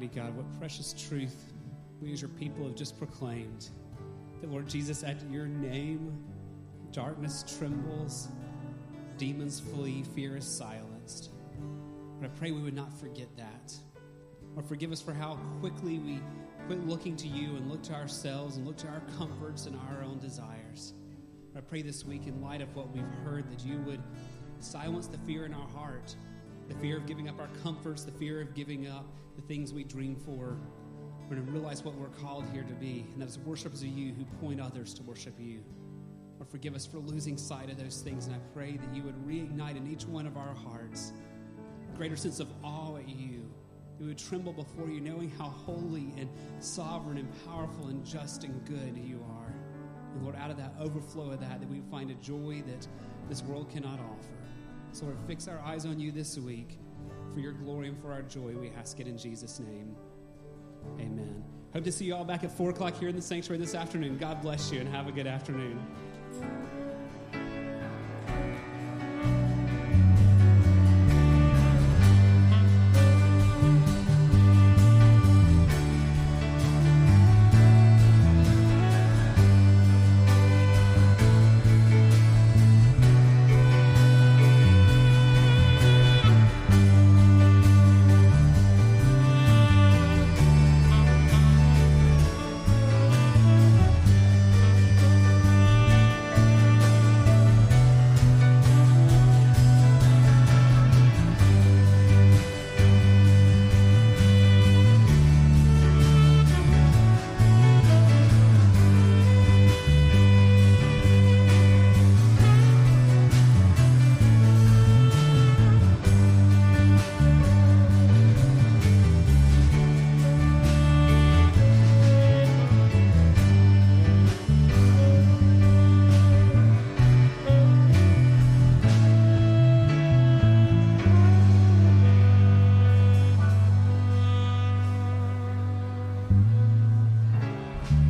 Almighty 0.07 0.21
God, 0.21 0.37
what 0.37 0.59
precious 0.59 0.93
truth 0.93 1.35
we 2.01 2.13
as 2.13 2.21
your 2.21 2.29
people 2.29 2.65
have 2.65 2.75
just 2.75 2.97
proclaimed. 2.97 3.69
That, 4.39 4.49
Lord 4.49 4.67
Jesus, 4.67 5.03
at 5.03 5.17
your 5.29 5.47
name, 5.47 6.23
darkness 6.91 7.43
trembles, 7.57 8.29
demons 9.17 9.59
flee, 9.59 10.03
fear 10.15 10.37
is 10.37 10.45
silenced. 10.45 11.31
But 12.19 12.27
I 12.27 12.29
pray 12.37 12.51
we 12.51 12.61
would 12.61 12.75
not 12.75 12.93
forget 12.99 13.27
that. 13.35 13.73
Or 14.55 14.63
forgive 14.63 14.91
us 14.91 15.01
for 15.01 15.13
how 15.13 15.35
quickly 15.59 15.99
we 15.99 16.21
quit 16.67 16.87
looking 16.87 17.15
to 17.17 17.27
you 17.27 17.55
and 17.57 17.69
look 17.69 17.81
to 17.83 17.93
ourselves 17.93 18.57
and 18.57 18.65
look 18.65 18.77
to 18.77 18.87
our 18.87 19.01
comforts 19.17 19.65
and 19.65 19.75
our 19.75 20.03
own 20.03 20.19
desires. 20.19 20.93
But 21.53 21.63
I 21.63 21.65
pray 21.65 21.81
this 21.81 22.05
week, 22.05 22.27
in 22.27 22.41
light 22.41 22.61
of 22.61 22.73
what 22.75 22.93
we've 22.93 23.03
heard, 23.25 23.51
that 23.51 23.65
you 23.65 23.79
would 23.79 24.01
silence 24.59 25.07
the 25.07 25.17
fear 25.19 25.45
in 25.45 25.53
our 25.53 25.67
heart 25.69 26.15
the 26.67 26.75
fear 26.75 26.97
of 26.97 27.05
giving 27.05 27.29
up 27.29 27.39
our 27.39 27.47
comforts, 27.63 28.03
the 28.03 28.11
fear 28.11 28.41
of 28.41 28.53
giving 28.53 28.87
up 28.87 29.05
the 29.37 29.43
things 29.43 29.71
we 29.71 29.83
dream 29.83 30.15
for. 30.15 30.57
We're 31.29 31.35
going 31.35 31.45
to 31.45 31.51
realize 31.51 31.83
what 31.83 31.95
we're 31.95 32.07
called 32.07 32.45
here 32.51 32.63
to 32.63 32.73
be, 32.73 33.05
and 33.13 33.23
is 33.23 33.37
worshipers 33.39 33.81
of 33.81 33.87
you 33.87 34.13
who 34.13 34.25
point 34.45 34.59
others 34.59 34.93
to 34.95 35.03
worship 35.03 35.35
you. 35.39 35.63
Lord, 36.37 36.49
forgive 36.49 36.75
us 36.75 36.85
for 36.85 36.97
losing 36.97 37.37
sight 37.37 37.69
of 37.69 37.77
those 37.77 38.01
things, 38.01 38.25
and 38.25 38.35
I 38.35 38.39
pray 38.53 38.77
that 38.77 38.95
you 38.95 39.03
would 39.03 39.15
reignite 39.27 39.77
in 39.77 39.87
each 39.87 40.05
one 40.05 40.25
of 40.25 40.37
our 40.37 40.53
hearts 40.53 41.13
a 41.93 41.97
greater 41.97 42.15
sense 42.15 42.39
of 42.39 42.47
awe 42.63 42.97
at 42.97 43.07
you. 43.07 43.43
That 43.97 44.03
we 44.03 44.07
would 44.07 44.17
tremble 44.17 44.53
before 44.53 44.89
you, 44.89 45.01
knowing 45.01 45.29
how 45.29 45.49
holy 45.49 46.13
and 46.17 46.29
sovereign 46.59 47.17
and 47.17 47.29
powerful 47.45 47.87
and 47.87 48.05
just 48.05 48.43
and 48.43 48.65
good 48.65 48.97
you 48.97 49.23
are. 49.29 49.53
And 50.13 50.23
Lord, 50.23 50.35
out 50.35 50.49
of 50.49 50.57
that 50.57 50.73
overflow 50.79 51.31
of 51.31 51.39
that, 51.41 51.59
that 51.59 51.69
we 51.69 51.81
find 51.91 52.09
a 52.09 52.15
joy 52.15 52.63
that 52.65 52.87
this 53.29 53.43
world 53.43 53.69
cannot 53.69 53.99
offer. 53.99 54.33
So, 54.93 55.05
Lord, 55.05 55.17
fix 55.27 55.47
our 55.47 55.59
eyes 55.59 55.85
on 55.85 55.99
you 55.99 56.11
this 56.11 56.37
week 56.37 56.79
for 57.37 57.41
your 57.41 57.51
glory 57.51 57.87
and 57.87 58.01
for 58.01 58.11
our 58.11 58.23
joy. 58.23 58.55
We 58.59 58.71
ask 58.79 58.99
it 58.99 59.05
in 59.05 59.15
Jesus' 59.15 59.59
name. 59.59 59.95
Amen. 60.99 61.43
Hope 61.71 61.83
to 61.83 61.91
see 61.91 62.05
you 62.05 62.15
all 62.15 62.25
back 62.25 62.43
at 62.43 62.51
4 62.51 62.71
o'clock 62.71 62.97
here 62.97 63.09
in 63.09 63.15
the 63.15 63.21
sanctuary 63.21 63.59
this 63.59 63.75
afternoon. 63.75 64.17
God 64.17 64.41
bless 64.41 64.71
you 64.71 64.79
and 64.79 64.89
have 64.89 65.07
a 65.07 65.11
good 65.11 65.27
afternoon. 65.27 65.79